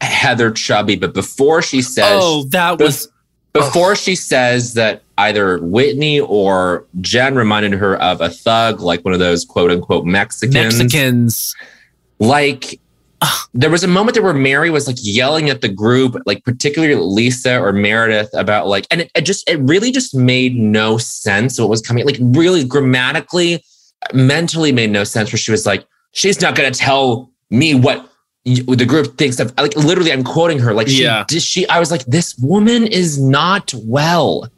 Heather 0.00 0.50
Chubby, 0.50 0.96
but 0.96 1.14
before 1.14 1.62
she 1.62 1.82
says 1.82 2.20
Oh, 2.24 2.44
that 2.50 2.80
was 2.80 3.06
before 3.52 3.92
oh. 3.92 3.94
she 3.94 4.16
says 4.16 4.74
that 4.74 5.02
either 5.28 5.58
Whitney 5.58 6.20
or 6.20 6.86
Jen 7.00 7.34
reminded 7.34 7.72
her 7.74 8.00
of 8.00 8.20
a 8.20 8.30
thug, 8.30 8.80
like 8.80 9.04
one 9.04 9.14
of 9.14 9.20
those 9.20 9.44
quote 9.44 9.70
unquote 9.70 10.04
Mexicans. 10.04 10.54
Mexicans. 10.78 11.54
Like 12.18 12.80
there 13.52 13.70
was 13.70 13.84
a 13.84 13.88
moment 13.88 14.14
there 14.14 14.22
where 14.22 14.32
Mary 14.32 14.70
was 14.70 14.86
like 14.86 14.96
yelling 15.00 15.50
at 15.50 15.60
the 15.60 15.68
group, 15.68 16.16
like 16.26 16.42
particularly 16.44 16.94
Lisa 16.94 17.60
or 17.60 17.72
Meredith 17.72 18.30
about 18.34 18.66
like, 18.66 18.86
and 18.90 19.02
it, 19.02 19.10
it 19.14 19.22
just 19.22 19.48
it 19.48 19.56
really 19.60 19.92
just 19.92 20.14
made 20.14 20.56
no 20.56 20.96
sense 20.98 21.58
what 21.58 21.68
was 21.68 21.82
coming. 21.82 22.06
Like 22.06 22.16
really 22.20 22.64
grammatically, 22.64 23.62
mentally 24.14 24.72
made 24.72 24.90
no 24.90 25.04
sense. 25.04 25.32
Where 25.32 25.38
she 25.38 25.50
was 25.50 25.66
like, 25.66 25.86
she's 26.12 26.40
not 26.40 26.54
gonna 26.54 26.70
tell 26.70 27.30
me 27.50 27.74
what 27.74 28.06
the 28.44 28.86
group 28.86 29.18
thinks 29.18 29.38
of. 29.38 29.52
Like 29.58 29.76
literally, 29.76 30.12
I'm 30.12 30.24
quoting 30.24 30.58
her. 30.60 30.72
Like 30.72 30.88
she, 30.88 31.02
Yeah. 31.02 31.24
did 31.28 31.42
she? 31.42 31.68
I 31.68 31.78
was 31.78 31.90
like, 31.90 32.04
this 32.06 32.36
woman 32.38 32.86
is 32.86 33.20
not 33.20 33.74
well. 33.84 34.48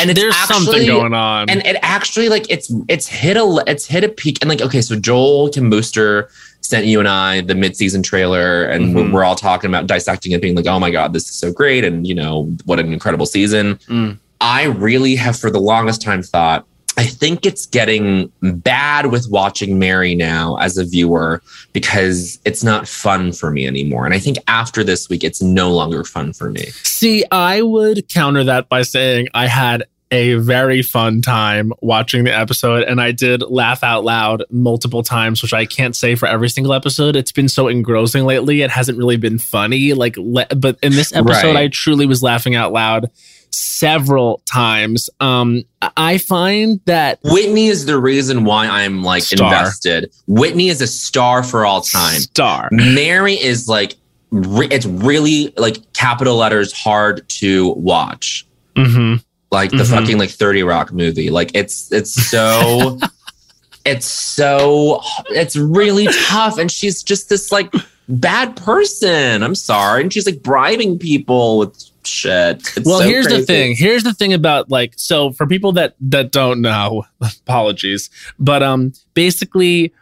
And 0.00 0.10
it's 0.10 0.20
there's 0.20 0.36
something 0.36 0.86
going 0.86 1.14
on. 1.14 1.48
And 1.50 1.64
it 1.66 1.76
actually 1.82 2.28
like 2.28 2.46
it's 2.50 2.72
it's 2.88 3.06
hit 3.06 3.36
a 3.36 3.62
it's 3.66 3.86
hit 3.86 4.04
a 4.04 4.08
peak. 4.08 4.38
And 4.40 4.48
like 4.48 4.60
okay, 4.60 4.80
so 4.80 4.96
Joel 4.96 5.48
Kim 5.50 5.70
Booster 5.70 6.28
sent 6.60 6.86
you 6.86 6.98
and 6.98 7.08
I 7.08 7.40
the 7.40 7.54
mid-season 7.54 8.02
trailer, 8.02 8.64
and 8.64 8.94
we're, 8.94 9.04
Mhm. 9.04 9.12
we're 9.12 9.24
all 9.24 9.34
talking 9.36 9.70
about 9.70 9.86
dissecting 9.86 10.32
it, 10.32 10.42
being 10.42 10.54
like, 10.56 10.66
oh 10.66 10.78
my 10.78 10.90
god, 10.90 11.12
this 11.12 11.24
is 11.28 11.34
so 11.34 11.52
great, 11.52 11.84
and 11.84 12.06
you 12.06 12.14
know 12.14 12.52
what 12.64 12.78
an 12.80 12.92
incredible 12.92 13.26
season. 13.26 13.76
Mm. 13.88 14.18
I 14.40 14.64
really 14.64 15.16
have 15.16 15.38
for 15.38 15.50
the 15.50 15.60
longest 15.60 16.02
time 16.02 16.22
thought. 16.22 16.66
I 16.98 17.04
think 17.04 17.46
it's 17.46 17.64
getting 17.64 18.32
bad 18.42 19.06
with 19.12 19.30
watching 19.30 19.78
Mary 19.78 20.16
now 20.16 20.56
as 20.56 20.76
a 20.76 20.84
viewer 20.84 21.40
because 21.72 22.40
it's 22.44 22.64
not 22.64 22.88
fun 22.88 23.30
for 23.32 23.52
me 23.52 23.68
anymore. 23.68 24.04
And 24.04 24.12
I 24.12 24.18
think 24.18 24.36
after 24.48 24.82
this 24.82 25.08
week, 25.08 25.22
it's 25.22 25.40
no 25.40 25.70
longer 25.70 26.02
fun 26.02 26.32
for 26.32 26.50
me. 26.50 26.66
See, 26.82 27.24
I 27.30 27.62
would 27.62 28.08
counter 28.08 28.42
that 28.44 28.68
by 28.68 28.82
saying 28.82 29.28
I 29.32 29.46
had 29.46 29.84
a 30.10 30.34
very 30.36 30.82
fun 30.82 31.20
time 31.22 31.72
watching 31.82 32.24
the 32.24 32.34
episode 32.36 32.82
and 32.82 33.00
I 33.00 33.12
did 33.12 33.42
laugh 33.42 33.84
out 33.84 34.04
loud 34.04 34.42
multiple 34.50 35.02
times, 35.02 35.42
which 35.42 35.52
I 35.52 35.66
can't 35.66 35.94
say 35.94 36.14
for 36.16 36.26
every 36.26 36.48
single 36.48 36.72
episode. 36.72 37.14
It's 37.14 37.30
been 37.30 37.48
so 37.48 37.68
engrossing 37.68 38.24
lately. 38.24 38.62
It 38.62 38.70
hasn't 38.70 38.98
really 38.98 39.18
been 39.18 39.38
funny. 39.38 39.92
Like, 39.92 40.16
le- 40.16 40.46
but 40.56 40.78
in 40.82 40.92
this 40.92 41.12
episode, 41.14 41.54
Right. 41.54 41.56
I 41.56 41.68
truly 41.68 42.06
was 42.06 42.22
laughing 42.22 42.56
out 42.56 42.72
loud 42.72 43.10
several 43.50 44.42
times. 44.50 45.08
Um, 45.20 45.62
I 45.96 46.18
find 46.18 46.80
that 46.86 47.18
Whitney 47.24 47.68
is 47.68 47.86
the 47.86 47.98
reason 47.98 48.44
why 48.44 48.66
I'm 48.66 49.02
like 49.02 49.22
Star. 49.22 49.52
invested. 49.52 50.10
Whitney 50.26 50.68
is 50.68 50.80
a 50.80 50.86
star 50.86 51.42
for 51.42 51.64
all 51.64 51.80
time. 51.82 52.20
star. 52.20 52.68
Mary 52.72 53.34
is 53.34 53.68
like, 53.68 53.94
re- 54.30 54.68
it's 54.70 54.86
really 54.86 55.52
like 55.56 55.92
capital 55.92 56.36
letters 56.36 56.72
hard 56.72 57.28
to 57.28 57.70
watch. 57.74 58.46
hmm 58.76 59.16
Like 59.50 59.70
the 59.70 59.78
Mhm. 59.78 59.90
fucking 59.90 60.18
like 60.18 60.30
30 60.30 60.62
Rock 60.62 60.92
movie. 60.92 61.30
Like 61.30 61.50
it's, 61.54 61.90
it's 61.92 62.12
so, 62.30 62.98
it's 63.86 64.06
so, 64.06 65.00
it's 65.30 65.56
really 65.56 66.06
tough. 66.26 66.58
And 66.58 66.70
she's 66.70 67.02
just 67.02 67.28
this 67.28 67.50
like 67.52 67.72
bad 68.08 68.56
person. 68.56 69.42
I'm 69.42 69.54
sorry. 69.54 70.02
And 70.02 70.12
she's 70.12 70.26
like 70.26 70.42
bribing 70.42 70.98
people 70.98 71.58
with 71.58 71.87
shit. 72.08 72.56
It's 72.76 72.86
well 72.86 73.00
so 73.00 73.04
here's 73.06 73.26
the 73.26 73.42
thing 73.42 73.74
here's 73.76 74.02
the 74.02 74.14
thing 74.14 74.32
about 74.32 74.70
like 74.70 74.94
so 74.96 75.32
for 75.32 75.46
people 75.46 75.72
that 75.72 75.94
that 76.00 76.32
don't 76.32 76.60
know 76.60 77.04
apologies 77.20 78.10
but 78.38 78.62
um 78.62 78.92
basically 79.14 79.92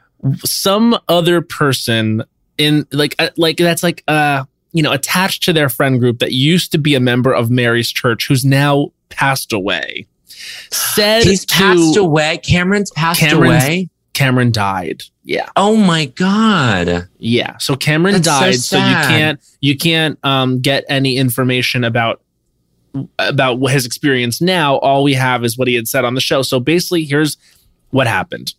some 0.44 0.98
other 1.08 1.40
person 1.42 2.22
in 2.58 2.86
like 2.92 3.14
uh, 3.18 3.30
like 3.36 3.56
that's 3.58 3.82
like 3.82 4.02
uh 4.08 4.44
you 4.72 4.82
know 4.82 4.92
attached 4.92 5.42
to 5.44 5.52
their 5.52 5.68
friend 5.68 6.00
group 6.00 6.18
that 6.20 6.32
used 6.32 6.72
to 6.72 6.78
be 6.78 6.94
a 6.94 7.00
member 7.00 7.32
of 7.32 7.50
mary's 7.50 7.90
church 7.90 8.26
who's 8.28 8.44
now 8.44 8.90
passed 9.08 9.52
away 9.52 10.06
said 10.70 11.22
He's 11.24 11.44
to 11.46 11.54
passed 11.54 11.96
away. 11.96 12.38
Cameron's 12.38 12.90
passed 12.90 13.20
Cameron's- 13.20 13.64
away. 13.64 13.88
Cameron 14.16 14.50
died. 14.50 15.02
Yeah. 15.24 15.50
Oh 15.56 15.76
my 15.76 16.06
God. 16.06 17.08
yeah. 17.18 17.58
So 17.58 17.76
cameron 17.76 18.14
That's 18.14 18.26
so 18.26 18.40
died 18.40 18.54
so, 18.54 18.76
you 18.78 18.94
can't 18.94 19.40
you 19.60 19.76
can't 19.76 20.18
um 20.24 20.60
get 20.60 20.84
any 20.88 21.18
information 21.18 21.84
about 21.84 22.22
about 23.18 23.58
his 23.66 23.84
experience 23.84 24.40
now. 24.40 24.76
All 24.76 25.02
we 25.02 25.12
have 25.12 25.44
is 25.44 25.58
what 25.58 25.68
he 25.68 25.74
had 25.74 25.86
said 25.86 26.06
on 26.06 26.14
the 26.14 26.22
show. 26.22 26.40
So 26.40 26.58
basically 26.58 27.04
here's 27.04 27.36
what 27.90 28.06
happened. 28.06 28.54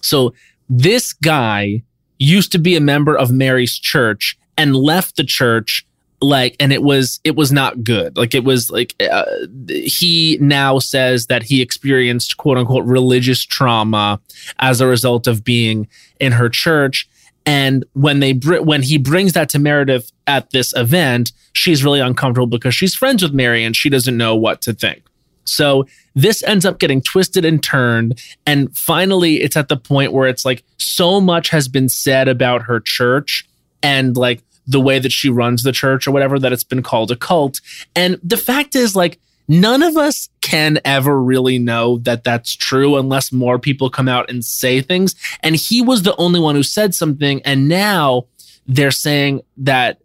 So 0.00 0.32
this 0.70 1.12
guy 1.12 1.82
used 2.18 2.50
to 2.52 2.58
be 2.58 2.74
a 2.74 2.80
member 2.80 3.14
of 3.16 3.30
mary's 3.30 3.78
church 3.78 4.38
and 4.56 4.74
left 4.74 5.16
the 5.16 5.24
church 5.24 5.86
like 6.20 6.56
and 6.58 6.72
it 6.72 6.82
was 6.82 7.20
it 7.24 7.36
was 7.36 7.52
not 7.52 7.84
good. 7.84 8.16
Like 8.16 8.34
it 8.34 8.44
was 8.44 8.70
like 8.70 8.94
uh, 9.00 9.24
he 9.68 10.38
now 10.40 10.78
says 10.78 11.26
that 11.26 11.44
he 11.44 11.62
experienced 11.62 12.36
quote 12.36 12.58
unquote 12.58 12.84
religious 12.84 13.44
trauma 13.44 14.20
as 14.58 14.80
a 14.80 14.86
result 14.86 15.26
of 15.26 15.44
being 15.44 15.88
in 16.18 16.32
her 16.32 16.48
church. 16.48 17.08
And 17.46 17.84
when 17.92 18.20
they 18.20 18.32
br- 18.32 18.60
when 18.60 18.82
he 18.82 18.98
brings 18.98 19.32
that 19.32 19.48
to 19.50 19.58
Meredith 19.58 20.10
at 20.26 20.50
this 20.50 20.74
event 20.76 21.32
she's 21.52 21.84
really 21.84 22.00
uncomfortable 22.00 22.46
because 22.46 22.74
she's 22.74 22.94
friends 22.94 23.22
with 23.22 23.32
Mary 23.32 23.64
and 23.64 23.74
she 23.74 23.88
doesn't 23.90 24.16
know 24.16 24.36
what 24.36 24.62
to 24.62 24.72
think. 24.72 25.02
So 25.44 25.86
this 26.14 26.42
ends 26.42 26.66
up 26.66 26.78
getting 26.78 27.00
twisted 27.00 27.44
and 27.44 27.62
turned. 27.62 28.20
And 28.46 28.76
finally 28.76 29.36
it's 29.36 29.56
at 29.56 29.68
the 29.68 29.76
point 29.76 30.12
where 30.12 30.28
it's 30.28 30.44
like 30.44 30.62
so 30.78 31.20
much 31.20 31.48
has 31.50 31.68
been 31.68 31.88
said 31.88 32.28
about 32.28 32.62
her 32.62 32.80
church 32.80 33.48
and 33.82 34.16
like 34.16 34.42
the 34.68 34.80
way 34.80 34.98
that 34.98 35.10
she 35.12 35.28
runs 35.30 35.62
the 35.62 35.72
church 35.72 36.06
or 36.06 36.10
whatever 36.12 36.38
that 36.38 36.52
it's 36.52 36.62
been 36.64 36.82
called 36.82 37.10
a 37.10 37.16
cult 37.16 37.60
and 37.96 38.20
the 38.22 38.36
fact 38.36 38.76
is 38.76 38.94
like 38.94 39.18
none 39.48 39.82
of 39.82 39.96
us 39.96 40.28
can 40.42 40.78
ever 40.84 41.20
really 41.22 41.58
know 41.58 41.98
that 41.98 42.22
that's 42.22 42.54
true 42.54 42.96
unless 42.98 43.32
more 43.32 43.58
people 43.58 43.88
come 43.88 44.08
out 44.08 44.28
and 44.30 44.44
say 44.44 44.80
things 44.82 45.14
and 45.42 45.56
he 45.56 45.80
was 45.82 46.02
the 46.02 46.14
only 46.16 46.38
one 46.38 46.54
who 46.54 46.62
said 46.62 46.94
something 46.94 47.40
and 47.42 47.66
now 47.68 48.26
they're 48.66 48.90
saying 48.90 49.40
that 49.56 49.98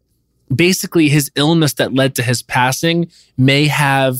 basically 0.53 1.09
his 1.09 1.29
illness 1.35 1.73
that 1.73 1.93
led 1.93 2.15
to 2.15 2.23
his 2.23 2.41
passing 2.41 3.09
may 3.37 3.67
have 3.67 4.17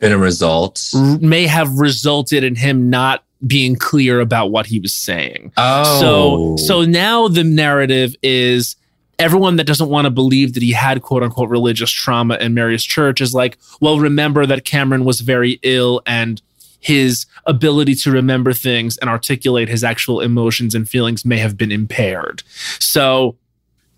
Been 0.00 0.12
a 0.12 0.18
result. 0.18 0.90
may 1.20 1.46
have 1.46 1.78
resulted 1.78 2.42
in 2.42 2.56
him 2.56 2.90
not 2.90 3.22
being 3.46 3.76
clear 3.76 4.20
about 4.20 4.50
what 4.50 4.66
he 4.66 4.80
was 4.80 4.92
saying 4.94 5.52
Oh. 5.56 6.56
so 6.56 6.66
so 6.66 6.82
now 6.84 7.28
the 7.28 7.44
narrative 7.44 8.14
is 8.22 8.74
everyone 9.18 9.56
that 9.56 9.64
doesn't 9.66 9.88
want 9.88 10.04
to 10.06 10.10
believe 10.10 10.54
that 10.54 10.62
he 10.62 10.72
had 10.72 11.02
quote 11.02 11.22
unquote 11.22 11.48
religious 11.50 11.90
trauma 11.90 12.36
in 12.36 12.54
Mary's 12.54 12.82
church 12.84 13.20
is 13.20 13.34
like, 13.34 13.58
well, 13.80 13.98
remember 13.98 14.46
that 14.46 14.64
Cameron 14.64 15.04
was 15.04 15.20
very 15.20 15.58
ill 15.62 16.02
and 16.06 16.40
his 16.80 17.24
ability 17.46 17.94
to 17.94 18.10
remember 18.10 18.52
things 18.52 18.98
and 18.98 19.08
articulate 19.08 19.68
his 19.68 19.82
actual 19.82 20.20
emotions 20.20 20.74
and 20.74 20.88
feelings 20.88 21.24
may 21.24 21.38
have 21.38 21.56
been 21.56 21.72
impaired. 21.72 22.42
So 22.78 23.36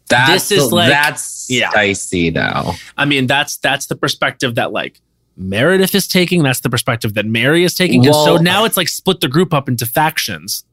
that's 0.08 0.48
this 0.50 0.52
is 0.66 0.70
like- 0.72 0.88
that's 0.88 1.46
Yeah. 1.50 1.70
dicey 1.72 2.30
though. 2.30 2.74
I 2.96 3.04
mean 3.04 3.26
that's 3.26 3.56
that's 3.56 3.86
the 3.86 3.96
perspective 3.96 4.54
that 4.54 4.70
like 4.72 5.00
Meredith 5.36 5.94
is 5.94 6.06
taking, 6.08 6.42
that's 6.44 6.60
the 6.60 6.70
perspective 6.70 7.12
that 7.14 7.26
Mary 7.26 7.64
is 7.64 7.74
taking. 7.74 8.06
and 8.06 8.14
so 8.14 8.36
now 8.36 8.64
it's 8.64 8.76
like 8.76 8.88
split 8.88 9.20
the 9.20 9.28
group 9.28 9.52
up 9.52 9.68
into 9.68 9.84
factions. 9.84 10.64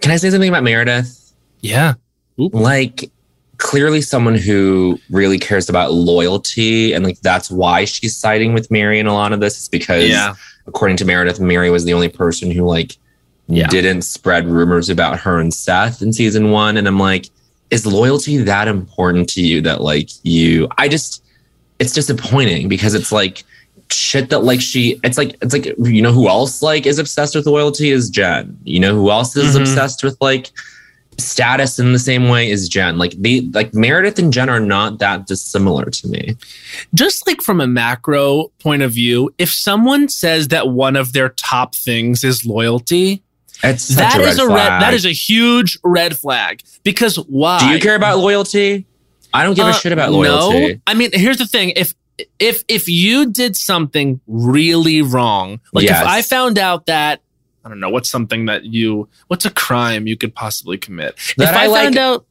Can 0.00 0.10
I 0.12 0.16
say 0.16 0.30
something 0.30 0.48
about 0.48 0.64
Meredith? 0.64 1.32
Yeah. 1.60 1.94
Like 2.36 3.10
clearly 3.58 4.00
someone 4.00 4.34
who 4.34 4.98
really 5.10 5.38
cares 5.38 5.68
about 5.68 5.92
loyalty 5.92 6.92
and 6.92 7.04
like 7.04 7.20
that's 7.20 7.50
why 7.50 7.84
she's 7.84 8.16
siding 8.16 8.52
with 8.54 8.70
Mary 8.70 8.98
in 8.98 9.06
a 9.06 9.12
lot 9.14 9.32
of 9.32 9.40
this 9.40 9.58
is 9.60 9.68
because 9.68 10.08
yeah. 10.08 10.34
according 10.66 10.96
to 10.98 11.04
Meredith, 11.04 11.40
Mary 11.40 11.70
was 11.70 11.84
the 11.84 11.94
only 11.94 12.08
person 12.08 12.50
who 12.50 12.64
like 12.64 12.96
Yeah. 13.46 13.66
didn't 13.68 14.02
spread 14.02 14.46
rumors 14.46 14.88
about 14.88 15.20
her 15.20 15.38
and 15.38 15.52
Seth 15.52 16.02
in 16.02 16.12
season 16.12 16.50
one. 16.50 16.76
And 16.76 16.88
I'm 16.88 16.98
like, 16.98 17.26
is 17.70 17.86
loyalty 17.86 18.36
that 18.38 18.68
important 18.68 19.28
to 19.30 19.42
you 19.42 19.60
that 19.62 19.80
like 19.80 20.08
you 20.22 20.68
I 20.78 20.88
just 20.88 21.22
it's 21.78 21.92
disappointing 21.92 22.68
because 22.68 22.94
it's 22.94 23.10
like 23.10 23.42
shit 23.90 24.30
that 24.30 24.40
like 24.44 24.60
she 24.60 24.98
it's 25.04 25.18
like 25.18 25.36
it's 25.42 25.52
like 25.52 25.66
you 25.78 26.00
know 26.02 26.12
who 26.12 26.28
else 26.28 26.62
like 26.62 26.86
is 26.86 26.98
obsessed 26.98 27.34
with 27.34 27.46
loyalty 27.46 27.90
is 27.90 28.08
Jen. 28.10 28.56
You 28.64 28.80
know 28.80 28.94
who 28.94 29.10
else 29.10 29.36
is 29.36 29.54
Mhm. 29.56 29.60
obsessed 29.60 30.02
with 30.04 30.16
like 30.20 30.50
status 31.18 31.78
in 31.78 31.92
the 31.92 31.98
same 31.98 32.28
way 32.28 32.50
is 32.50 32.68
Jen. 32.68 32.98
Like 32.98 33.12
the 33.18 33.42
like 33.52 33.74
Meredith 33.74 34.18
and 34.18 34.32
Jen 34.32 34.48
are 34.48 34.60
not 34.60 34.98
that 34.98 35.26
dissimilar 35.26 35.86
to 35.86 36.08
me. 36.08 36.36
just 36.94 37.26
like 37.26 37.40
from 37.42 37.60
a 37.60 37.66
macro 37.66 38.48
point 38.60 38.82
of 38.82 38.92
view, 38.92 39.32
if 39.38 39.50
someone 39.50 40.08
says 40.08 40.48
that 40.48 40.68
one 40.68 40.96
of 40.96 41.12
their 41.12 41.30
top 41.30 41.74
things 41.74 42.24
is 42.24 42.44
loyalty, 42.46 43.22
It's 43.62 43.84
such 43.84 43.96
that 43.98 44.20
a 44.20 44.24
is 44.24 44.38
a 44.38 44.46
red 44.48 44.68
that 44.82 44.94
is 44.94 45.04
a 45.04 45.12
huge 45.12 45.78
red 45.84 46.16
flag. 46.18 46.62
Because 46.82 47.16
why? 47.16 47.58
Do 47.60 47.66
you 47.68 47.80
care 47.80 47.96
about 47.96 48.18
loyalty? 48.18 48.86
I 49.32 49.42
don't 49.42 49.54
give 49.54 49.66
Uh, 49.66 49.70
a 49.70 49.74
shit 49.74 49.92
about 49.92 50.12
loyalty. 50.12 50.74
No. 50.74 50.80
I 50.86 50.94
mean, 50.94 51.10
here's 51.12 51.38
the 51.38 51.46
thing. 51.46 51.70
If 51.70 51.94
if 52.38 52.62
if 52.68 52.88
you 52.88 53.26
did 53.32 53.56
something 53.56 54.20
really 54.28 55.02
wrong, 55.02 55.58
like 55.72 55.84
Yes. 55.86 56.00
if 56.02 56.06
I 56.06 56.22
found 56.22 56.58
out 56.58 56.86
that 56.86 57.20
I 57.64 57.68
don't 57.68 57.80
know 57.80 57.88
what's 57.90 58.10
something 58.10 58.46
that 58.46 58.64
you 58.64 59.08
what's 59.28 59.44
a 59.44 59.50
crime 59.50 60.06
you 60.06 60.16
could 60.16 60.34
possibly 60.34 60.76
commit. 60.78 61.16
That 61.38 61.50
if 61.50 61.56
I 61.56 61.64
I, 61.64 61.66
like- 61.68 61.82
found 61.84 61.98
out 61.98 62.26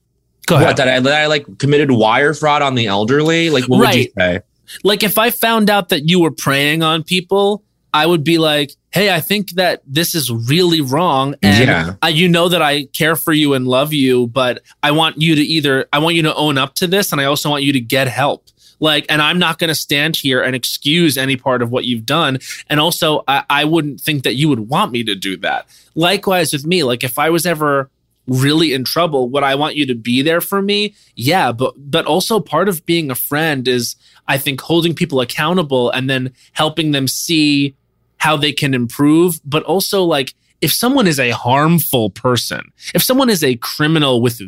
Go 0.46 0.56
ahead. 0.56 0.68
What 0.68 0.78
that 0.78 0.88
I, 0.90 1.00
that 1.00 1.22
I 1.22 1.28
like 1.28 1.58
committed 1.58 1.92
wire 1.92 2.34
fraud 2.34 2.62
on 2.62 2.76
the 2.76 2.88
elderly? 2.88 3.50
Like 3.50 3.64
what 3.66 3.80
would 3.80 3.96
you 3.96 4.10
say? 4.18 4.42
like 4.84 5.02
if 5.02 5.18
I 5.18 5.30
found 5.30 5.70
out 5.70 5.88
that 5.90 6.10
you 6.10 6.20
were 6.20 6.32
preying 6.32 6.84
on 6.84 7.02
people, 7.04 7.64
I 7.94 8.06
would 8.06 8.24
be 8.26 8.38
like, 8.40 8.72
"Hey, 8.92 9.14
I 9.14 9.22
think 9.22 9.52
that 9.52 9.84
this 9.88 10.16
is 10.16 10.30
really 10.32 10.82
wrong, 10.82 11.36
and 11.42 11.68
Yeah. 11.68 11.94
I, 12.02 12.10
you 12.10 12.28
know 12.28 12.50
that 12.50 12.62
I 12.62 12.86
care 12.86 13.16
for 13.16 13.32
you 13.32 13.54
and 13.54 13.68
love 13.68 13.94
you, 13.94 14.28
but 14.28 14.64
I 14.82 14.92
want 14.92 15.22
you 15.22 15.36
to 15.36 15.42
either 15.42 15.88
I 15.94 16.00
want 16.00 16.16
you 16.16 16.24
to 16.24 16.36
own 16.36 16.58
up 16.58 16.74
to 16.76 16.88
this, 16.88 17.12
and 17.14 17.22
I 17.22 17.26
also 17.26 17.50
want 17.50 17.64
you 17.64 17.72
to 17.72 17.80
get 17.80 18.08
help." 18.08 18.50
Like, 18.84 19.06
and 19.08 19.22
I'm 19.22 19.40
not 19.40 19.60
going 19.60 19.70
to 19.70 19.76
stand 19.76 20.18
here 20.18 20.42
and 20.42 20.54
excuse 20.54 21.18
any 21.18 21.38
part 21.38 21.62
of 21.62 21.72
what 21.72 21.86
you've 21.86 22.06
done. 22.06 22.40
And 22.70 22.82
also, 22.82 23.24
I, 23.30 23.46
I 23.50 23.64
wouldn't 23.64 24.02
think 24.02 24.24
that 24.24 24.36
you 24.36 24.50
would 24.50 24.68
want 24.68 24.92
me 24.92 25.06
to 25.06 25.16
do 25.16 25.38
that. 25.38 25.70
Likewise 25.96 26.52
with 26.52 26.66
me, 26.66 26.84
like 26.84 27.02
if 27.02 27.18
I 27.18 27.30
was 27.30 27.46
ever 27.46 27.90
really 28.28 28.74
in 28.74 28.84
trouble, 28.84 29.30
would 29.30 29.42
I 29.42 29.56
want 29.56 29.78
you 29.78 29.86
to 29.86 29.96
be 29.96 30.22
there 30.22 30.42
for 30.42 30.62
me? 30.62 30.96
Yeah, 31.16 31.54
but 31.54 31.76
but 31.78 32.06
also 32.06 32.42
part 32.42 32.68
of 32.68 32.86
being 32.86 33.10
a 33.10 33.16
friend 33.16 33.70
is 33.70 33.96
I 34.28 34.38
think 34.38 34.60
holding 34.60 34.94
people 34.94 35.22
accountable 35.22 35.90
and 35.90 36.10
then 36.10 36.34
helping 36.52 36.92
them 36.92 37.08
see 37.08 37.76
how 38.18 38.36
they 38.36 38.52
can 38.52 38.74
improve, 38.74 39.40
but 39.46 39.64
also 39.64 40.04
like 40.04 40.34
if 40.60 40.74
someone 40.74 41.08
is 41.08 41.22
a 41.22 41.32
harmful 41.32 42.10
person, 42.10 42.70
if 42.94 43.02
someone 43.02 43.30
is 43.30 43.46
a 43.46 43.56
criminal 43.56 44.22
with 44.22 44.42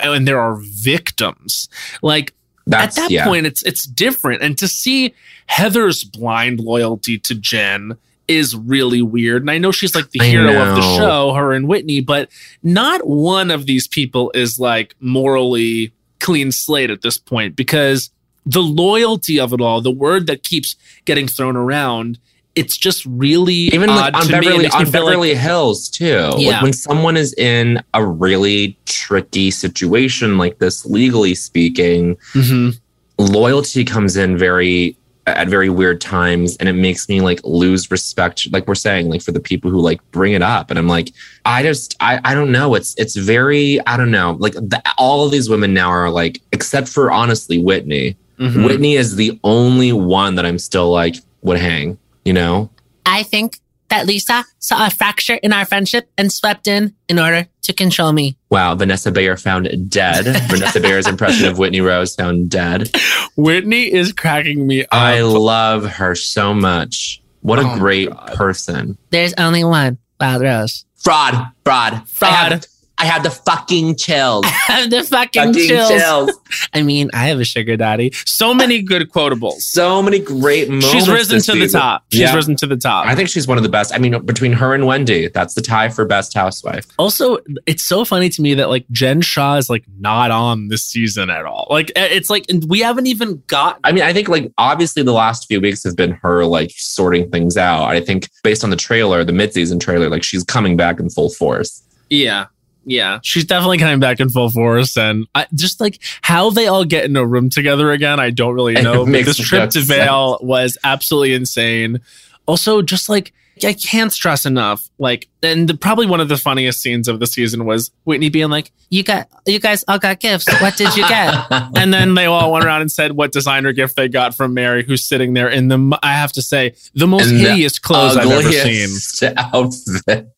and 0.00 0.26
there 0.26 0.40
are 0.40 0.62
victims, 0.62 1.68
like 2.00 2.32
That's 2.66 2.98
at 2.98 3.02
that 3.02 3.10
yeah. 3.10 3.24
point 3.24 3.46
it's 3.46 3.62
it's 3.62 3.84
different. 3.84 4.42
And 4.42 4.56
to 4.58 4.68
see 4.68 5.14
heather's 5.46 6.04
blind 6.04 6.60
loyalty 6.60 7.18
to 7.18 7.34
jen 7.34 7.96
is 8.28 8.54
really 8.54 9.02
weird. 9.02 9.42
And 9.42 9.50
i 9.50 9.58
know 9.58 9.72
she's 9.72 9.94
like 9.94 10.10
the 10.10 10.20
I 10.20 10.26
hero 10.26 10.62
of 10.62 10.76
the 10.76 10.96
show 10.96 11.32
her 11.34 11.52
and 11.52 11.68
whitney 11.68 12.00
but 12.00 12.28
not 12.62 13.06
one 13.06 13.50
of 13.50 13.66
these 13.66 13.88
people 13.88 14.30
is 14.34 14.58
like 14.58 14.94
morally 15.00 15.92
clean 16.20 16.52
slate 16.52 16.90
at 16.90 17.02
this 17.02 17.18
point 17.18 17.56
because 17.56 18.10
the 18.46 18.62
loyalty 18.62 19.38
of 19.38 19.52
it 19.52 19.60
all 19.60 19.80
the 19.80 19.90
word 19.90 20.26
that 20.28 20.42
keeps 20.42 20.76
getting 21.04 21.26
thrown 21.26 21.56
around 21.56 22.18
it's 22.54 22.76
just 22.76 23.06
really 23.06 23.54
even 23.54 23.88
like 23.88 24.14
on 24.14 24.28
Beverly 24.28 24.66
on 24.66 24.70
feel 24.70 24.80
like- 24.80 24.92
Beverly 24.92 25.34
Hills 25.34 25.88
too. 25.88 26.32
Yeah. 26.36 26.50
Like 26.50 26.62
when 26.62 26.72
someone 26.72 27.16
is 27.16 27.32
in 27.34 27.82
a 27.94 28.04
really 28.04 28.76
tricky 28.84 29.50
situation 29.50 30.36
like 30.38 30.58
this, 30.58 30.84
legally 30.84 31.34
speaking, 31.34 32.16
Mhm. 32.34 32.78
loyalty 33.18 33.84
comes 33.84 34.16
in 34.16 34.36
very 34.36 34.96
at 35.28 35.48
very 35.48 35.70
weird 35.70 36.00
times 36.00 36.56
and 36.56 36.68
it 36.68 36.72
makes 36.72 37.08
me 37.08 37.20
like 37.20 37.40
lose 37.44 37.88
respect 37.92 38.48
like 38.50 38.66
we're 38.66 38.74
saying 38.74 39.08
like 39.08 39.22
for 39.22 39.30
the 39.30 39.38
people 39.38 39.70
who 39.70 39.78
like 39.80 40.00
bring 40.10 40.32
it 40.32 40.42
up 40.42 40.68
and 40.68 40.80
i'm 40.80 40.88
like 40.88 41.12
i 41.44 41.62
just 41.62 41.94
i 42.00 42.18
i 42.24 42.34
don't 42.34 42.50
know 42.50 42.74
it's 42.74 42.92
it's 42.98 43.14
very 43.14 43.78
i 43.86 43.96
don't 43.96 44.10
know 44.10 44.36
like 44.40 44.54
the, 44.54 44.82
all 44.98 45.24
of 45.24 45.30
these 45.30 45.48
women 45.48 45.72
now 45.72 45.88
are 45.88 46.10
like 46.10 46.40
except 46.50 46.88
for 46.88 47.12
honestly 47.12 47.56
whitney 47.56 48.16
Mhm. 48.40 48.66
whitney 48.66 48.96
is 48.96 49.14
the 49.14 49.38
only 49.44 49.92
one 49.92 50.34
that 50.34 50.44
i'm 50.44 50.58
still 50.58 50.90
like 50.90 51.14
would 51.42 51.58
hang 51.58 51.98
you 52.24 52.32
know? 52.32 52.70
I 53.06 53.22
think 53.22 53.58
that 53.88 54.06
Lisa 54.06 54.44
saw 54.58 54.86
a 54.86 54.90
fracture 54.90 55.34
in 55.34 55.52
our 55.52 55.64
friendship 55.66 56.10
and 56.16 56.32
swept 56.32 56.66
in 56.66 56.94
in 57.08 57.18
order 57.18 57.46
to 57.62 57.72
control 57.74 58.12
me. 58.12 58.36
wow 58.50 58.74
vanessa 58.74 59.10
bayer 59.12 59.36
found 59.36 59.68
dead. 59.90 60.24
Vanessa 60.50 60.80
bayer's 60.80 61.06
impression 61.06 61.46
of 61.46 61.58
whitney 61.58 61.80
rose 61.80 62.14
found 62.14 62.48
dead. 62.50 62.90
Whitney 63.36 63.92
is 63.92 64.12
cracking 64.12 64.66
me 64.66 64.82
up. 64.82 64.88
I 64.92 65.20
love 65.20 65.84
her 65.84 66.14
so 66.14 66.54
much. 66.54 67.22
What 67.42 67.58
a 67.58 67.62
Oh 67.62 67.66
my 67.66 67.78
great 67.78 68.10
person. 68.34 68.96
There's 69.10 69.34
only 69.34 69.62
one 69.64 69.98
Wild 70.18 70.42
Rose. 70.42 70.84
fraud 70.96 71.34
fraud. 71.64 72.08
Fraud. 72.08 72.66
I 73.02 73.06
have, 73.06 73.22
the 73.22 73.30
fucking 73.30 73.96
chills 73.96 74.44
I 74.68 74.72
have 74.72 74.90
the 74.90 75.02
fucking, 75.02 75.42
fucking 75.54 75.68
chills. 75.68 75.88
chills. 75.90 76.30
I 76.74 76.82
mean, 76.82 77.10
I 77.12 77.26
have 77.28 77.40
a 77.40 77.44
sugar 77.44 77.76
daddy. 77.76 78.12
So 78.26 78.54
many 78.54 78.80
good 78.82 79.10
quotables. 79.10 79.60
So 79.62 80.02
many 80.02 80.18
great 80.18 80.68
moments. 80.68 80.90
She's 80.90 81.08
risen 81.08 81.40
to 81.42 81.52
the 81.58 81.68
top. 81.68 82.04
She's 82.12 82.20
Yeah. 82.20 82.34
risen 82.34 82.56
to 82.56 82.66
the 82.66 82.76
top. 82.76 83.06
I 83.06 83.14
think 83.14 83.28
she's 83.28 83.46
one 83.48 83.56
of 83.56 83.62
the 83.64 83.68
best. 83.68 83.92
I 83.94 83.98
mean, 83.98 84.24
between 84.24 84.52
her 84.52 84.74
and 84.74 84.86
Wendy, 84.86 85.28
that's 85.28 85.54
the 85.54 85.62
tie 85.62 85.88
for 85.88 86.04
best 86.04 86.34
housewife. 86.34 86.86
also, 86.98 87.38
it's 87.66 87.82
so 87.82 88.04
funny 88.04 88.28
to 88.30 88.42
me 88.42 88.54
that 88.54 88.68
like 88.68 88.86
Jen 88.90 89.20
Shaw 89.20 89.56
is 89.56 89.68
like 89.68 89.84
not 89.98 90.30
on 90.30 90.68
this 90.68 90.84
season 90.84 91.30
at 91.30 91.44
all. 91.44 91.66
Like 91.70 91.90
it's 91.96 92.30
like 92.30 92.46
we 92.68 92.80
haven't 92.80 93.06
even 93.06 93.42
got 93.46 93.78
I 93.84 93.92
mean, 93.92 94.04
I 94.04 94.12
think 94.12 94.28
like 94.28 94.52
obviously 94.58 95.02
the 95.02 95.12
last 95.12 95.46
few 95.48 95.60
weeks 95.60 95.82
have 95.84 95.96
been 95.96 96.12
her 96.22 96.44
like 96.44 96.70
sorting 96.76 97.30
things 97.30 97.56
out. 97.56 97.84
I 97.84 98.00
think 98.00 98.28
based 98.44 98.62
on 98.64 98.70
the 98.70 98.76
trailer, 98.76 99.24
the 99.24 99.32
mid-season 99.32 99.78
trailer, 99.78 100.08
like 100.08 100.22
she's 100.22 100.44
coming 100.44 100.76
back 100.76 101.00
in 101.00 101.10
full 101.10 101.30
force. 101.30 101.82
Yeah. 102.10 102.46
Yeah, 102.84 103.20
she's 103.22 103.44
definitely 103.44 103.78
coming 103.78 104.00
back 104.00 104.20
in 104.20 104.28
full 104.28 104.50
force, 104.50 104.96
and 104.96 105.26
I, 105.34 105.46
just 105.54 105.80
like 105.80 106.00
how 106.22 106.50
they 106.50 106.66
all 106.66 106.84
get 106.84 107.04
in 107.04 107.16
a 107.16 107.24
room 107.24 107.48
together 107.48 107.92
again, 107.92 108.18
I 108.18 108.30
don't 108.30 108.54
really 108.54 108.74
know. 108.82 109.04
This 109.04 109.36
trip 109.36 109.70
to 109.70 109.80
Vail 109.80 110.38
was 110.40 110.76
absolutely 110.82 111.34
insane. 111.34 112.00
Also, 112.46 112.82
just 112.82 113.08
like 113.08 113.32
I 113.64 113.72
can't 113.72 114.12
stress 114.12 114.46
enough, 114.46 114.88
like, 114.98 115.28
and 115.42 115.68
the, 115.68 115.76
probably 115.76 116.06
one 116.06 116.20
of 116.20 116.28
the 116.28 116.36
funniest 116.36 116.80
scenes 116.80 117.08
of 117.08 117.20
the 117.20 117.26
season 117.26 117.64
was 117.64 117.90
Whitney 118.04 118.28
being 118.28 118.50
like, 118.50 118.72
You 118.90 119.02
got 119.02 119.28
you 119.46 119.58
guys 119.58 119.84
all 119.88 119.98
got 119.98 120.20
gifts. 120.20 120.46
What 120.60 120.76
did 120.76 120.96
you 120.96 121.06
get? 121.08 121.46
and 121.76 121.92
then 121.92 122.14
they 122.14 122.26
all 122.26 122.52
went 122.52 122.64
around 122.64 122.82
and 122.82 122.90
said 122.90 123.12
what 123.12 123.32
designer 123.32 123.72
gift 123.72 123.96
they 123.96 124.08
got 124.08 124.34
from 124.34 124.54
Mary, 124.54 124.84
who's 124.84 125.04
sitting 125.04 125.34
there 125.34 125.48
in 125.48 125.68
the, 125.68 125.98
I 126.02 126.12
have 126.12 126.32
to 126.32 126.42
say, 126.42 126.74
the 126.94 127.06
most 127.06 127.28
the 127.28 127.38
hideous 127.38 127.78
clothes 127.78 128.16
I've 128.16 128.30
ever 128.30 128.52
seen. 128.52 129.34
Outfit. 129.36 130.28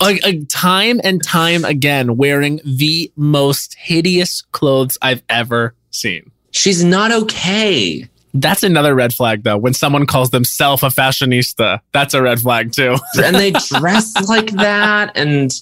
Like, 0.00 0.22
like, 0.22 0.48
time 0.48 1.00
and 1.02 1.22
time 1.22 1.64
again, 1.64 2.16
wearing 2.16 2.60
the 2.64 3.12
most 3.16 3.74
hideous 3.74 4.42
clothes 4.42 4.96
I've 5.02 5.22
ever 5.28 5.74
seen. 5.90 6.30
she's 6.52 6.82
not 6.84 7.12
okay. 7.12 8.08
That's 8.32 8.62
another 8.62 8.94
red 8.94 9.12
flag, 9.12 9.42
though. 9.42 9.58
When 9.58 9.74
someone 9.74 10.06
calls 10.06 10.30
themselves 10.30 10.82
a 10.82 10.86
fashionista, 10.86 11.80
that's 11.92 12.14
a 12.14 12.22
red 12.22 12.40
flag, 12.40 12.72
too. 12.72 12.96
And 13.22 13.36
they 13.36 13.50
dress 13.50 14.28
like 14.28 14.50
that. 14.52 15.16
And 15.16 15.52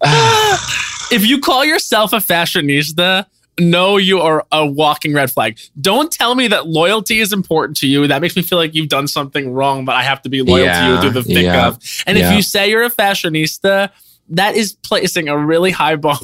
if 1.12 1.26
you 1.26 1.40
call 1.40 1.64
yourself 1.64 2.12
a 2.12 2.16
fashionista, 2.16 3.26
no, 3.60 3.96
you 3.96 4.20
are 4.20 4.46
a 4.52 4.64
walking 4.64 5.14
red 5.14 5.30
flag. 5.30 5.58
Don't 5.80 6.12
tell 6.12 6.34
me 6.34 6.48
that 6.48 6.68
loyalty 6.68 7.18
is 7.18 7.32
important 7.32 7.76
to 7.78 7.88
you. 7.88 8.06
That 8.06 8.22
makes 8.22 8.36
me 8.36 8.42
feel 8.42 8.58
like 8.58 8.74
you've 8.74 8.88
done 8.88 9.08
something 9.08 9.52
wrong, 9.52 9.84
but 9.84 9.96
I 9.96 10.02
have 10.02 10.22
to 10.22 10.28
be 10.28 10.42
loyal 10.42 10.66
to 10.66 10.86
you 10.86 11.00
through 11.00 11.22
the 11.22 11.24
thick 11.24 11.44
yeah, 11.44 11.68
of. 11.68 11.78
And 12.06 12.16
if 12.16 12.32
you 12.32 12.42
say 12.42 12.70
you're 12.70 12.84
a 12.84 12.90
fashionista, 12.90 13.90
that 14.30 14.56
is 14.56 14.74
placing 14.74 15.28
a 15.28 15.36
really 15.36 15.70
high 15.70 15.96
bar. 15.96 16.18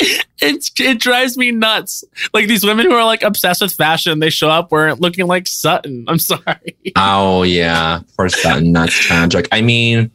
It's, 0.42 0.70
it 0.80 0.98
drives 0.98 1.36
me 1.36 1.50
nuts. 1.50 2.02
Like 2.32 2.48
these 2.48 2.64
women 2.64 2.86
who 2.86 2.94
are 2.94 3.04
like 3.04 3.22
obsessed 3.22 3.60
with 3.60 3.74
fashion, 3.74 4.20
they 4.20 4.30
show 4.30 4.48
up 4.48 4.72
wearing 4.72 4.94
looking 4.94 5.26
like 5.26 5.46
Sutton. 5.46 6.04
I'm 6.08 6.18
sorry. 6.18 6.76
Oh 6.96 7.42
yeah, 7.42 8.00
poor 8.16 8.30
Sutton. 8.30 8.72
That's 8.72 8.94
tragic. 8.94 9.48
I 9.52 9.60
mean, 9.60 10.10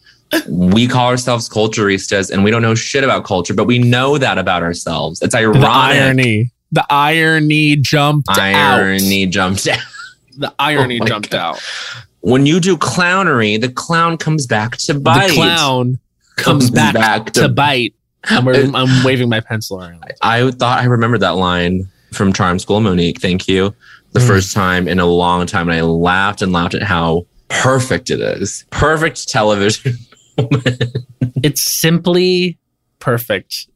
we 0.48 0.88
call 0.88 1.10
ourselves 1.10 1.48
culturistas, 1.48 2.32
and 2.32 2.44
we 2.44 2.50
don't 2.50 2.64
know 2.64 2.74
shit 2.74 3.04
about 3.04 3.24
culture, 3.24 3.54
but 3.54 3.66
we 3.66 3.78
know 3.78 4.18
that 4.18 4.40
about 4.40 4.64
ourselves. 4.64 5.22
It's 5.22 5.36
ironic. 5.36 5.62
The 5.62 5.68
irony. 5.68 6.52
The 6.72 6.86
irony 6.90 7.76
jumped 7.76 8.30
out. 8.30 8.40
Irony 8.40 9.28
jumped 9.28 9.68
out. 9.68 9.80
The 10.38 10.54
irony 10.58 11.00
Oh 11.04 11.06
jumped 11.06 11.30
God. 11.30 11.40
out. 11.40 11.64
When 12.22 12.48
you 12.48 12.60
do 12.60 12.76
clownery, 12.76 13.62
the 13.62 13.70
clown 13.70 14.18
comes 14.18 14.48
back 14.48 14.78
to 14.78 15.00
bite. 15.00 15.28
The 15.28 15.34
clown 15.36 16.00
comes, 16.38 16.72
back, 16.72 17.32
to, 17.34 17.48
bite. 17.48 17.94
I'm, 18.30 18.46
waving, 18.46 18.76
I'm 18.76 19.04
waving 19.06 19.30
my 19.30 19.40
pencil 19.40 19.82
around. 19.82 20.04
I 20.22 20.52
thought 20.52 20.80
I 20.82 20.86
remembered 20.86 21.20
that 21.22 21.36
line 21.38 21.88
from 22.14 22.34
Charm 22.34 22.60
School, 22.60 22.80
Monique. 22.82 23.20
Thank 23.22 23.48
you. 23.48 23.74
The 24.12 24.20
Mm. 24.22 24.28
first 24.28 24.54
time 24.54 24.88
in 24.88 25.00
a 25.00 25.06
long 25.06 25.46
time, 25.46 25.68
and 25.70 25.78
I 25.78 25.82
laughed 25.82 26.42
and 26.42 26.54
laughed 26.54 26.74
at 26.74 26.82
how 26.84 27.26
perfect 27.50 28.10
it 28.10 28.22
is. 28.22 28.66
Perfect 28.72 29.28
television. 29.30 29.96
It's 31.44 31.62
simply 31.62 32.58
perfect. 33.00 33.68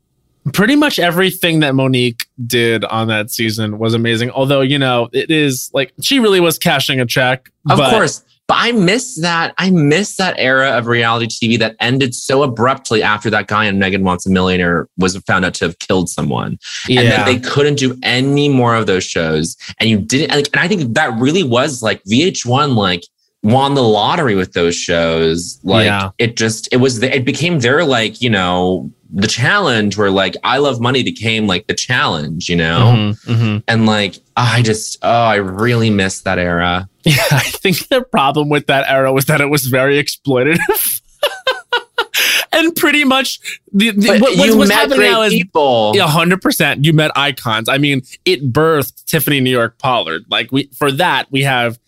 Pretty 0.54 0.76
much 0.76 0.97
everything 0.97 1.60
that 1.60 1.76
Monique 1.76 2.26
did 2.47 2.84
on 2.86 3.08
that 3.10 3.30
season 3.30 3.78
was 3.78 3.93
amazing. 3.93 4.32
Although, 4.32 4.62
you 4.62 4.80
know, 4.80 5.10
it 5.14 5.30
is 5.30 5.70
like 5.74 5.93
she 6.02 6.20
really 6.20 6.39
was 6.39 6.58
cashing 6.58 7.00
a 7.00 7.06
check. 7.06 7.50
Of 7.70 7.78
course. 7.80 8.24
But 8.50 8.58
I 8.58 8.72
miss 8.72 9.16
that. 9.22 9.54
I 9.60 9.70
miss 9.70 10.16
that 10.16 10.34
era 10.39 10.72
of 10.72 10.88
reality 10.88 11.28
TV 11.28 11.60
that 11.60 11.76
ended 11.80 12.16
so 12.16 12.41
abruptly 12.41 13.04
after 13.04 13.30
that 13.30 13.45
guy 13.45 13.68
on 13.68 13.78
Megan 13.78 14.04
Wants 14.04 14.26
a 14.26 14.32
Millionaire 14.32 14.89
was 14.97 15.16
found 15.20 15.45
out 15.45 15.54
to 15.54 15.66
have 15.66 15.78
killed 15.78 16.10
someone. 16.10 16.58
Yeah. 16.88 17.02
And 17.02 17.12
then 17.12 17.26
they 17.26 17.47
couldn't 17.47 17.76
do 17.76 17.95
any 18.02 18.50
more 18.50 18.74
of 18.74 18.88
those 18.88 19.04
shows. 19.04 19.56
And 19.80 19.88
you 19.88 20.00
didn't 20.00 20.32
and 20.32 20.50
I 20.56 20.68
think 20.68 20.95
that 20.95 21.14
really 21.20 21.43
was 21.43 21.84
like 21.84 22.04
VH1 22.06 22.76
like 22.76 23.04
won 23.44 23.74
the 23.74 23.84
lottery 23.84 24.36
with 24.36 24.54
those 24.54 24.76
shows. 24.76 25.60
Like 25.64 25.86
Yeah. 25.86 26.10
it 26.18 26.36
just 26.36 26.68
it 26.72 26.78
was 26.78 27.02
it 27.02 27.26
became 27.26 27.60
their 27.60 27.84
like, 27.86 28.22
you 28.22 28.30
know, 28.30 28.92
the 29.12 29.28
challenge 29.28 29.98
where 29.98 30.12
like 30.12 30.36
I 30.44 30.58
love 30.58 30.80
money 30.80 31.04
became 31.04 31.48
like 31.48 31.68
the 31.68 31.74
challenge, 31.74 32.50
you 32.50 32.56
know? 32.56 32.94
Mhm, 32.96 33.26
mhm. 33.26 33.64
And 33.68 33.86
like 33.86 34.16
I 34.36 34.62
just 34.62 34.98
oh, 35.02 35.10
I 35.10 35.36
really 35.36 35.90
miss 35.90 36.22
that 36.22 36.38
era. 36.40 36.90
Yeah, 37.06 37.16
I 37.32 37.40
think 37.40 37.88
the 37.88 38.02
problem 38.04 38.50
with 38.50 38.68
that 38.68 38.88
era 38.90 39.12
was 39.14 39.26
that 39.26 39.40
it 39.42 39.48
was 39.50 39.66
very 39.68 40.04
exploitative. 40.04 41.02
and 42.52 42.76
pretty 42.76 43.04
much 43.04 43.40
the, 43.72 43.92
the 43.92 44.20
what, 44.20 44.36
you 44.36 44.58
what's 44.58 44.70
met 44.70 44.76
happening 44.76 44.98
great 44.98 45.12
now 45.12 45.22
is 45.24 45.34
people. 45.34 45.94
Yeah, 45.96 46.08
hundred 46.08 46.42
percent. 46.42 46.84
You 46.86 46.94
met 46.94 47.12
icons. 47.16 47.70
I 47.70 47.78
mean, 47.78 48.02
it 48.26 48.52
birthed 48.52 49.06
Tiffany 49.06 49.40
New 49.40 49.50
York 49.50 49.78
Pollard. 49.80 50.26
Like 50.30 50.52
we 50.52 50.70
for 50.78 50.92
that 50.92 51.32
we 51.32 51.44
have 51.44 51.80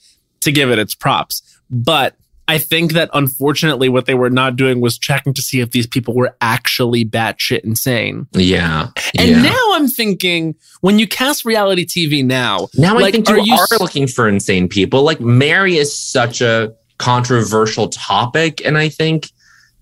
to 0.42 0.52
give 0.52 0.70
it 0.70 0.80
its 0.80 0.94
props. 0.94 1.42
But 1.70 2.16
I 2.48 2.58
think 2.58 2.92
that 2.94 3.10
unfortunately, 3.14 3.88
what 3.88 4.08
they 4.08 4.14
were 4.14 4.30
not 4.30 4.58
doing 4.58 4.82
was 4.82 4.98
checking 4.98 5.34
to 5.36 5.42
see 5.42 5.62
if 5.62 5.72
these 5.72 5.88
people 5.88 6.14
were 6.14 6.36
actually 6.42 7.06
batshit 7.06 7.62
insane. 7.62 8.28
Yeah. 8.34 8.89
And 9.18 9.30
yeah. 9.30 9.42
now 9.42 9.66
I'm 9.74 9.88
thinking, 9.88 10.56
when 10.82 11.00
you 11.00 11.08
cast 11.08 11.46
reality 11.46 11.86
TV 11.86 12.26
now, 12.26 12.68
Now 12.76 12.98
I 12.98 13.02
like, 13.04 13.14
think 13.14 13.30
you 13.30 13.36
are 13.36 13.39
are, 13.39 13.46
you 13.46 13.54
s- 13.54 13.80
looking 13.80 14.06
for 14.06 14.28
insane 14.28 14.68
people. 14.68 15.04
Like 15.04 15.22
Mary 15.22 15.78
is 15.78 15.98
such 15.98 16.42
a 16.42 16.74
controversial 16.98 17.88
topic, 17.88 18.62
and 18.66 18.78
I 18.78 18.89
think 18.89 19.32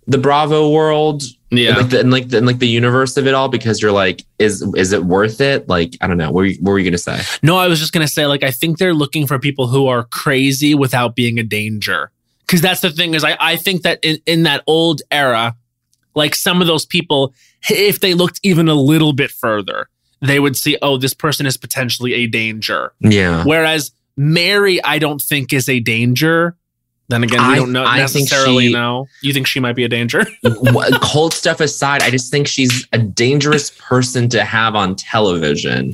the 0.06 0.20
Bravo 0.20 0.70
world, 0.70 1.24
yeah, 1.52 1.78
like 1.78 1.90
the, 1.90 2.00
and 2.00 2.12
like 2.12 2.30
the, 2.30 2.38
and 2.38 2.46
like 2.46 2.60
the 2.60 2.68
universe 2.68 3.18
of 3.18 3.28
it 3.28 3.34
all, 3.34 3.50
because 3.50 3.82
you're 3.82 3.92
like, 3.92 4.24
is 4.38 4.62
is 4.76 4.92
it 4.92 5.04
worth 5.04 5.42
it? 5.42 5.68
Like 5.68 5.96
I 6.02 6.08
don't 6.08 6.18
know. 6.18 6.28
What 6.32 6.36
were 6.36 6.46
you, 6.46 6.58
what 6.62 6.72
were 6.72 6.80
you 6.80 6.90
gonna 6.90 6.98
say? 6.98 7.22
No, 7.42 7.58
I 7.58 7.68
was 7.68 7.80
just 7.80 7.92
gonna 7.92 8.08
say, 8.08 8.26
like, 8.26 8.44
I 8.44 8.52
think 8.52 8.78
they're 8.78 8.94
looking 8.94 9.26
for 9.28 9.40
people 9.40 9.68
who 9.68 9.88
are 9.88 10.04
crazy 10.04 10.76
without 10.76 11.16
being 11.16 11.40
a 11.40 11.44
danger. 11.44 12.12
Because 12.46 12.62
that's 12.62 12.82
the 12.82 12.90
thing 12.90 13.14
is, 13.14 13.24
I, 13.24 13.38
I 13.40 13.56
think 13.58 13.84
that 13.84 14.00
in, 14.02 14.18
in 14.26 14.44
that 14.44 14.64
old 14.66 15.04
era, 15.12 15.56
like 16.16 16.34
some 16.34 16.62
of 16.62 16.68
those 16.68 16.84
people, 16.84 17.34
if 17.70 18.00
they 18.00 18.16
looked 18.16 18.40
even 18.42 18.68
a 18.68 18.74
little 18.74 19.14
bit 19.14 19.30
further, 19.30 19.88
they 20.22 20.40
would 20.40 20.58
see, 20.58 20.76
oh, 20.82 20.98
this 20.98 21.14
person 21.14 21.46
is 21.46 21.58
potentially 21.58 22.14
a 22.14 22.26
danger. 22.26 22.92
Yeah. 23.02 23.44
Whereas 23.44 23.92
Mary, 24.18 24.84
I 24.84 24.98
don't 24.98 25.22
think 25.22 25.54
is 25.54 25.70
a 25.70 25.80
danger. 25.80 26.56
Then 27.10 27.24
again, 27.24 27.42
we 27.48 27.54
I- 27.54 27.56
don't 27.56 27.72
know 27.72 27.84
I 27.86 28.06
think 28.08 28.30
necessarily 28.30 28.68
she- 28.68 28.74
know. 28.74 29.08
You 29.22 29.34
think 29.34 29.48
she 29.48 29.60
might 29.60 29.76
be 29.76 29.84
a 29.84 29.90
danger? 29.90 30.26
Cold 31.02 31.34
stuff 31.34 31.60
aside, 31.60 32.02
I 32.04 32.10
just 32.12 32.32
think 32.32 32.48
she's 32.48 32.88
a 32.94 32.98
dangerous 33.00 33.72
person 33.72 34.30
to 34.30 34.44
have 34.44 34.76
on 34.76 34.96
television 34.96 35.94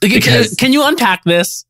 can, 0.00 0.10
Because- 0.10 0.54
can 0.54 0.72
you 0.72 0.84
unpack 0.86 1.24
this? 1.24 1.64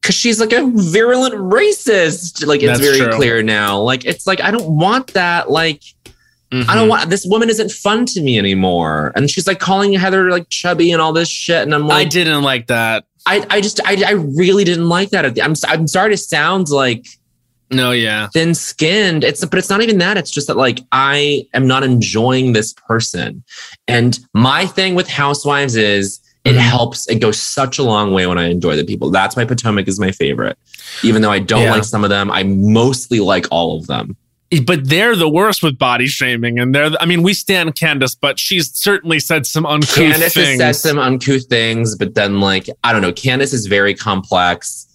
because 0.00 0.14
she's 0.14 0.40
like 0.40 0.52
a 0.54 0.66
virulent 0.76 1.34
racist. 1.34 2.46
Like 2.46 2.62
it's 2.62 2.78
That's 2.78 2.80
very 2.80 3.00
true. 3.00 3.12
clear 3.12 3.42
now. 3.42 3.78
Like 3.80 4.06
it's 4.06 4.26
like 4.26 4.40
I 4.40 4.50
don't 4.50 4.78
want 4.78 5.08
that. 5.08 5.50
Like 5.50 5.82
I 6.06 6.56
Mhm. 6.56 6.74
don't 6.74 6.88
want 6.88 7.10
this 7.10 7.26
woman 7.26 7.50
isn't 7.50 7.70
fun 7.70 8.06
to 8.06 8.22
me 8.22 8.38
anymore. 8.38 9.12
And 9.14 9.30
she's 9.30 9.46
like 9.46 9.58
calling 9.60 9.92
Heather 9.92 10.30
like 10.30 10.48
chubby 10.48 10.90
and 10.90 11.02
all 11.02 11.12
this 11.12 11.28
shit. 11.28 11.62
And 11.64 11.74
I'm 11.74 11.86
like, 11.86 12.06
I 12.06 12.08
didn't 12.08 12.42
like 12.42 12.68
that. 12.68 13.04
I, 13.26 13.46
I 13.50 13.60
just, 13.60 13.78
I, 13.84 14.02
I 14.06 14.12
really 14.12 14.64
didn't 14.64 14.88
like 14.88 15.10
that. 15.10 15.38
I'm, 15.38 15.52
I'm 15.68 15.86
sorry 15.86 16.10
to 16.12 16.16
sound 16.16 16.70
like 16.70 17.04
No, 17.70 17.92
yeah. 17.92 18.28
thin 18.28 18.54
skinned. 18.54 19.22
It's, 19.24 19.44
but 19.44 19.58
it's 19.58 19.70
not 19.70 19.80
even 19.82 19.98
that. 19.98 20.16
It's 20.16 20.30
just 20.30 20.46
that 20.48 20.56
like 20.56 20.80
I 20.92 21.46
am 21.54 21.66
not 21.66 21.82
enjoying 21.84 22.52
this 22.52 22.72
person. 22.72 23.44
And 23.86 24.18
my 24.34 24.66
thing 24.66 24.94
with 24.94 25.08
Housewives 25.08 25.76
is 25.76 26.20
it 26.44 26.54
Mhm. 26.54 26.58
helps. 26.58 27.06
It 27.08 27.16
goes 27.20 27.38
such 27.40 27.78
a 27.78 27.82
long 27.82 28.12
way 28.12 28.26
when 28.26 28.38
I 28.38 28.48
enjoy 28.50 28.74
the 28.74 28.84
people. 28.84 29.10
That's 29.10 29.36
why 29.36 29.44
Potomac 29.44 29.86
is 29.88 30.00
my 30.00 30.10
favorite. 30.10 30.56
Even 31.02 31.22
though 31.22 31.30
I 31.30 31.38
don't 31.38 31.62
Yeah. 31.64 31.72
like 31.72 31.84
some 31.84 32.02
of 32.02 32.10
them, 32.10 32.30
I 32.30 32.42
mostly 32.44 33.20
like 33.20 33.46
all 33.50 33.76
of 33.78 33.86
them. 33.86 34.16
but 34.66 34.88
they're 34.88 35.14
the 35.14 35.28
worst 35.28 35.62
with 35.62 35.78
body 35.78 36.08
shaming 36.08 36.58
and 36.58 36.74
they're 36.74 36.90
i 36.98 37.06
mean 37.06 37.22
we 37.22 37.32
stand 37.32 37.72
candace 37.76 38.16
but 38.16 38.36
she's 38.36 38.68
certainly 38.76 39.20
said 39.20 39.46
some 39.46 39.64
uncouth 39.64 39.90
things. 39.94 40.12
Candace 40.16 40.34
has 40.34 40.56
said 40.58 40.88
some 40.88 40.98
uncouth 40.98 41.46
things, 41.48 41.94
but 41.94 42.16
then 42.16 42.40
like 42.40 42.68
I 42.82 42.92
don't 42.92 43.00
know. 43.00 43.12
Candace 43.12 43.52
is 43.52 43.66
very 43.66 43.94
complex. 43.94 44.88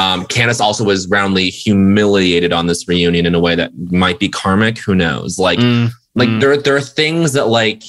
Um, 0.00 0.24
Candace 0.26 0.60
also 0.60 0.84
was 0.84 1.08
roundly 1.08 1.50
humiliated 1.50 2.52
on 2.52 2.66
this 2.66 2.88
reunion 2.88 3.26
in 3.26 3.34
a 3.34 3.40
way 3.40 3.54
that 3.54 3.72
might 3.90 4.18
be 4.18 4.28
karmic. 4.28 4.78
Who 4.78 4.94
knows? 4.94 5.38
Like, 5.38 5.58
Mm, 5.58 5.90
like 6.14 6.28
mm. 6.28 6.40
there 6.40 6.56
there 6.56 6.76
are 6.76 6.80
things 6.80 7.32
that 7.34 7.48
like 7.48 7.82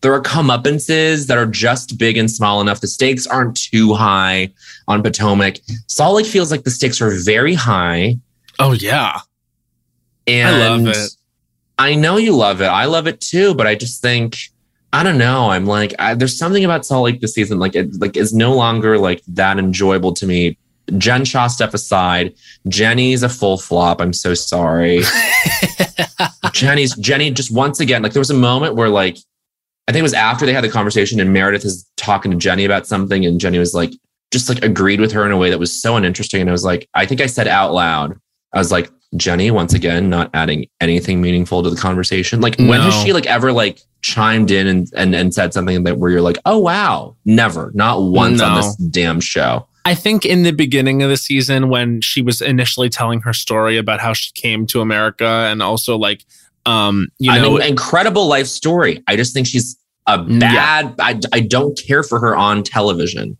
there 0.00 0.12
are 0.14 0.22
comeuppances 0.22 1.26
that 1.26 1.36
are 1.36 1.46
just 1.46 1.98
big 1.98 2.16
and 2.16 2.30
small 2.30 2.60
enough. 2.60 2.80
The 2.80 2.88
stakes 2.88 3.26
aren't 3.26 3.56
too 3.56 3.94
high 3.94 4.52
on 4.88 5.02
Potomac. 5.02 5.58
Salt 5.86 6.16
Lake 6.16 6.26
feels 6.26 6.50
like 6.50 6.64
the 6.64 6.70
stakes 6.70 7.00
are 7.00 7.10
very 7.10 7.54
high, 7.54 8.16
oh 8.58 8.72
yeah 8.72 9.20
and 10.26 10.84
love 10.84 10.94
it. 10.94 11.10
I 11.78 11.94
know 11.94 12.16
you 12.16 12.34
love 12.34 12.60
it. 12.60 12.66
I 12.66 12.86
love 12.86 13.06
it 13.06 13.20
too, 13.20 13.54
but 13.54 13.66
I 13.66 13.74
just 13.74 14.00
think 14.02 14.38
I 14.92 15.02
don't 15.02 15.18
know. 15.18 15.50
I'm 15.50 15.66
like, 15.66 15.94
I, 15.98 16.14
there's 16.14 16.38
something 16.38 16.64
about 16.64 16.86
Salt 16.86 17.04
Lake 17.04 17.20
this 17.20 17.34
season, 17.34 17.58
like 17.58 17.74
it 17.74 18.00
like 18.00 18.16
is 18.16 18.32
no 18.32 18.54
longer 18.54 18.98
like 18.98 19.22
that 19.28 19.58
enjoyable 19.58 20.12
to 20.14 20.26
me. 20.26 20.58
Jen 20.98 21.24
Shaw 21.24 21.46
step 21.48 21.74
aside, 21.74 22.34
Jenny's 22.68 23.22
a 23.22 23.28
full 23.28 23.58
flop. 23.58 24.00
I'm 24.00 24.12
so 24.12 24.34
sorry. 24.34 25.02
Jenny's 26.52 26.94
Jenny 26.96 27.30
just 27.30 27.52
once 27.52 27.80
again, 27.80 28.02
like 28.02 28.12
there 28.12 28.20
was 28.20 28.30
a 28.30 28.34
moment 28.34 28.76
where 28.76 28.88
like 28.88 29.18
I 29.88 29.92
think 29.92 30.00
it 30.00 30.04
was 30.04 30.14
after 30.14 30.46
they 30.46 30.52
had 30.52 30.64
the 30.64 30.68
conversation 30.68 31.20
and 31.20 31.32
Meredith 31.32 31.64
is 31.64 31.88
talking 31.96 32.30
to 32.30 32.36
Jenny 32.36 32.64
about 32.64 32.86
something, 32.86 33.24
and 33.24 33.40
Jenny 33.40 33.58
was 33.58 33.74
like 33.74 33.92
just 34.32 34.48
like 34.48 34.64
agreed 34.64 35.00
with 35.00 35.12
her 35.12 35.24
in 35.24 35.32
a 35.32 35.36
way 35.36 35.50
that 35.50 35.58
was 35.58 35.72
so 35.72 35.96
uninteresting. 35.96 36.40
And 36.40 36.50
I 36.50 36.52
was 36.52 36.64
like, 36.64 36.88
I 36.94 37.06
think 37.06 37.20
I 37.20 37.26
said 37.26 37.46
out 37.46 37.72
loud, 37.72 38.18
I 38.52 38.58
was 38.58 38.72
like, 38.72 38.90
Jenny, 39.16 39.50
once 39.50 39.72
again, 39.72 40.10
not 40.10 40.30
adding 40.34 40.66
anything 40.80 41.20
meaningful 41.20 41.62
to 41.62 41.70
the 41.70 41.76
conversation. 41.76 42.40
Like, 42.40 42.56
when 42.58 42.80
has 42.80 42.94
she 43.02 43.12
like 43.12 43.26
ever 43.26 43.52
like 43.52 43.80
chimed 44.02 44.50
in 44.50 44.66
and 44.66 44.88
and, 44.96 45.14
and 45.14 45.32
said 45.32 45.54
something 45.54 45.84
that 45.84 45.98
where 45.98 46.10
you're 46.10 46.20
like, 46.20 46.38
oh 46.44 46.58
wow, 46.58 47.16
never, 47.24 47.70
not 47.74 48.02
once 48.02 48.40
on 48.40 48.56
this 48.56 48.76
damn 48.76 49.20
show. 49.20 49.68
I 49.86 49.94
think 49.94 50.24
in 50.26 50.42
the 50.42 50.50
beginning 50.52 51.02
of 51.02 51.08
the 51.08 51.16
season 51.16 51.68
when 51.70 52.00
she 52.02 52.20
was 52.22 52.40
initially 52.42 52.88
telling 52.90 53.20
her 53.22 53.32
story 53.32 53.76
about 53.78 54.00
how 54.00 54.12
she 54.12 54.30
came 54.32 54.66
to 54.66 54.80
america 54.82 55.26
and 55.50 55.62
also 55.62 55.96
like 55.96 56.24
um 56.66 57.08
you 57.18 57.30
know 57.32 57.56
incredible 57.58 58.26
life 58.26 58.46
story. 58.46 59.02
I 59.06 59.16
just 59.16 59.32
think 59.32 59.46
she's 59.46 59.76
a 60.08 60.18
Yeah. 60.28 60.38
bad. 60.38 60.94
I, 60.98 61.20
I 61.32 61.40
don't 61.40 61.78
care 61.86 62.02
for 62.02 62.18
her 62.20 62.36
on 62.36 62.62
television. 62.62 63.36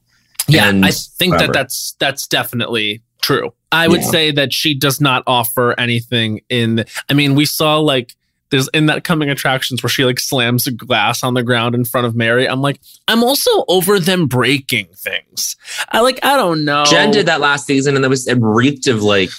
yeah 0.48 0.68
and 0.68 0.84
i 0.86 0.90
think 0.92 1.36
that 1.38 1.52
that's 1.52 1.96
that's 1.98 2.26
definitely 2.28 3.02
true 3.22 3.52
i 3.72 3.88
would 3.88 4.02
Yeah. 4.02 4.10
say 4.16 4.30
that 4.30 4.52
she 4.52 4.74
does 4.78 5.00
not 5.00 5.24
offer 5.26 5.74
anything 5.78 6.40
in 6.48 6.84
i 7.10 7.14
mean 7.14 7.34
we 7.34 7.46
saw 7.46 7.80
like 7.80 8.14
there's 8.50 8.68
in 8.68 8.86
that 8.86 9.04
coming 9.04 9.28
attractions 9.30 9.82
where 9.82 9.90
she 9.90 10.04
like 10.04 10.20
slams 10.20 10.66
a 10.66 10.70
glass 10.70 11.22
on 11.22 11.34
the 11.34 11.42
ground 11.42 11.74
in 11.74 11.84
front 11.84 12.06
of 12.06 12.14
Mary. 12.14 12.48
I'm 12.48 12.60
like, 12.60 12.80
I'm 13.08 13.24
also 13.24 13.50
over 13.68 13.98
them 13.98 14.26
breaking 14.26 14.86
things. 14.94 15.56
I 15.90 16.00
like, 16.00 16.24
I 16.24 16.36
don't 16.36 16.64
know. 16.64 16.84
Jen 16.86 17.10
did 17.10 17.26
that 17.26 17.40
last 17.40 17.66
season, 17.66 17.96
and 17.96 18.04
it 18.04 18.08
was 18.08 18.26
it 18.28 18.38
reeked 18.40 18.86
of 18.86 19.02
like 19.02 19.30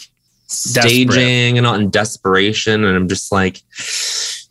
staging 0.47 1.58
and 1.58 1.66
all 1.68 1.76
in 1.76 1.89
desperation. 1.89 2.84
And 2.84 2.95
I'm 2.95 3.08
just 3.08 3.32
like, 3.32 3.62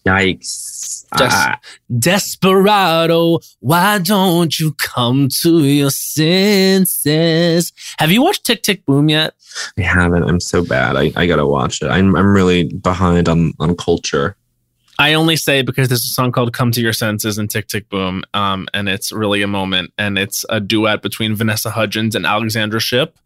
yikes. 0.07 0.74
Des- 1.16 1.28
Ah, 1.30 1.61
Desperado, 1.98 3.38
why 3.61 3.98
don't 4.00 4.59
you 4.59 4.72
come 4.72 5.28
to 5.42 5.62
your 5.64 5.90
senses? 5.90 7.72
Have 7.98 8.11
you 8.11 8.22
watched 8.22 8.44
Tick 8.44 8.62
Tick 8.64 8.84
Boom 8.84 9.09
yet? 9.09 9.34
I 9.78 9.82
haven't. 9.82 10.24
I'm 10.24 10.40
so 10.40 10.64
bad. 10.64 10.96
I, 10.96 11.12
I 11.14 11.26
gotta 11.26 11.46
watch 11.46 11.80
it. 11.80 11.86
I'm 11.88 12.16
I'm 12.16 12.26
really 12.26 12.64
behind 12.64 13.28
on 13.28 13.52
on 13.61 13.76
culture. 13.76 14.36
I 14.99 15.14
only 15.14 15.36
say 15.36 15.62
because 15.62 15.88
there's 15.88 16.05
a 16.05 16.09
song 16.09 16.32
called 16.32 16.53
"Come 16.53 16.72
to 16.72 16.80
Your 16.80 16.92
Senses" 16.92 17.38
and 17.38 17.51
"Tick 17.51 17.68
Tick 17.68 17.88
Boom," 17.88 18.22
um, 18.34 18.66
and 18.72 18.88
it's 18.88 19.12
really 19.12 19.42
a 19.42 19.47
moment, 19.47 19.92
and 19.99 20.18
it's 20.18 20.44
a 20.49 20.61
duet 20.61 21.03
between 21.03 21.34
Vanessa 21.34 21.70
Hudgens 21.70 22.14
and 22.14 22.24
Alexandra 22.24 22.80
Shipp. 22.80 23.18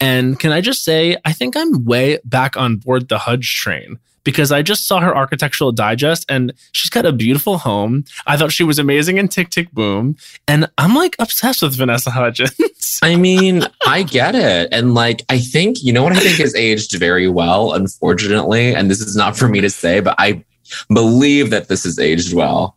And 0.00 0.38
can 0.38 0.52
I 0.52 0.60
just 0.60 0.84
say, 0.84 1.16
I 1.24 1.32
think 1.32 1.56
I'm 1.56 1.84
way 1.84 2.18
back 2.24 2.56
on 2.56 2.76
board 2.76 3.08
the 3.08 3.18
Hudge 3.18 3.56
train 3.56 3.98
because 4.26 4.50
I 4.50 4.60
just 4.60 4.88
saw 4.88 5.00
her 5.00 5.16
Architectural 5.16 5.70
Digest, 5.72 6.26
and 6.28 6.52
she's 6.72 6.90
got 6.90 7.06
a 7.06 7.12
beautiful 7.12 7.58
home. 7.58 8.04
I 8.26 8.36
thought 8.36 8.52
she 8.52 8.64
was 8.64 8.78
amazing 8.78 9.18
in 9.18 9.28
"Tick 9.28 9.50
Tick 9.50 9.70
Boom," 9.72 10.16
and 10.46 10.68
I'm 10.78 10.94
like 10.94 11.16
obsessed 11.18 11.62
with 11.62 11.76
Vanessa 11.76 12.10
Hudgens. 12.10 13.00
I 13.02 13.16
mean, 13.16 13.62
I 13.86 14.02
get 14.02 14.34
it. 14.34 14.68
And 14.72 14.94
like, 14.94 15.22
I 15.28 15.38
think, 15.38 15.82
you 15.82 15.92
know 15.92 16.02
what 16.02 16.12
I 16.12 16.20
think 16.20 16.38
has 16.38 16.54
aged 16.54 16.98
very 16.98 17.28
well, 17.28 17.72
unfortunately. 17.72 18.74
And 18.74 18.90
this 18.90 19.00
is 19.00 19.16
not 19.16 19.36
for 19.36 19.48
me 19.48 19.60
to 19.60 19.70
say, 19.70 20.00
but 20.00 20.14
I 20.18 20.44
believe 20.92 21.50
that 21.50 21.68
this 21.68 21.84
has 21.84 21.98
aged 21.98 22.34
well. 22.34 22.76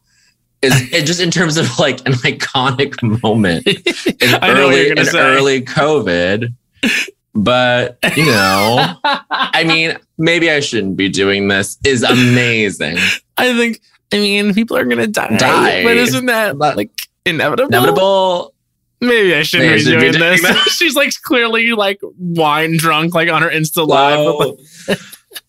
Is 0.62 0.74
it 0.94 1.06
just 1.06 1.22
in 1.22 1.32
terms 1.32 1.58
of 1.58 1.80
like 1.80 2.00
an 2.08 2.14
iconic 2.14 3.02
moment 3.22 3.66
in 4.22 4.44
early, 4.44 4.90
in 4.92 5.06
say. 5.06 5.20
early 5.20 5.62
COVID. 5.62 6.54
But, 7.36 7.98
you 8.18 8.26
know, 8.26 8.96
I 9.04 9.64
mean, 9.64 9.98
maybe 10.18 10.50
I 10.50 10.60
shouldn't 10.60 10.98
be 10.98 11.08
doing 11.10 11.48
this 11.48 11.78
is 11.86 12.04
amazing. 12.04 12.98
I 13.38 13.56
think. 13.56 13.82
I 14.12 14.18
mean, 14.18 14.56
people 14.56 14.76
are 14.76 14.86
gonna 14.86 15.06
die, 15.06 15.38
Die. 15.38 15.84
but 15.84 15.96
isn't 15.96 16.26
that 16.26 16.58
like 16.58 16.90
inevitable? 17.26 17.68
Inevitable. 17.68 18.54
Maybe 19.02 19.36
I 19.36 19.44
shouldn't 19.44 19.70
Maybe 19.70 19.80
be 19.80 19.86
should 19.86 19.96
be 19.96 20.12
doing 20.12 20.14
doing 20.14 20.42
this. 20.42 20.74
She's 20.74 20.96
like 20.96 21.14
clearly 21.22 21.72
like 21.72 22.02
wine 22.18 22.76
drunk, 22.76 23.14
like 23.14 23.30
on 23.30 23.44
her 23.44 23.50
Insta 23.50 23.88
live. 23.88 24.58
like, 24.90 25.00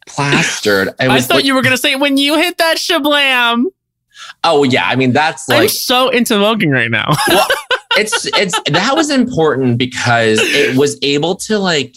Plastered. 0.06 0.88
It 0.88 0.94
I 1.00 1.20
thought 1.20 1.36
like- 1.36 1.44
you 1.44 1.54
were 1.54 1.62
gonna 1.62 1.76
say 1.78 1.96
when 1.96 2.16
you 2.16 2.36
hit 2.36 2.58
that 2.58 2.76
shablam. 2.76 3.64
Oh 4.44 4.64
yeah, 4.64 4.86
I 4.86 4.96
mean 4.96 5.12
that's 5.12 5.48
I'm 5.48 5.60
like 5.60 5.70
so 5.70 6.08
into 6.10 6.34
voguing 6.34 6.72
right 6.72 6.90
now. 6.90 7.12
well, 7.28 7.46
it's 7.96 8.26
it's 8.36 8.58
that 8.70 8.94
was 8.94 9.10
important 9.10 9.78
because 9.78 10.38
it 10.42 10.76
was 10.76 10.98
able 11.02 11.36
to 11.36 11.58
like 11.58 11.94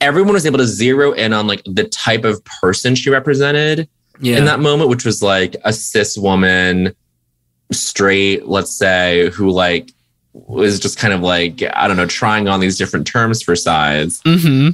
everyone 0.00 0.32
was 0.34 0.46
able 0.46 0.58
to 0.58 0.66
zero 0.66 1.12
in 1.12 1.32
on 1.32 1.46
like 1.46 1.62
the 1.64 1.84
type 1.84 2.24
of 2.24 2.42
person 2.44 2.94
she 2.94 3.10
represented 3.10 3.88
Yeah. 4.20 4.38
in 4.38 4.44
that 4.46 4.60
moment, 4.60 4.88
which 4.90 5.04
was 5.04 5.22
like 5.22 5.56
a 5.64 5.72
cis 5.72 6.16
woman, 6.16 6.94
straight, 7.72 8.46
let's 8.46 8.74
say, 8.74 9.30
who 9.30 9.50
like 9.50 9.92
was 10.32 10.78
just 10.78 10.98
kind 10.98 11.12
of 11.12 11.20
like, 11.20 11.62
I 11.74 11.86
don't 11.88 11.96
know, 11.96 12.06
trying 12.06 12.48
on 12.48 12.60
these 12.60 12.78
different 12.78 13.06
terms 13.06 13.42
for 13.42 13.54
size. 13.56 14.20
mm-hmm. 14.22 14.70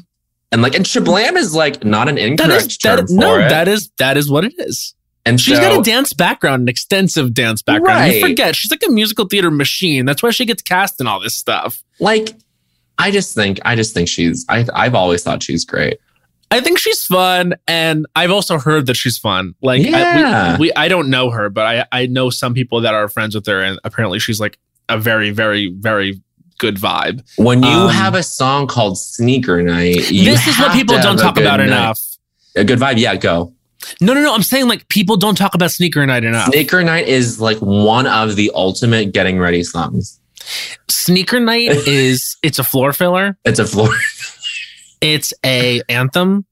And 0.53 0.63
like, 0.63 0.75
and 0.75 0.85
Shablam 0.85 1.37
is 1.37 1.55
like 1.55 1.85
not 1.85 2.09
an 2.09 2.15
That 2.17 2.25
incorrect 2.27 2.67
is 2.67 2.79
term 2.79 2.97
that, 2.99 3.07
for 3.09 3.13
no, 3.15 3.35
it. 3.39 3.49
that 3.49 3.69
is 3.69 3.91
that 3.99 4.17
is 4.17 4.31
what 4.31 4.45
it 4.45 4.55
is. 4.59 4.95
and 5.25 5.41
She's 5.41 5.57
so, 5.57 5.63
got 5.63 5.81
a 5.81 5.83
dance 5.83 6.13
background, 6.13 6.63
an 6.63 6.69
extensive 6.69 7.35
dance 7.35 7.63
background. 7.63 8.13
You 8.13 8.21
forget 8.21 8.55
she's 8.55 8.71
like 8.71 8.83
a 8.87 8.91
musical 8.91 9.27
theater 9.27 9.51
machine. 9.51 10.05
That's 10.07 10.23
why 10.23 10.31
she 10.31 10.45
gets 10.45 10.63
cast 10.63 11.01
in 11.01 11.07
all 11.07 11.21
this 11.21 11.35
stuff. 11.35 11.83
like, 11.99 12.35
I 12.99 13.11
just 13.11 13.35
think, 13.35 13.59
I 13.65 13.75
just 13.77 13.93
think 13.93 14.09
she's, 14.09 14.47
I, 14.49 14.67
I've 14.73 14.95
always 14.95 15.23
thought 15.23 15.43
she's 15.43 15.65
great. 15.67 15.99
I 16.51 16.61
think 16.61 16.79
she's 16.79 17.05
fun, 17.05 17.55
and 17.67 18.07
I've 18.15 18.31
also 18.31 18.59
heard 18.59 18.87
that 18.87 18.95
she's 18.95 19.19
fun. 19.19 19.55
Like, 19.61 19.83
Yeah. 19.83 20.53
I, 20.55 20.59
we, 20.59 20.69
we, 20.69 20.73
I 20.75 20.87
don't 20.89 21.11
know 21.11 21.29
her, 21.31 21.51
but 21.51 21.67
I, 21.67 21.87
I 21.93 22.07
know 22.07 22.31
some 22.31 22.55
people 22.55 22.81
that 22.83 22.95
are 22.95 23.09
friends 23.09 23.35
with 23.35 23.45
her, 23.47 23.61
and 23.61 23.79
apparently 23.85 24.19
she's 24.21 24.39
like 24.41 24.59
a 24.89 24.97
very, 24.97 25.31
very, 25.31 25.67
very 25.77 26.23
good 26.59 26.77
vibe. 26.77 27.23
When 27.37 27.63
you 27.63 27.69
Um, 27.69 27.91
have 27.91 28.15
a 28.15 28.23
song 28.23 28.67
called 28.67 28.99
Sneaker 28.99 29.63
Night, 29.63 30.11
you 30.11 30.25
this 30.25 30.47
is 30.47 30.59
what 30.59 30.73
people 30.73 30.99
don't 30.99 31.17
talk 31.19 31.39
about 31.39 31.59
night. 31.61 31.69
enough. 31.69 32.01
A 32.57 32.65
good 32.65 32.79
vibe, 32.79 32.99
yeah, 32.99 33.15
go. 33.17 33.53
No, 34.01 34.15
no, 34.15 34.23
no. 34.23 34.35
I'm 34.35 34.43
saying 34.43 34.67
like 34.69 34.89
people 34.89 35.17
don't 35.17 35.37
talk 35.37 35.55
about 35.55 35.71
sneaker 35.71 36.05
night 36.07 36.25
enough. 36.25 36.49
Sneaker 36.49 36.83
Night 36.83 37.07
is 37.07 37.41
like 37.41 37.59
one 37.59 38.07
of 38.07 38.35
the 38.35 38.51
ultimate 38.55 39.13
getting 39.13 39.39
ready 39.39 39.63
songs. 39.63 40.19
Sneaker 40.89 41.39
night 41.39 41.69
is 41.87 42.37
it's 42.43 42.59
a 42.59 42.65
floor 42.65 42.93
filler. 42.93 43.37
It's 43.45 43.59
a 43.59 43.67
floor. 43.67 43.91
It's 45.03 45.35
a 45.45 45.83
anthem. 45.91 46.47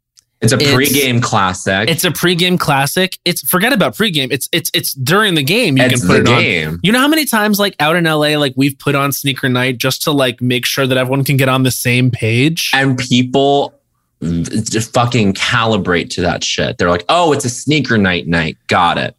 It's 0.44 0.52
a 0.52 0.56
It's- 0.56 0.74
pregame 0.74 1.22
classic. 1.22 1.88
It's 1.90 2.04
a 2.04 2.10
pregame 2.10 2.58
classic. 2.58 3.18
It's 3.24 3.40
forget 3.48 3.72
about 3.72 3.96
pregame. 3.96 4.28
It's 4.30 4.48
it's 4.52 4.70
it's 4.74 4.92
during 4.94 5.34
the 5.34 5.42
game. 5.42 5.76
You 5.76 5.84
It's 5.84 6.00
can 6.00 6.08
put 6.08 6.20
it 6.20 6.28
on. 6.28 6.40
game. 6.40 6.80
You 6.82 6.92
know 6.92 7.00
how 7.00 7.08
many 7.08 7.24
times 7.24 7.58
like 7.58 7.74
out 7.80 7.96
in 7.96 8.04
LA, 8.04 8.36
like 8.38 8.52
we've 8.56 8.78
put 8.78 8.94
on 8.94 9.10
sneaker 9.12 9.48
night 9.48 9.78
just 9.78 10.02
to 10.02 10.12
like 10.12 10.40
make 10.40 10.66
sure 10.66 10.86
that 10.86 10.96
everyone 10.98 11.24
can 11.24 11.36
get 11.36 11.48
on 11.48 11.62
the 11.64 11.70
same 11.70 12.10
page. 12.10 12.70
And 12.74 12.96
people 12.98 13.74
just 14.22 14.92
fucking 14.94 15.34
calibrate 15.34 16.10
to 16.10 16.20
that 16.22 16.42
shit. 16.44 16.78
They're 16.78 16.88
like, 16.90 17.04
oh, 17.08 17.32
it's 17.32 17.44
a 17.44 17.50
sneaker 17.50 17.98
night 17.98 18.26
night. 18.26 18.56
Got 18.68 18.96
it. 18.98 19.16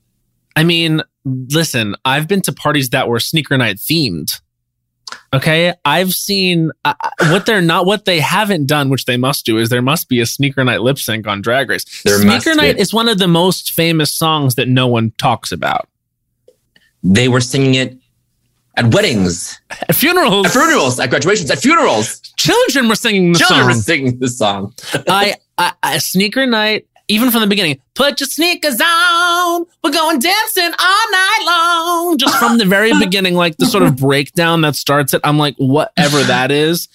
I 0.56 0.64
mean, 0.64 1.02
listen, 1.26 1.96
I've 2.06 2.28
been 2.28 2.42
to 2.44 2.54
parties 2.54 2.90
that 2.92 3.08
were 3.08 3.20
sneaker 3.20 3.58
night 3.58 3.78
themed. 3.78 4.40
Okay, 5.36 5.74
I've 5.84 6.14
seen 6.14 6.72
uh, 6.86 6.94
what 7.24 7.46
they're 7.46 7.62
not, 7.62 7.86
what 7.86 8.06
they 8.06 8.22
haven't 8.22 8.68
done, 8.68 8.90
which 8.90 9.04
they 9.04 9.18
must 9.18 9.46
do, 9.46 9.58
is 9.58 9.68
there 9.68 9.82
must 9.82 10.08
be 10.08 10.22
a 10.22 10.26
sneaker 10.26 10.64
night 10.64 10.82
lip 10.82 10.98
sync 10.98 11.28
on 11.28 11.42
Drag 11.42 11.70
Race. 11.70 11.84
There 12.04 12.18
sneaker 12.20 12.56
night 12.56 12.76
be. 12.76 12.82
is 12.82 12.94
one 12.94 13.10
of 13.10 13.18
the 13.18 13.28
most 13.28 13.74
famous 13.74 14.14
songs 14.14 14.56
that 14.56 14.70
no 14.70 14.88
one 14.88 15.12
talks 15.18 15.52
about. 15.52 15.90
They 17.04 17.28
were 17.28 17.42
singing 17.42 17.76
it 17.76 17.98
at 18.78 18.94
weddings, 18.94 19.60
At 19.70 19.96
funerals, 19.96 20.48
at 20.48 20.52
funerals, 20.54 21.00
at 21.00 21.10
graduations, 21.10 21.52
at 21.52 21.60
funerals. 21.60 22.20
children 22.38 22.88
were 22.88 22.96
singing 22.96 23.34
the 23.34 23.40
song. 23.40 23.48
Children 23.48 23.68
were 23.68 23.82
singing 23.82 24.20
the 24.20 24.28
song. 24.30 24.74
I, 25.08 25.36
I, 25.58 25.74
I 25.84 25.98
sneaker 25.98 26.46
night, 26.46 26.88
even 27.08 27.32
from 27.32 27.42
the 27.42 27.48
beginning. 27.48 27.80
Put 27.94 28.20
your 28.20 28.28
sneakers 28.28 28.80
on. 28.82 29.66
We're 29.84 29.92
going 29.92 30.20
dancing 30.20 30.72
all 30.80 31.12
night 31.12 31.44
long. 31.46 32.18
Just 32.18 32.38
from 32.38 32.58
the 32.58 32.66
very 32.66 32.92
beginning, 33.00 33.36
like 33.36 33.58
the 33.58 33.66
sort 33.66 33.84
of 33.84 33.96
breakdown 33.98 34.62
that 34.62 34.76
starts 34.76 35.14
it. 35.14 35.22
I'm 35.24 35.38
like, 35.38 35.56
whatever 35.58 36.22
that 36.24 36.52
is. 36.52 36.88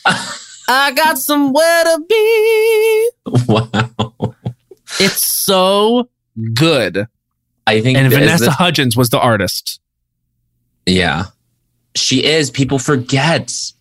I 0.68 0.92
got 0.92 1.18
somewhere 1.18 1.84
to 1.84 2.04
be. 2.08 3.10
wow. 3.46 4.34
It's 4.98 5.24
so 5.24 6.08
good. 6.54 7.06
I 7.66 7.80
think 7.80 7.96
And 7.98 8.10
Vanessa 8.12 8.46
the- 8.46 8.50
Hudgens 8.52 8.96
was 8.96 9.10
the 9.10 9.20
artist. 9.20 9.80
yeah, 10.86 11.26
she 11.94 12.24
is. 12.24 12.50
People 12.50 12.78
forget 12.80 13.72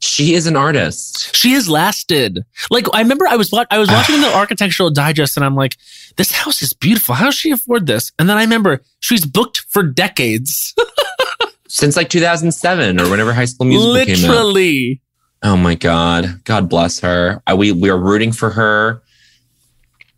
she 0.00 0.34
is 0.34 0.46
an 0.46 0.56
artist. 0.56 1.34
She 1.36 1.52
has 1.52 1.68
lasted. 1.68 2.44
Like 2.70 2.86
I 2.92 3.00
remember, 3.00 3.26
I 3.28 3.36
was 3.36 3.52
I 3.70 3.78
was 3.78 3.88
watching 3.90 4.20
the 4.20 4.34
Architectural 4.34 4.90
Digest, 4.90 5.36
and 5.36 5.44
I'm 5.44 5.54
like, 5.54 5.76
this 6.16 6.32
house 6.32 6.62
is 6.62 6.72
beautiful. 6.72 7.14
How 7.14 7.26
does 7.26 7.34
she 7.34 7.50
afford 7.50 7.86
this? 7.86 8.12
And 8.18 8.28
then 8.28 8.36
I 8.38 8.42
remember 8.42 8.82
she's 9.00 9.24
booked 9.24 9.60
for 9.68 9.82
decades. 9.82 10.74
Since 11.68 11.96
like 11.96 12.08
2007 12.08 13.00
or 13.00 13.08
whenever 13.08 13.32
High 13.32 13.44
School 13.44 13.66
Musical 13.66 14.04
came 14.04 14.24
out. 14.24 14.30
Literally. 14.30 15.00
Oh 15.44 15.56
my 15.56 15.76
God. 15.76 16.42
God 16.44 16.68
bless 16.68 16.98
her. 17.00 17.40
I, 17.46 17.54
we, 17.54 17.70
we 17.70 17.88
are 17.90 17.96
rooting 17.96 18.32
for 18.32 18.50
her 18.50 19.02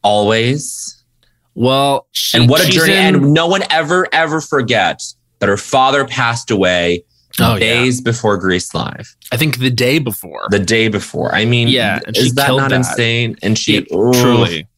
always. 0.02 1.02
Well, 1.54 2.06
she, 2.12 2.38
And 2.38 2.48
what 2.48 2.66
a 2.66 2.70
journey. 2.70 2.94
in- 2.94 3.14
and 3.16 3.34
no 3.34 3.46
one 3.46 3.62
ever, 3.70 4.08
ever 4.12 4.40
forgets 4.40 5.16
that 5.40 5.48
her 5.48 5.56
father 5.58 6.04
passed 6.06 6.50
away 6.50 7.04
Oh, 7.40 7.54
yeah. 7.54 7.58
days 7.60 8.00
before 8.00 8.36
Grease 8.36 8.74
Live, 8.74 9.16
I 9.32 9.36
think 9.36 9.58
the 9.58 9.70
day 9.70 9.98
before. 9.98 10.46
the 10.50 10.58
day 10.58 10.88
before. 10.88 11.34
I 11.34 11.44
mean, 11.44 11.68
Yeah, 11.68 12.00
is 12.14 12.34
that 12.34 12.48
not 12.48 12.70
that. 12.70 12.76
insane? 12.76 13.36
And 13.42 13.58
she 13.58 13.74
Yeah, 13.74 13.80
truly. 13.90 14.68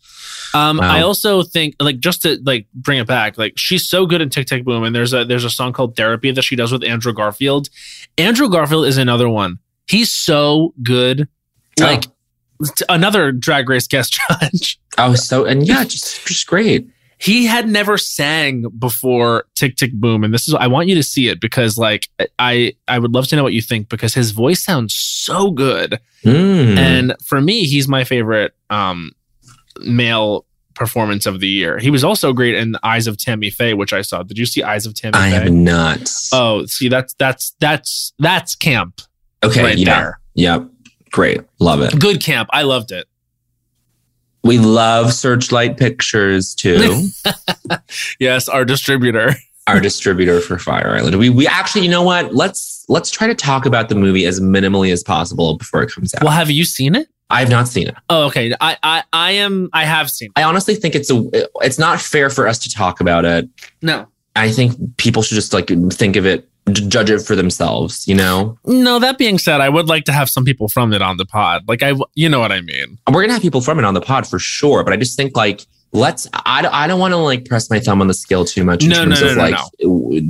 Um, 0.54 0.76
Wow. 0.76 0.88
I 0.88 1.00
also 1.02 1.42
think 1.42 1.74
like 1.80 1.98
just 1.98 2.22
to 2.22 2.38
like 2.44 2.66
bring 2.74 3.00
it 3.00 3.08
back, 3.08 3.36
like 3.36 3.54
she's 3.56 3.88
so 3.88 4.06
good 4.06 4.20
in 4.20 4.30
Tick 4.30 4.46
Tick 4.46 4.64
Boom, 4.64 4.84
and 4.84 4.94
there's 4.94 5.12
a 5.12 5.24
there's 5.24 5.44
a 5.44 5.50
song 5.50 5.72
called 5.72 5.96
Therapy 5.96 6.30
that 6.30 6.42
she 6.42 6.54
does 6.54 6.70
with 6.70 6.84
Andrew 6.84 7.12
Garfield. 7.12 7.68
Andrew 8.18 8.48
Garfield 8.48 8.86
is 8.86 8.96
another 8.96 9.28
one. 9.28 9.58
He's 9.88 10.12
so 10.12 10.72
good. 10.82 11.26
Oh. 11.80 11.84
Like 11.84 12.02
t- 12.76 12.84
another 12.88 13.32
drag 13.32 13.68
race 13.68 13.88
guest 13.88 14.20
judge. 14.30 14.78
Oh, 14.96 15.16
so 15.16 15.44
and 15.44 15.66
yeah, 15.66 15.82
just 15.82 16.24
just 16.24 16.46
great. 16.46 16.88
He 17.18 17.46
had 17.46 17.68
never 17.68 17.96
sang 17.96 18.66
before 18.78 19.44
Tick 19.54 19.76
Tick 19.76 19.92
Boom, 19.92 20.24
and 20.24 20.34
this 20.34 20.48
is 20.48 20.54
I 20.54 20.66
want 20.66 20.88
you 20.88 20.94
to 20.94 21.02
see 21.02 21.28
it 21.28 21.40
because 21.40 21.78
like 21.78 22.08
I 22.38 22.74
I 22.88 22.98
would 22.98 23.12
love 23.12 23.26
to 23.28 23.36
know 23.36 23.42
what 23.42 23.52
you 23.52 23.62
think 23.62 23.88
because 23.88 24.14
his 24.14 24.32
voice 24.32 24.62
sounds 24.62 24.94
so 24.94 25.50
good. 25.50 26.00
Mm. 26.24 26.76
And 26.76 27.14
for 27.24 27.40
me, 27.40 27.64
he's 27.64 27.86
my 27.88 28.04
favorite 28.04 28.54
um, 28.70 29.12
male 29.80 30.44
performance 30.74 31.24
of 31.26 31.40
the 31.40 31.48
year. 31.48 31.78
He 31.78 31.90
was 31.90 32.02
also 32.02 32.32
great 32.32 32.56
in 32.56 32.76
Eyes 32.82 33.06
of 33.06 33.16
Tammy 33.16 33.50
Faye, 33.50 33.74
which 33.74 33.92
I 33.92 34.02
saw. 34.02 34.22
Did 34.22 34.38
you 34.38 34.46
see 34.46 34.62
Eyes 34.62 34.86
of 34.86 34.94
Tammy 34.94 35.16
I 35.16 35.30
Faye? 35.30 35.36
have 35.36 35.52
not. 35.52 36.10
Oh, 36.32 36.66
see, 36.66 36.88
that's 36.88 37.14
that's 37.14 37.54
that's 37.60 38.12
that's 38.18 38.56
camp 38.56 39.00
okay, 39.42 39.62
right 39.62 39.78
yeah, 39.78 40.00
there. 40.00 40.20
yep, 40.34 40.68
great, 41.10 41.40
love 41.60 41.80
it. 41.80 41.98
Good 41.98 42.20
camp. 42.22 42.48
I 42.52 42.62
loved 42.62 42.90
it. 42.90 43.06
We 44.44 44.58
love 44.58 45.12
Searchlight 45.12 45.76
Pictures 45.76 46.54
too. 46.54 47.08
Yes, 48.20 48.48
our 48.48 48.64
distributor. 48.64 49.34
our 49.66 49.80
distributor 49.80 50.40
for 50.40 50.58
Fire 50.58 50.94
Island. 50.96 51.16
We 51.16 51.30
we 51.30 51.46
actually, 51.46 51.82
you 51.82 51.90
know 51.90 52.02
what? 52.02 52.34
Let's 52.34 52.84
let's 52.88 53.10
try 53.10 53.26
to 53.26 53.34
talk 53.34 53.66
about 53.66 53.88
the 53.88 53.94
movie 53.94 54.26
as 54.26 54.40
minimally 54.40 54.92
as 54.92 55.02
possible 55.02 55.56
before 55.56 55.82
it 55.82 55.90
comes 55.90 56.14
out. 56.14 56.22
Well, 56.22 56.32
have 56.32 56.50
you 56.50 56.64
seen 56.64 56.94
it? 56.94 57.08
I 57.30 57.40
have 57.40 57.48
not 57.48 57.68
seen 57.68 57.88
it. 57.88 57.94
Oh, 58.10 58.26
okay. 58.26 58.52
I 58.60 58.76
I 58.82 59.02
I 59.12 59.30
am. 59.32 59.70
I 59.72 59.84
have 59.84 60.10
seen. 60.10 60.28
It. 60.36 60.40
I 60.40 60.42
honestly 60.42 60.74
think 60.74 60.94
it's 60.94 61.10
a 61.10 61.28
it's 61.62 61.78
not 61.78 62.00
fair 62.00 62.28
for 62.30 62.46
us 62.46 62.58
to 62.60 62.70
talk 62.70 63.00
about 63.00 63.24
it. 63.24 63.48
No, 63.80 64.06
I 64.36 64.50
think 64.50 64.96
people 64.98 65.22
should 65.22 65.36
just 65.36 65.52
like 65.52 65.70
think 65.92 66.16
of 66.16 66.26
it, 66.26 66.48
judge 66.72 67.10
it 67.10 67.20
for 67.20 67.36
themselves. 67.36 68.06
You 68.08 68.14
know, 68.14 68.58
no. 68.64 68.98
That 68.98 69.18
being 69.18 69.38
said, 69.38 69.60
I 69.60 69.68
would 69.68 69.88
like 69.88 70.04
to 70.04 70.12
have 70.12 70.28
some 70.28 70.44
people 70.44 70.68
from 70.68 70.92
it 70.92 71.02
on 71.02 71.16
the 71.16 71.26
pod. 71.26 71.68
Like 71.68 71.82
I, 71.82 71.94
you 72.14 72.28
know 72.28 72.40
what 72.40 72.52
I 72.52 72.60
mean. 72.60 72.98
we're 73.10 73.22
gonna 73.22 73.34
have 73.34 73.42
people 73.42 73.60
from 73.60 73.78
it 73.78 73.84
on 73.84 73.94
the 73.94 74.00
pod 74.00 74.26
for 74.26 74.38
sure. 74.38 74.84
But 74.84 74.92
I 74.92 74.96
just 74.96 75.16
think 75.16 75.36
like 75.36 75.66
let's. 75.94 76.28
I 76.44 76.60
don't, 76.60 76.74
I 76.74 76.86
don't 76.86 77.00
want 77.00 77.12
to 77.12 77.16
like 77.16 77.46
press 77.46 77.70
my 77.70 77.80
thumb 77.80 78.02
on 78.02 78.08
the 78.08 78.14
scale 78.14 78.44
too 78.44 78.64
much 78.64 78.82
in 78.84 78.90
No, 78.90 79.04
terms 79.04 79.22
no, 79.22 79.28
of 79.30 79.36
no, 79.36 79.42
like 79.42 79.58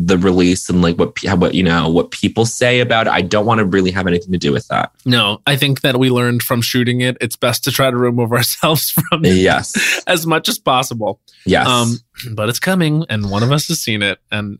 the 0.07 0.17
release 0.19 0.69
and 0.71 0.81
like 0.83 0.97
what 0.97 1.19
what 1.39 1.55
you 1.55 1.62
know 1.65 1.89
what 1.89 2.12
people 2.12 2.47
say 2.47 2.79
about 2.81 3.09
it. 3.09 3.12
I 3.12 3.23
don't 3.23 3.47
want 3.47 3.59
to 3.59 3.65
really 3.65 3.91
have 3.91 4.07
anything 4.07 4.31
to 4.33 4.39
do 4.39 4.53
with 4.53 4.69
that. 4.69 4.93
No, 5.05 5.41
I 5.47 5.57
think 5.57 5.81
that 5.81 5.99
we 5.99 6.11
learned 6.11 6.43
from 6.43 6.62
shooting 6.62 7.01
it. 7.01 7.17
It's 7.21 7.35
best 7.37 7.65
to 7.65 7.73
try 7.73 7.91
to 7.91 7.97
remove 7.97 8.31
ourselves 8.39 8.91
from 8.91 9.25
it 9.25 9.35
Yes, 9.37 10.03
as 10.07 10.27
much 10.27 10.49
as 10.49 10.59
possible. 10.59 11.19
yes. 11.45 11.67
Um, 11.67 11.97
but 12.35 12.49
it's 12.49 12.61
coming, 12.61 13.05
and 13.09 13.31
one 13.31 13.43
of 13.43 13.51
us 13.51 13.67
has 13.69 13.81
seen 13.81 14.03
it, 14.03 14.19
and 14.31 14.59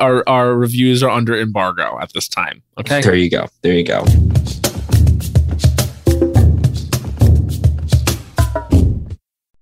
our 0.00 0.22
our 0.28 0.54
reviews 0.54 1.02
are 1.02 1.10
under 1.10 1.38
embargo 1.38 1.98
at 2.00 2.12
this 2.12 2.28
time. 2.28 2.62
Okay. 2.78 3.00
There 3.00 3.14
you 3.16 3.30
go. 3.30 3.48
There 3.62 3.74
you 3.74 3.84
go. 3.84 4.04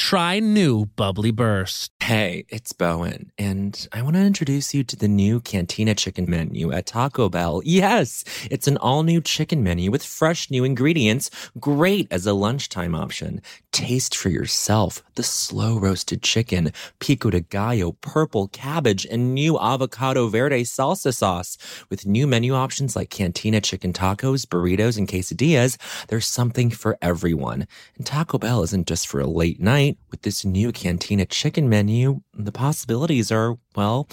try 0.00 0.40
new 0.40 0.86
Bubbly 0.96 1.30
Burst. 1.30 1.92
Hey, 2.00 2.46
it's 2.48 2.72
Bowen, 2.72 3.30
and 3.36 3.86
I 3.92 4.00
want 4.00 4.16
to 4.16 4.22
introduce 4.22 4.72
you 4.72 4.82
to 4.82 4.96
the 4.96 5.06
new 5.06 5.40
Cantina 5.40 5.94
chicken 5.94 6.24
menu 6.26 6.72
at 6.72 6.86
Taco 6.86 7.28
Bell. 7.28 7.60
Yes, 7.66 8.24
it's 8.50 8.66
an 8.66 8.78
all 8.78 9.02
new 9.02 9.20
chicken 9.20 9.62
menu 9.62 9.90
with 9.90 10.02
fresh 10.02 10.50
new 10.50 10.64
ingredients, 10.64 11.30
great 11.60 12.08
as 12.10 12.26
a 12.26 12.32
lunchtime 12.32 12.94
option. 12.94 13.42
Taste 13.72 14.16
for 14.16 14.30
yourself 14.30 15.02
the 15.16 15.22
slow 15.22 15.78
roasted 15.78 16.22
chicken, 16.22 16.72
pico 16.98 17.28
de 17.28 17.42
gallo, 17.42 17.92
purple 18.00 18.48
cabbage, 18.48 19.04
and 19.04 19.34
new 19.34 19.58
avocado 19.58 20.28
verde 20.28 20.62
salsa 20.62 21.14
sauce. 21.14 21.58
With 21.90 22.06
new 22.06 22.26
menu 22.26 22.54
options 22.54 22.96
like 22.96 23.10
Cantina 23.10 23.60
chicken 23.60 23.92
tacos, 23.92 24.46
burritos, 24.46 24.96
and 24.96 25.06
quesadillas, 25.06 25.76
there's 26.08 26.26
something 26.26 26.70
for 26.70 26.96
everyone. 27.02 27.66
And 27.98 28.06
Taco 28.06 28.38
Bell 28.38 28.62
isn't 28.62 28.86
just 28.86 29.06
for 29.06 29.20
a 29.20 29.26
late 29.26 29.60
night. 29.60 29.89
With 30.10 30.22
this 30.22 30.44
new 30.44 30.72
Cantina 30.72 31.26
chicken 31.26 31.68
menu, 31.68 32.20
the 32.34 32.52
possibilities 32.52 33.32
are, 33.32 33.56
well, 33.74 34.08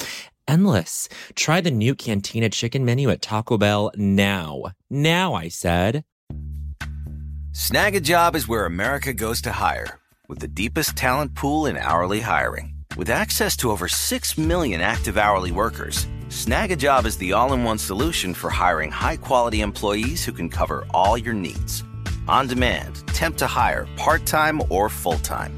endless. 0.48 1.10
Try 1.36 1.62
the 1.62 1.72
new 1.72 1.96
Cantina 1.96 2.50
chicken 2.50 2.86
menu 2.86 3.10
at 3.10 3.22
Taco 3.22 3.58
Bell 3.58 3.92
now. 3.96 4.64
Now, 4.90 5.34
I 5.34 5.50
said. 5.50 6.04
Snag 7.52 7.96
a 7.96 8.00
job 8.00 8.36
is 8.36 8.48
where 8.48 8.66
America 8.66 9.14
goes 9.14 9.42
to 9.42 9.52
hire, 9.52 10.00
with 10.28 10.40
the 10.40 10.48
deepest 10.48 10.96
talent 10.96 11.34
pool 11.36 11.66
in 11.66 11.76
hourly 11.76 12.20
hiring. 12.20 12.76
With 12.96 13.10
access 13.10 13.58
to 13.58 13.72
over 13.72 13.88
6 13.88 14.38
million 14.38 14.82
active 14.82 15.18
hourly 15.18 15.52
workers, 15.52 16.08
Snag 16.30 16.72
a 16.72 16.76
job 16.76 17.06
is 17.06 17.18
the 17.18 17.34
all 17.34 17.54
in 17.54 17.64
one 17.64 17.78
solution 17.78 18.34
for 18.34 18.50
hiring 18.50 18.92
high 18.92 19.18
quality 19.18 19.62
employees 19.62 20.26
who 20.26 20.32
can 20.32 20.50
cover 20.50 20.86
all 20.94 21.18
your 21.18 21.34
needs. 21.34 21.84
On 22.28 22.46
demand, 22.46 23.08
temp 23.08 23.38
to 23.38 23.48
hire, 23.48 23.88
part 23.96 24.26
time 24.26 24.62
or 24.70 24.90
full 24.90 25.20
time. 25.20 25.58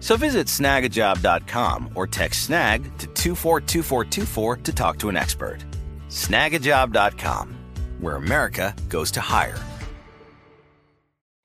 So 0.00 0.16
visit 0.16 0.46
snagajob.com 0.46 1.90
or 1.94 2.06
text 2.06 2.46
snag 2.46 2.84
to 2.98 3.06
242424 3.08 4.56
to 4.56 4.72
talk 4.72 4.98
to 4.98 5.08
an 5.08 5.16
expert. 5.16 5.64
Snagajob.com, 6.08 7.56
where 8.00 8.16
America 8.16 8.74
goes 8.88 9.10
to 9.12 9.20
hire. 9.20 9.58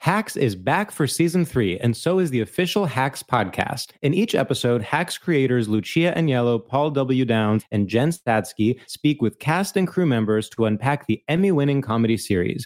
Hacks 0.02 0.36
is 0.36 0.56
back 0.56 0.90
for 0.90 1.06
season 1.06 1.46
three, 1.46 1.78
and 1.78 1.96
so 1.96 2.18
is 2.18 2.32
the 2.32 2.42
official 2.42 2.88
Hacks 2.88 3.22
podcast. 3.22 3.92
In 4.02 4.16
each 4.16 4.34
episode, 4.34 4.82
Hacks 4.82 5.16
creators 5.16 5.70
Lucia 5.70 6.12
Aniello, 6.18 6.58
Paul 6.68 6.90
W. 6.90 7.24
Downs, 7.24 7.66
and 7.70 7.88
Jen 7.88 8.10
Statsky 8.10 8.80
speak 8.88 9.22
with 9.22 9.38
cast 9.38 9.78
and 9.78 9.88
crew 9.88 10.08
members 10.08 10.50
to 10.50 10.66
unpack 10.66 11.06
the 11.06 11.22
Emmy 11.28 11.52
winning 11.52 11.84
comedy 11.84 12.18
series. 12.18 12.66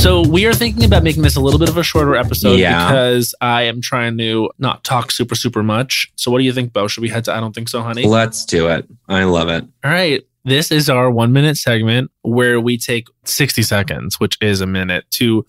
So 0.00 0.22
we 0.26 0.46
are 0.46 0.54
thinking 0.54 0.84
about 0.84 1.02
making 1.02 1.22
this 1.22 1.36
a 1.36 1.40
little 1.42 1.58
bit 1.58 1.68
of 1.68 1.76
a 1.76 1.82
shorter 1.82 2.16
episode 2.16 2.58
Yeah. 2.58 2.88
because 2.88 3.34
I 3.42 3.62
am 3.64 3.82
trying 3.82 4.16
to 4.16 4.50
not 4.58 4.82
talk 4.82 5.10
super, 5.10 5.34
super 5.34 5.62
much. 5.62 6.10
So 6.16 6.30
what 6.30 6.38
do 6.38 6.44
you 6.44 6.54
think, 6.54 6.72
Bo? 6.72 6.88
Should 6.88 7.02
we 7.02 7.10
head 7.10 7.24
to 7.26 7.34
I 7.34 7.38
don't 7.40 7.54
think 7.54 7.68
so, 7.68 7.82
honey? 7.82 8.04
Let's 8.06 8.46
do 8.46 8.66
it. 8.68 8.88
I 9.10 9.24
love 9.24 9.50
it. 9.50 9.62
All 9.84 9.90
right. 9.90 10.22
This 10.42 10.72
is 10.72 10.88
our 10.88 11.10
one 11.10 11.34
minute 11.34 11.58
segment 11.58 12.10
where 12.22 12.58
we 12.58 12.78
take 12.78 13.08
60 13.24 13.62
seconds, 13.62 14.18
which 14.18 14.38
is 14.40 14.62
a 14.62 14.66
minute, 14.66 15.04
to 15.12 15.44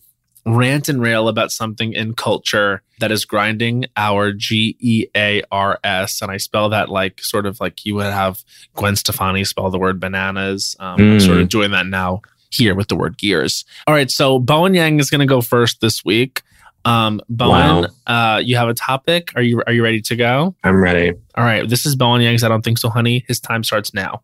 rant 0.46 0.90
and 0.90 1.02
rail 1.02 1.28
about 1.30 1.52
something 1.52 1.94
in 1.94 2.14
culture 2.14 2.82
that 3.00 3.10
is 3.12 3.24
grinding 3.26 3.86
our 3.96 4.34
G 4.34 4.76
E 4.80 5.06
A 5.16 5.44
R 5.50 5.80
S. 5.84 6.22
And 6.22 6.30
I 6.30 6.38
spell 6.38 6.68
that 6.70 6.90
like 6.90 7.24
sort 7.24 7.46
of 7.46 7.60
like 7.62 7.86
you 7.86 7.96
would 7.96 8.08
have 8.12 8.44
Gwen 8.76 8.96
Stefani 8.98 9.46
spell 9.46 9.70
the 9.70 9.80
word 9.80 10.00
bananas. 10.00 10.76
Um, 10.80 10.96
I'm 11.00 11.18
Mm. 11.20 11.26
sort 11.26 11.38
of 11.38 11.48
doing 11.48 11.72
that 11.72 11.86
now 11.86 12.22
here 12.52 12.76
with 12.76 12.88
the 12.90 12.96
word 12.96 13.18
gears. 13.18 13.66
All 13.88 13.94
right. 13.94 14.12
So 14.12 14.38
Bowen 14.40 14.74
Yang 14.74 15.00
is 15.00 15.10
going 15.10 15.20
to 15.20 15.26
go 15.26 15.42
first 15.42 15.82
this 15.82 16.06
week. 16.06 16.42
Um, 16.84 17.22
Bowen, 17.30 17.88
uh, 18.08 18.42
you 18.44 18.56
have 18.58 18.68
a 18.68 18.74
topic. 18.74 19.32
Are 19.36 19.42
you 19.42 19.62
are 19.68 19.74
you 19.74 19.84
ready 19.84 20.02
to 20.02 20.16
go? 20.16 20.56
I'm 20.64 20.82
ready. 20.82 21.14
All 21.36 21.44
right. 21.44 21.68
This 21.70 21.86
is 21.86 21.96
Bowen 21.96 22.22
Yang's 22.22 22.44
I 22.44 22.48
don't 22.48 22.64
think 22.64 22.78
so, 22.80 22.90
honey. 22.90 23.24
His 23.28 23.40
time 23.40 23.64
starts 23.64 23.94
now. 23.94 24.22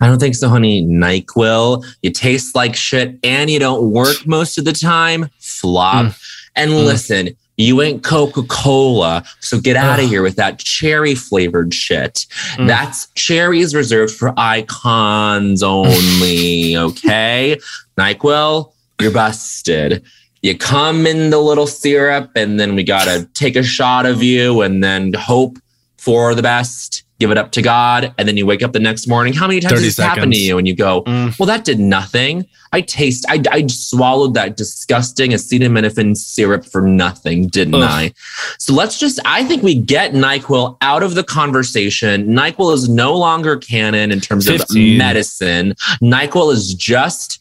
I 0.00 0.06
don't 0.06 0.18
think 0.18 0.34
so, 0.34 0.48
honey. 0.48 0.84
NyQuil. 0.86 1.84
You 2.02 2.10
taste 2.10 2.54
like 2.54 2.74
shit 2.74 3.18
and 3.22 3.50
you 3.50 3.58
don't 3.58 3.90
work 3.90 4.26
most 4.26 4.56
of 4.58 4.64
the 4.64 4.72
time. 4.72 5.28
Flop. 5.38 6.06
Mm. 6.06 6.22
And 6.56 6.70
Mm. 6.72 6.84
listen, 6.86 7.28
you 7.58 7.82
ain't 7.82 8.04
Coca 8.04 8.44
Cola. 8.44 9.24
So 9.40 9.60
get 9.60 9.76
out 9.76 9.98
of 9.98 10.08
here 10.08 10.22
with 10.22 10.36
that 10.36 10.60
cherry 10.60 11.14
flavored 11.14 11.74
shit. 11.74 12.26
Mm. 12.54 12.68
That's 12.68 13.08
cherry 13.10 13.60
is 13.60 13.74
reserved 13.74 14.14
for 14.14 14.32
icons 14.38 15.62
only. 15.62 16.76
okay. 16.78 17.58
NyQuil, 17.98 18.72
you're 19.00 19.10
busted. 19.10 20.04
You 20.40 20.56
come 20.56 21.04
in 21.04 21.30
the 21.30 21.38
little 21.38 21.66
syrup, 21.66 22.30
and 22.36 22.60
then 22.60 22.76
we 22.76 22.84
gotta 22.84 23.28
take 23.34 23.56
a 23.56 23.62
shot 23.64 24.06
of 24.06 24.22
you 24.22 24.62
and 24.62 24.82
then 24.82 25.12
hope 25.14 25.58
for 25.96 26.36
the 26.36 26.42
best. 26.42 27.02
Give 27.20 27.32
it 27.32 27.38
up 27.38 27.50
to 27.52 27.62
God, 27.62 28.14
and 28.16 28.28
then 28.28 28.36
you 28.36 28.46
wake 28.46 28.62
up 28.62 28.72
the 28.72 28.78
next 28.78 29.08
morning. 29.08 29.32
How 29.32 29.48
many 29.48 29.58
times 29.58 29.72
30 29.72 29.84
has 29.86 29.96
this 29.96 30.04
happened 30.04 30.32
to 30.34 30.38
you? 30.38 30.56
And 30.56 30.68
you 30.68 30.76
go, 30.76 31.02
Mm. 31.02 31.36
"Well, 31.36 31.46
that 31.46 31.64
did 31.64 31.80
nothing. 31.80 32.46
I 32.72 32.80
taste. 32.80 33.24
I, 33.28 33.42
I 33.50 33.66
swallowed 33.66 34.34
that 34.34 34.56
disgusting 34.56 35.32
acetaminophen 35.32 36.16
syrup 36.16 36.64
for 36.64 36.80
nothing, 36.82 37.48
didn't 37.48 37.74
Ugh. 37.74 37.82
I?" 37.82 38.12
So 38.58 38.72
let's 38.72 39.00
just. 39.00 39.18
I 39.24 39.42
think 39.42 39.64
we 39.64 39.74
get 39.74 40.12
Nyquil 40.12 40.76
out 40.80 41.02
of 41.02 41.16
the 41.16 41.24
conversation. 41.24 42.28
Nyquil 42.28 42.72
is 42.72 42.88
no 42.88 43.16
longer 43.16 43.56
canon 43.56 44.12
in 44.12 44.20
terms 44.20 44.46
15. 44.46 44.92
of 44.92 44.98
medicine. 44.98 45.74
Nyquil 46.00 46.52
is 46.52 46.72
just 46.74 47.40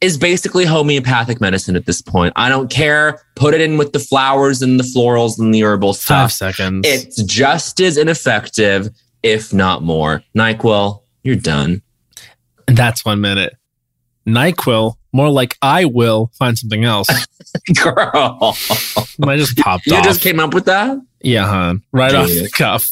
is 0.00 0.18
basically 0.18 0.64
homeopathic 0.64 1.40
medicine 1.40 1.76
at 1.76 1.86
this 1.86 2.02
point. 2.02 2.32
I 2.34 2.48
don't 2.48 2.68
care. 2.68 3.20
Put 3.36 3.54
it 3.54 3.60
in 3.60 3.78
with 3.78 3.92
the 3.92 4.00
flowers 4.00 4.60
and 4.60 4.80
the 4.80 4.84
florals 4.84 5.38
and 5.38 5.54
the 5.54 5.62
herbal 5.62 5.92
stuff. 5.94 6.06
Five 6.30 6.32
stuff. 6.32 6.56
seconds. 6.56 6.88
It's 6.88 7.22
just 7.22 7.80
as 7.80 7.96
ineffective, 7.96 8.90
if 9.22 9.52
not 9.52 9.82
more. 9.82 10.22
Nyquil, 10.36 11.02
you're 11.22 11.36
done. 11.36 11.82
And 12.68 12.76
that's 12.76 13.04
one 13.04 13.20
minute. 13.20 13.54
NyQuil, 14.26 14.94
more 15.12 15.30
like 15.30 15.56
I 15.62 15.84
will 15.84 16.30
find 16.38 16.56
something 16.56 16.84
else. 16.84 17.08
Girl, 17.82 18.56
I 19.24 19.36
just 19.36 19.56
popped 19.58 19.86
you 19.86 19.94
off. 19.94 20.04
just 20.04 20.20
came 20.20 20.40
up 20.40 20.54
with 20.54 20.66
that? 20.66 20.98
yeah, 21.22 21.46
hon. 21.46 21.82
Right 21.92 22.14
off 22.14 22.28
the 22.28 22.34
Genius. 22.34 22.52
cuff. 22.52 22.90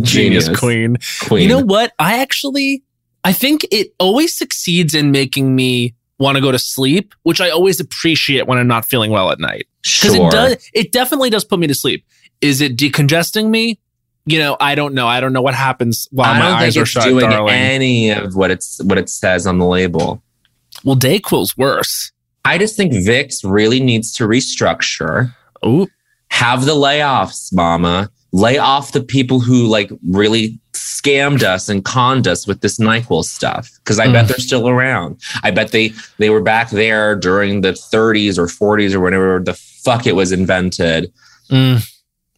Genius, 0.00 0.58
queen. 0.58 0.96
Queen. 1.22 1.42
You 1.42 1.48
know 1.48 1.64
what? 1.64 1.92
I 1.98 2.18
actually, 2.18 2.82
I 3.24 3.32
think 3.32 3.66
it 3.70 3.88
always 4.00 4.36
succeeds 4.36 4.94
in 4.94 5.10
making 5.10 5.54
me 5.54 5.94
want 6.18 6.36
to 6.36 6.40
go 6.40 6.50
to 6.50 6.58
sleep, 6.58 7.14
which 7.22 7.40
I 7.40 7.50
always 7.50 7.78
appreciate 7.78 8.46
when 8.46 8.58
I'm 8.58 8.66
not 8.66 8.84
feeling 8.84 9.10
well 9.10 9.30
at 9.30 9.38
night. 9.38 9.68
Because 9.82 10.16
sure. 10.16 10.26
it 10.26 10.32
does, 10.32 10.70
it 10.74 10.92
definitely 10.92 11.30
does 11.30 11.44
put 11.44 11.58
me 11.58 11.66
to 11.66 11.74
sleep. 11.74 12.04
Is 12.40 12.60
it 12.60 12.76
decongesting 12.76 13.48
me? 13.48 13.78
You 14.26 14.38
know, 14.40 14.56
I 14.58 14.74
don't 14.74 14.92
know. 14.94 15.06
I 15.06 15.20
don't 15.20 15.32
know 15.32 15.40
what 15.42 15.54
happens 15.54 16.08
while 16.10 16.32
I 16.34 16.38
my 16.38 16.50
eyes 16.64 16.76
are 16.76 16.84
shut, 16.86 17.04
doing 17.04 17.30
darling. 17.30 17.54
any 17.54 18.10
of 18.10 18.34
what 18.34 18.50
it's 18.50 18.82
what 18.82 18.98
it 18.98 19.08
says 19.08 19.46
on 19.46 19.58
the 19.58 19.66
label. 19.66 20.20
well, 20.84 20.96
Dayquil's 20.96 21.56
worse. 21.56 22.10
I 22.44 22.58
just 22.58 22.76
think 22.76 22.92
Vicks 22.92 23.40
really 23.44 23.80
needs 23.80 24.12
to 24.14 24.24
restructure, 24.24 25.32
Ooh, 25.64 25.88
have 26.30 26.64
the 26.64 26.74
layoffs, 26.74 27.52
mama. 27.54 28.10
lay 28.32 28.58
off 28.58 28.92
the 28.92 29.02
people 29.02 29.40
who 29.40 29.66
like 29.66 29.90
really 30.10 30.58
scammed 30.72 31.42
us 31.42 31.68
and 31.68 31.84
conned 31.84 32.26
us 32.28 32.46
with 32.46 32.60
this 32.60 32.78
NyQuil 32.78 33.24
stuff. 33.24 33.70
Cause 33.84 33.98
I 33.98 34.10
bet 34.12 34.24
Mm. 34.24 34.28
they're 34.28 34.38
still 34.38 34.68
around. 34.68 35.20
I 35.42 35.50
bet 35.52 35.70
they 35.72 35.92
they 36.18 36.30
were 36.30 36.42
back 36.42 36.70
there 36.70 37.14
during 37.16 37.60
the 37.62 37.72
30s 37.72 38.38
or 38.38 38.46
40s 38.46 38.92
or 38.94 39.00
whenever 39.00 39.40
the 39.44 39.54
fuck 39.54 40.06
it 40.06 40.14
was 40.16 40.32
invented. 40.32 41.12
Mm, 41.50 41.88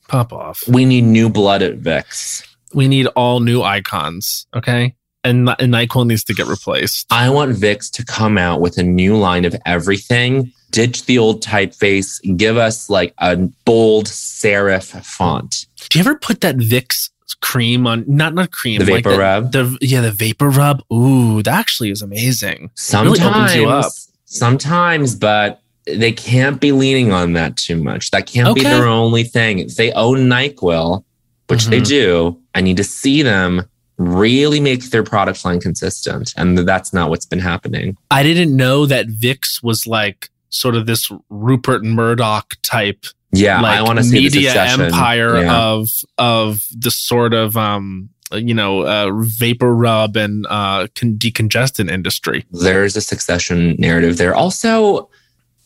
pop 0.08 0.32
off. 0.32 0.62
We 0.66 0.84
need 0.84 1.04
new 1.04 1.28
blood 1.30 1.62
at 1.62 1.78
Vicks. 1.78 2.44
We 2.74 2.88
need 2.88 3.06
all 3.08 3.40
new 3.40 3.62
icons. 3.62 4.46
Okay. 4.54 4.94
And, 5.24 5.48
and 5.58 5.72
NyQuil 5.72 6.06
needs 6.06 6.24
to 6.24 6.34
get 6.34 6.46
replaced. 6.46 7.06
I 7.10 7.30
want 7.30 7.52
Vicks 7.56 7.90
to 7.92 8.04
come 8.04 8.38
out 8.38 8.60
with 8.60 8.78
a 8.78 8.82
new 8.82 9.16
line 9.16 9.44
of 9.44 9.54
everything. 9.66 10.52
Ditch 10.70 11.06
the 11.06 11.18
old 11.18 11.42
typeface. 11.42 12.20
Give 12.36 12.56
us 12.56 12.90
like 12.90 13.14
a 13.18 13.36
bold 13.64 14.06
serif 14.06 15.02
font. 15.04 15.66
Do 15.88 15.98
you 15.98 16.04
ever 16.04 16.18
put 16.18 16.40
that 16.42 16.56
Vicks 16.56 17.10
cream 17.40 17.86
on? 17.86 18.04
Not 18.06 18.34
not 18.34 18.52
cream. 18.52 18.80
The 18.84 18.92
like 18.92 19.04
vapor 19.04 19.18
rub? 19.18 19.52
The 19.52 19.78
yeah, 19.80 20.02
the 20.02 20.12
vapor 20.12 20.50
rub. 20.50 20.82
Ooh, 20.92 21.42
that 21.42 21.58
actually 21.58 21.90
is 21.90 22.02
amazing. 22.02 22.70
Really 22.92 23.18
Sometimes, 23.18 23.54
you 23.54 23.68
up. 23.68 23.92
sometimes, 24.26 25.14
but 25.14 25.62
they 25.96 26.12
can't 26.12 26.60
be 26.60 26.72
leaning 26.72 27.12
on 27.12 27.32
that 27.34 27.56
too 27.56 27.82
much. 27.82 28.10
That 28.10 28.26
can't 28.26 28.54
be 28.54 28.62
their 28.62 28.86
only 28.86 29.24
thing. 29.24 29.58
If 29.60 29.76
they 29.76 29.92
own 29.92 30.28
NyQuil, 30.28 31.02
which 31.48 31.66
they 31.66 31.80
Mhm. 31.80 31.86
do, 31.86 32.38
I 32.54 32.60
need 32.60 32.76
to 32.76 32.84
see 32.84 33.22
them 33.22 33.64
really 33.96 34.60
make 34.60 34.90
their 34.90 35.02
product 35.02 35.44
line 35.44 35.60
consistent. 35.60 36.32
And 36.36 36.56
that's 36.58 36.92
not 36.92 37.10
what's 37.10 37.26
been 37.26 37.40
happening. 37.40 37.96
I 38.10 38.22
didn't 38.22 38.54
know 38.54 38.86
that 38.86 39.08
Vicks 39.08 39.62
was 39.62 39.86
like 39.86 40.28
sort 40.50 40.74
of 40.76 40.86
this 40.86 41.10
Rupert 41.30 41.84
Murdoch 41.84 42.54
type 42.62 43.06
Yeah, 43.32 43.60
like 43.60 43.78
I 43.78 43.82
want 43.82 43.98
to 43.98 44.04
see 44.04 44.20
media 44.20 44.54
empire 44.64 45.42
Yeah. 45.42 45.58
of 45.58 45.88
of 46.16 46.60
the 46.76 46.90
sort 46.90 47.34
of 47.34 47.56
um 47.56 48.08
you 48.32 48.54
know 48.54 48.82
uh, 48.82 49.10
vapor 49.38 49.74
rub 49.74 50.16
and 50.16 50.46
uh 50.48 50.86
con- 50.94 51.16
decongestant 51.18 51.90
industry. 51.90 52.44
There's 52.52 52.96
a 52.96 53.00
succession 53.00 53.74
narrative 53.78 54.16
there. 54.16 54.34
Also, 54.34 55.10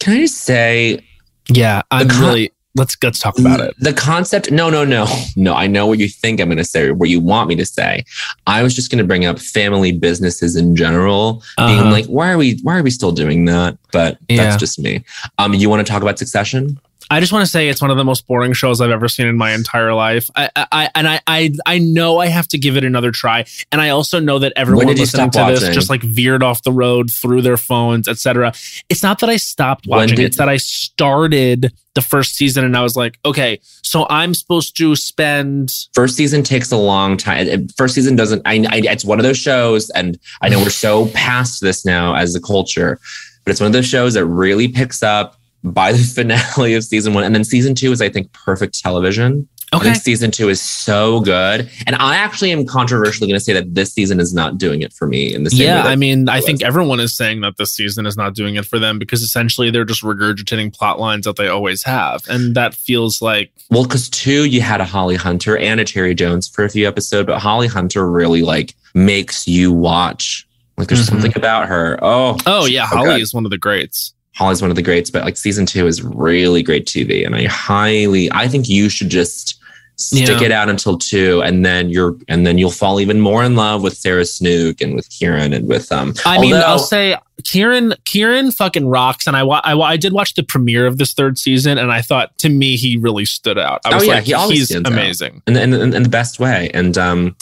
can 0.02 0.14
I 0.14 0.20
just 0.20 0.38
say 0.38 1.00
Yeah, 1.48 1.82
I'm 1.90 2.08
con- 2.08 2.20
really 2.20 2.50
let's 2.74 2.96
let's 3.02 3.18
talk 3.18 3.38
about 3.38 3.60
it. 3.60 3.74
The 3.78 3.92
concept, 3.92 4.50
no, 4.50 4.70
no, 4.70 4.82
no, 4.84 5.06
no. 5.36 5.54
I 5.54 5.66
know 5.66 5.86
what 5.86 5.98
you 5.98 6.08
think 6.08 6.40
I'm 6.40 6.48
going 6.48 6.56
to 6.58 6.64
say, 6.64 6.86
or 6.88 6.94
what 6.94 7.08
you 7.10 7.20
want 7.20 7.48
me 7.48 7.54
to 7.56 7.66
say. 7.66 8.02
I 8.46 8.62
was 8.62 8.74
just 8.74 8.90
going 8.90 8.98
to 8.98 9.04
bring 9.04 9.24
up 9.26 9.38
family 9.38 9.92
businesses 9.92 10.56
in 10.56 10.74
general, 10.74 11.42
being 11.58 11.80
Uh-huh. 11.80 11.90
like, 11.90 12.06
why 12.06 12.30
are 12.32 12.38
we, 12.38 12.58
why 12.62 12.78
are 12.78 12.82
we 12.82 12.90
still 12.90 13.12
doing 13.12 13.44
that? 13.44 13.76
But 13.92 14.16
Yeah. 14.28 14.44
that's 14.44 14.56
just 14.56 14.78
me. 14.78 15.04
Um, 15.38 15.52
you 15.54 15.68
want 15.68 15.86
to 15.86 15.90
talk 15.92 16.00
about 16.02 16.18
Succession? 16.18 16.78
I 17.10 17.20
just 17.20 17.32
want 17.32 17.44
to 17.44 17.50
say 17.50 17.68
it's 17.68 17.80
one 17.82 17.90
of 17.90 17.96
the 17.96 18.04
most 18.04 18.26
boring 18.26 18.52
shows 18.52 18.80
I've 18.80 18.90
ever 18.90 19.08
seen 19.08 19.26
in 19.26 19.36
my 19.36 19.52
entire 19.52 19.94
life. 19.94 20.28
I, 20.34 20.50
I 20.56 20.90
and 20.94 21.08
I, 21.08 21.20
I 21.26 21.52
I 21.66 21.78
know 21.78 22.18
I 22.18 22.26
have 22.26 22.48
to 22.48 22.58
give 22.58 22.76
it 22.76 22.84
another 22.84 23.10
try, 23.10 23.44
and 23.70 23.80
I 23.80 23.90
also 23.90 24.18
know 24.20 24.38
that 24.38 24.52
everyone 24.56 24.86
listening 25.00 25.30
to 25.30 25.32
stop 25.32 25.48
this 25.50 25.60
just 25.74 25.90
like 25.90 26.02
veered 26.02 26.42
off 26.42 26.62
the 26.62 26.72
road 26.72 27.10
through 27.10 27.42
their 27.42 27.56
phones, 27.56 28.08
etc. 28.08 28.52
It's 28.88 29.02
not 29.02 29.18
that 29.20 29.30
I 29.30 29.36
stopped 29.36 29.86
watching; 29.86 30.16
did- 30.16 30.24
it's 30.26 30.36
that 30.38 30.48
I 30.48 30.56
started 30.58 31.72
the 31.94 32.00
first 32.02 32.36
season 32.36 32.64
and 32.64 32.74
I 32.76 32.82
was 32.82 32.96
like, 32.96 33.18
okay, 33.24 33.60
so 33.82 34.06
I'm 34.08 34.32
supposed 34.34 34.76
to 34.78 34.96
spend. 34.96 35.72
First 35.92 36.16
season 36.16 36.42
takes 36.42 36.72
a 36.72 36.76
long 36.76 37.16
time. 37.18 37.68
First 37.76 37.94
season 37.94 38.16
doesn't. 38.16 38.42
I, 38.46 38.64
I, 38.70 38.80
it's 38.84 39.04
one 39.04 39.18
of 39.18 39.24
those 39.24 39.38
shows, 39.38 39.90
and 39.90 40.18
I 40.40 40.48
know 40.48 40.58
we're 40.58 40.70
so 40.70 41.08
past 41.08 41.60
this 41.60 41.84
now 41.84 42.14
as 42.14 42.34
a 42.34 42.40
culture, 42.40 42.98
but 43.44 43.50
it's 43.50 43.60
one 43.60 43.66
of 43.66 43.72
those 43.72 43.86
shows 43.86 44.14
that 44.14 44.24
really 44.24 44.68
picks 44.68 45.02
up 45.02 45.36
by 45.64 45.92
the 45.92 45.98
finale 46.14 46.74
of 46.74 46.84
season 46.84 47.14
one, 47.14 47.24
and 47.24 47.34
then 47.34 47.44
season 47.44 47.74
two 47.74 47.92
is, 47.92 48.00
I 48.02 48.08
think, 48.08 48.32
perfect 48.32 48.80
television. 48.82 49.48
I 49.72 49.76
Okay, 49.76 49.84
think 49.92 50.02
season 50.02 50.30
two 50.30 50.50
is 50.50 50.60
so 50.60 51.20
good. 51.20 51.70
And 51.86 51.96
I 51.96 52.16
actually 52.16 52.52
am 52.52 52.66
controversially 52.66 53.26
going 53.26 53.38
to 53.38 53.44
say 53.44 53.54
that 53.54 53.74
this 53.74 53.90
season 53.94 54.20
is 54.20 54.34
not 54.34 54.58
doing 54.58 54.82
it 54.82 54.92
for 54.92 55.06
me 55.06 55.34
in 55.34 55.44
the 55.44 55.50
same 55.50 55.60
yeah, 55.62 55.84
I 55.84 55.96
mean, 55.96 56.28
I 56.28 56.42
think 56.42 56.62
everyone 56.62 57.00
is 57.00 57.16
saying 57.16 57.40
that 57.40 57.56
this 57.56 57.74
season 57.74 58.04
is 58.04 58.14
not 58.14 58.34
doing 58.34 58.56
it 58.56 58.66
for 58.66 58.78
them 58.78 58.98
because 58.98 59.22
essentially 59.22 59.70
they're 59.70 59.86
just 59.86 60.02
regurgitating 60.02 60.74
plot 60.74 61.00
lines 61.00 61.24
that 61.24 61.36
they 61.36 61.48
always 61.48 61.82
have, 61.84 62.22
and 62.28 62.54
that 62.54 62.74
feels 62.74 63.22
like 63.22 63.50
well, 63.70 63.84
because 63.84 64.10
two, 64.10 64.44
you 64.44 64.60
had 64.60 64.82
a 64.82 64.84
Holly 64.84 65.16
Hunter 65.16 65.56
and 65.56 65.80
a 65.80 65.86
Cherry 65.86 66.14
Jones 66.14 66.48
for 66.48 66.66
a 66.66 66.68
few 66.68 66.86
episodes, 66.86 67.26
but 67.26 67.38
Holly 67.38 67.66
Hunter 67.68 68.10
really 68.10 68.42
like 68.42 68.74
makes 68.92 69.48
you 69.48 69.72
watch. 69.72 70.46
Like 70.76 70.88
there's 70.88 71.00
Mhm. 71.06 71.08
something 71.08 71.32
about 71.34 71.68
her. 71.68 71.98
Oh, 72.02 72.36
Oh 72.44 72.66
yeah, 72.66 72.86
so 72.90 72.96
Holly 72.96 73.08
good. 73.12 73.22
is 73.22 73.32
one 73.32 73.46
of 73.46 73.50
the 73.50 73.56
greats. 73.58 74.12
Holly's 74.34 74.62
one 74.62 74.70
of 74.70 74.76
the 74.76 74.82
greats, 74.82 75.10
but 75.10 75.24
like 75.24 75.36
season 75.36 75.66
two 75.66 75.86
is 75.86 76.02
really 76.02 76.62
great 76.62 76.86
TV. 76.86 77.24
And 77.26 77.34
I 77.34 77.44
highly, 77.44 78.30
I 78.32 78.48
think 78.48 78.68
you 78.68 78.88
should 78.88 79.10
just 79.10 79.58
stick 79.96 80.40
Yeah. 80.40 80.46
it 80.46 80.50
out 80.52 80.68
until 80.70 80.96
two, 80.96 81.42
and 81.42 81.64
then 81.66 81.90
you're, 81.90 82.16
and 82.28 82.46
then 82.46 82.56
you'll 82.58 82.70
fall 82.70 82.98
even 82.98 83.20
more 83.20 83.44
in 83.44 83.56
love 83.56 83.82
with 83.82 83.96
Sarah 83.96 84.24
Snook 84.24 84.80
and 84.80 84.94
with 84.94 85.08
Kieran 85.10 85.52
and 85.52 85.68
with 85.68 85.92
um. 85.92 86.14
I 86.24 86.40
mean, 86.40 86.54
I'll 86.54 86.78
say 86.78 87.14
Kieran 87.44 87.92
Kieran 88.06 88.50
fucking 88.52 88.86
rocks, 88.88 89.26
and 89.26 89.36
I, 89.36 89.42
wa- 89.42 89.60
I 89.64 89.74
wa- 89.74 89.84
I 89.86 89.98
did 89.98 90.12
watch 90.14 90.32
the 90.34 90.42
premiere 90.42 90.86
of 90.86 90.96
this 90.96 91.12
third 91.12 91.36
season, 91.38 91.76
and 91.76 91.92
I 91.92 92.00
thought 92.00 92.36
to 92.38 92.48
me 92.48 92.76
he 92.76 92.96
really 92.96 93.26
stood 93.26 93.58
out. 93.58 93.80
I 93.84 93.92
Oh, 93.92 93.94
was 93.96 94.06
yeah, 94.06 94.14
like, 94.14 94.24
he 94.24 94.32
always 94.32 94.70
he's 94.70 94.74
amazing. 94.74 95.42
in, 95.46 95.56
in, 95.56 95.74
in, 95.74 95.92
in 95.94 96.02
the 96.02 96.08
best 96.08 96.40
way. 96.40 96.70
And 96.72 96.96
um, 96.96 97.36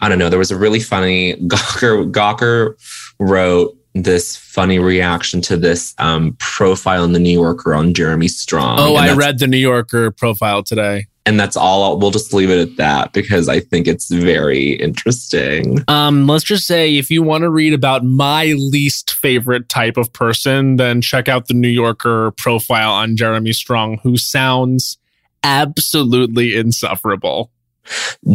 I 0.00 0.08
don't 0.08 0.18
know, 0.20 0.28
there 0.30 0.38
was 0.38 0.52
a 0.52 0.56
really 0.56 0.80
funny 0.80 1.34
Gawker 1.48 2.10
Gawker 2.12 2.74
wrote 3.18 3.74
this 3.94 4.36
funny 4.36 4.78
reaction 4.78 5.40
to 5.42 5.56
this 5.56 5.94
um, 5.98 6.36
profile 6.38 7.04
in 7.04 7.12
the 7.12 7.18
New 7.18 7.32
Yorker 7.40 7.74
on 7.74 7.94
Jeremy 7.94 8.28
Strong. 8.28 8.78
Oh, 8.80 8.94
I 8.96 9.14
read 9.14 9.38
the 9.38 9.46
New 9.46 9.56
Yorker 9.58 10.10
profile 10.10 10.62
today. 10.62 11.06
and 11.26 11.38
that's 11.38 11.56
all. 11.56 11.82
I'll, 11.82 11.98
we'll 11.98 12.10
just 12.10 12.32
leave 12.32 12.48
it 12.50 12.58
at 12.58 12.76
that 12.76 13.12
because 13.12 13.48
I 13.48 13.60
think 13.60 13.86
it's 13.86 14.10
very 14.10 14.72
interesting. 14.74 15.84
Um, 15.88 16.26
let's 16.26 16.44
just 16.44 16.66
say 16.66 16.96
if 16.96 17.10
you 17.10 17.22
want 17.22 17.42
to 17.42 17.50
read 17.50 17.74
about 17.74 18.04
my 18.04 18.54
least 18.56 19.12
favorite 19.14 19.68
type 19.68 19.96
of 19.96 20.12
person, 20.12 20.76
then 20.76 21.00
check 21.02 21.28
out 21.28 21.48
the 21.48 21.54
New 21.54 21.68
Yorker 21.68 22.30
profile 22.32 22.92
on 22.92 23.16
Jeremy 23.16 23.52
Strong, 23.52 23.98
who 24.02 24.16
sounds 24.16 24.96
absolutely 25.42 26.56
insufferable. 26.56 27.50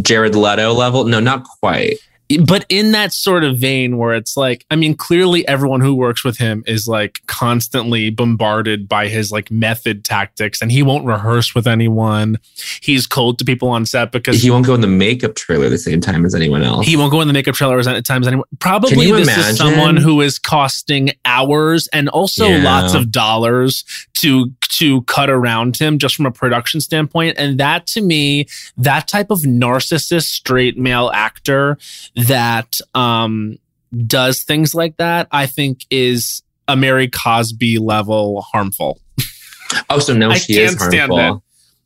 Jared 0.01 0.35
Leto 0.35 0.73
level? 0.73 1.03
No, 1.05 1.19
not 1.19 1.43
quite. 1.59 1.97
But 2.37 2.65
in 2.69 2.91
that 2.91 3.11
sort 3.13 3.43
of 3.43 3.57
vein 3.57 3.97
where 3.97 4.13
it's 4.13 4.35
like 4.37 4.65
i 4.71 4.75
mean 4.75 4.95
clearly 4.95 5.47
everyone 5.47 5.81
who 5.81 5.93
works 5.95 6.23
with 6.23 6.37
him 6.37 6.63
is 6.67 6.87
like 6.87 7.21
constantly 7.27 8.09
bombarded 8.09 8.87
by 8.87 9.07
his 9.07 9.31
like 9.31 9.51
method 9.51 10.03
tactics 10.03 10.61
and 10.61 10.71
he 10.71 10.81
won't 10.83 11.05
rehearse 11.05 11.53
with 11.55 11.67
anyone 11.67 12.37
he's 12.81 13.05
cold 13.07 13.37
to 13.39 13.45
people 13.45 13.69
on 13.69 13.85
set 13.85 14.11
because 14.11 14.41
He 14.41 14.49
won't 14.49 14.65
go 14.65 14.73
in 14.75 14.81
the 14.81 14.87
makeup 14.87 15.35
trailer 15.35 15.69
the 15.69 15.77
same 15.77 16.01
time 16.01 16.25
as 16.25 16.33
anyone 16.35 16.63
else. 16.63 16.85
he 16.85 16.95
won't 16.97 17.11
go 17.11 17.21
in 17.21 17.27
the 17.27 17.33
makeup 17.33 17.55
trailers 17.55 17.87
at 17.87 18.03
times 18.05 18.27
anymore. 18.27 18.45
Probably 18.59 19.11
this 19.11 19.23
imagine? 19.27 19.51
is 19.51 19.57
someone 19.57 19.97
who 19.97 20.21
is 20.21 20.39
costing 20.39 21.11
hours 21.25 21.87
and 21.93 22.09
also 22.09 22.47
Yeah. 22.47 22.63
lots 22.63 22.93
of 22.93 23.11
dollars 23.11 23.83
to 24.15 24.51
to 24.69 25.03
cut 25.03 25.29
around 25.29 25.77
him 25.77 25.99
just 25.99 26.15
from 26.15 26.25
a 26.25 26.31
production 26.31 26.81
standpoint. 26.81 27.35
And 27.37 27.59
that 27.59 27.85
to 27.87 28.01
me, 28.01 28.47
that 28.75 29.07
type 29.07 29.29
of 29.29 29.41
narcissist 29.41 30.31
straight 30.31 30.77
male 30.79 31.11
actor 31.13 31.77
that 32.27 32.79
um 32.93 33.57
does 34.07 34.43
things 34.43 34.73
like 34.73 34.97
that, 34.97 35.27
I 35.31 35.45
think 35.45 35.85
is 35.89 36.41
a 36.67 36.75
Mary 36.75 37.09
Cosby 37.09 37.77
level 37.77 38.41
harmful. 38.41 38.99
oh, 39.89 39.99
so 39.99 40.13
no, 40.13 40.31
I 40.31 40.35
she 40.35 40.59
is 40.59 40.75
can't 40.75 40.91
stand 40.91 41.11
harmful. 41.11 41.43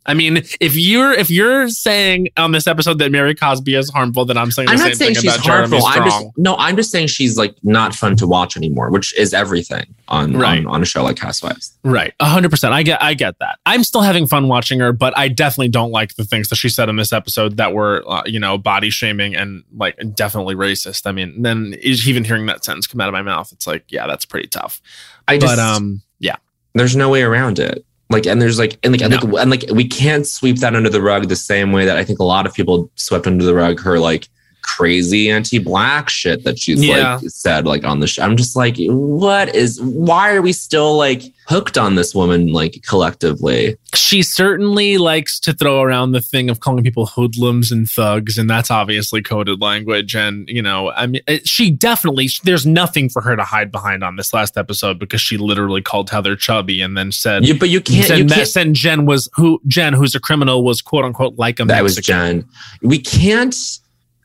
I 0.08 0.14
mean, 0.14 0.38
if 0.62 0.76
you're 0.78 1.12
if 1.12 1.30
you're 1.30 1.68
saying 1.68 2.30
on 2.38 2.54
this 2.54 2.66
episode 2.66 2.98
that 3.00 3.12
Mary 3.12 3.36
Cosby 3.36 3.76
is 3.76 3.90
harmful, 3.90 4.24
then 4.24 4.38
I'm 4.38 4.52
saying 4.52 4.68
the 4.68 4.72
I'm 4.72 4.78
same 4.78 4.88
not 4.88 4.98
saying 4.98 5.16
thing 5.16 5.24
she's 5.24 5.36
harmful. 5.36 5.86
I'm 5.86 6.04
just 6.06 6.26
no. 6.38 6.56
I'm 6.56 6.78
just 6.78 6.92
saying 6.92 7.08
she's 7.08 7.38
like 7.38 7.56
not 7.62 7.94
fun 7.94 8.16
to 8.18 8.26
watch 8.28 8.56
anymore, 8.56 8.90
which 8.90 9.14
is 9.18 9.34
everything 9.34 9.94
on 10.08 10.38
Right. 10.38 10.60
on, 10.60 10.68
on 10.68 10.82
a 10.82 10.86
show 10.86 11.04
like 11.04 11.20
Housewives. 11.20 11.78
Right. 11.84 12.14
A 12.22 12.26
hundred 12.26 12.52
percent. 12.52 12.74
I 12.74 12.84
get 12.84 13.04
I 13.04 13.16
get 13.16 13.38
that. 13.40 13.60
I'm 13.66 13.84
still 13.84 14.02
having 14.02 14.28
fun 14.28 14.48
watching 14.48 14.80
her, 14.80 14.94
but 14.94 15.18
I 15.18 15.28
definitely 15.28 15.70
don't 15.70 15.92
like 15.92 16.16
the 16.16 16.24
things 16.24 16.48
that 16.50 16.56
she 16.56 16.70
said 16.70 16.88
in 16.88 16.96
this 16.96 17.12
episode 17.12 17.58
that 17.58 17.74
were 17.74 18.04
uh, 18.08 18.24
you 18.26 18.40
know, 18.40 18.58
body 18.58 18.90
shaming 18.90 19.36
and 19.36 19.64
like 19.76 20.00
definitely 20.16 20.56
racist. 20.56 21.06
I 21.06 21.12
mean, 21.12 21.42
then 21.42 21.76
even 21.82 22.24
hearing 22.24 22.46
that 22.46 22.64
sentence 22.64 22.88
come 22.88 23.02
out 23.02 23.10
of 23.10 23.14
my 23.14 23.24
mouth, 23.24 23.52
it's 23.52 23.68
like, 23.68 23.84
yeah, 23.90 24.08
that's 24.08 24.26
pretty 24.26 24.48
tough. 24.48 24.82
I 25.28 25.38
just 25.38 25.58
but 25.58 25.60
um 25.60 26.02
yeah. 26.20 26.38
there's 26.76 26.96
no 26.96 27.10
way 27.10 27.24
around 27.24 27.60
it. 27.60 27.86
Like 28.10 28.26
and 28.26 28.42
there's 28.42 28.58
like 28.58 28.78
and 28.84 28.94
like 28.94 29.02
and, 29.02 29.14
like 29.14 29.42
and 29.42 29.52
like 29.52 29.66
we 29.72 29.86
can't 29.86 30.26
sweep 30.26 30.58
that 30.60 30.76
under 30.76 30.90
the 30.90 31.02
rug 31.02 31.28
the 31.28 31.36
same 31.36 31.72
way 31.72 31.86
that 31.86 31.98
I 31.98 32.06
think 32.06 32.20
a 32.20 32.24
lot 32.24 32.46
of 32.46 32.54
people 32.54 32.90
swept 32.96 33.28
under 33.28 33.44
the 33.44 33.54
rug 33.54 33.82
her 33.82 34.00
like 34.00 34.30
crazy 34.68 35.30
anti-black 35.32 36.10
shit 36.10 36.44
that 36.44 36.60
she's 36.60 36.84
Yeah. 36.84 37.16
like 37.16 37.30
said 37.30 37.66
like 37.66 37.84
on 37.86 38.00
the 38.02 38.08
show. 38.08 38.24
I'm 38.24 38.36
just 38.38 38.56
like, 38.56 38.76
what 38.88 39.56
is 39.56 39.82
why 39.82 40.36
are 40.36 40.42
we 40.42 40.52
still 40.52 40.98
like 40.98 41.24
hooked 41.48 41.78
on 41.78 41.96
this 41.96 42.14
woman 42.14 42.52
like 42.52 42.84
collectively? 42.86 43.78
she 43.94 44.22
certainly 44.22 44.98
likes 44.98 45.40
to 45.40 45.54
throw 45.54 45.82
around 45.82 46.12
the 46.12 46.20
thing 46.22 46.50
of 46.50 46.60
calling 46.60 46.84
people 46.84 47.06
hoodlums 47.08 47.72
and 47.72 47.90
thugs 47.90 48.38
and 48.38 48.50
that's 48.50 48.70
obviously 48.70 49.22
coded 49.22 49.60
language 49.62 50.16
and 50.16 50.48
you 50.50 50.62
know 50.62 50.92
i 50.92 51.08
mean 51.08 51.22
it- 51.28 51.48
she 51.48 51.72
definitely 51.72 52.30
there's 52.44 52.66
nothing 52.66 53.08
for 53.10 53.22
her 53.22 53.36
to 53.36 53.44
hide 53.44 53.72
behind 53.72 54.04
on 54.04 54.16
this 54.18 54.34
last 54.34 54.58
episode 54.58 55.00
because 55.00 55.22
she 55.22 55.38
literally 55.38 55.82
called 55.82 56.10
heather 56.10 56.36
chubby 56.36 56.82
and 56.82 56.96
then 56.98 57.12
said 57.12 57.46
You, 57.46 57.58
but 57.58 57.70
you 57.70 57.80
can't. 57.82 58.06
said, 58.06 58.18
You 58.20 58.26
can't 58.26 58.48
said 58.48 58.74
jen 58.74 59.06
was 59.06 59.30
who 59.36 59.60
jen 59.68 59.94
who's 59.94 60.14
a 60.14 60.20
criminal 60.20 60.64
was 60.64 60.82
quote 60.82 61.06
unquote 61.06 61.36
like 61.38 61.60
a 61.60 61.66
that 61.66 61.82
was 61.82 61.96
Jen. 61.96 62.46
We 62.82 63.00
can't. 63.00 63.56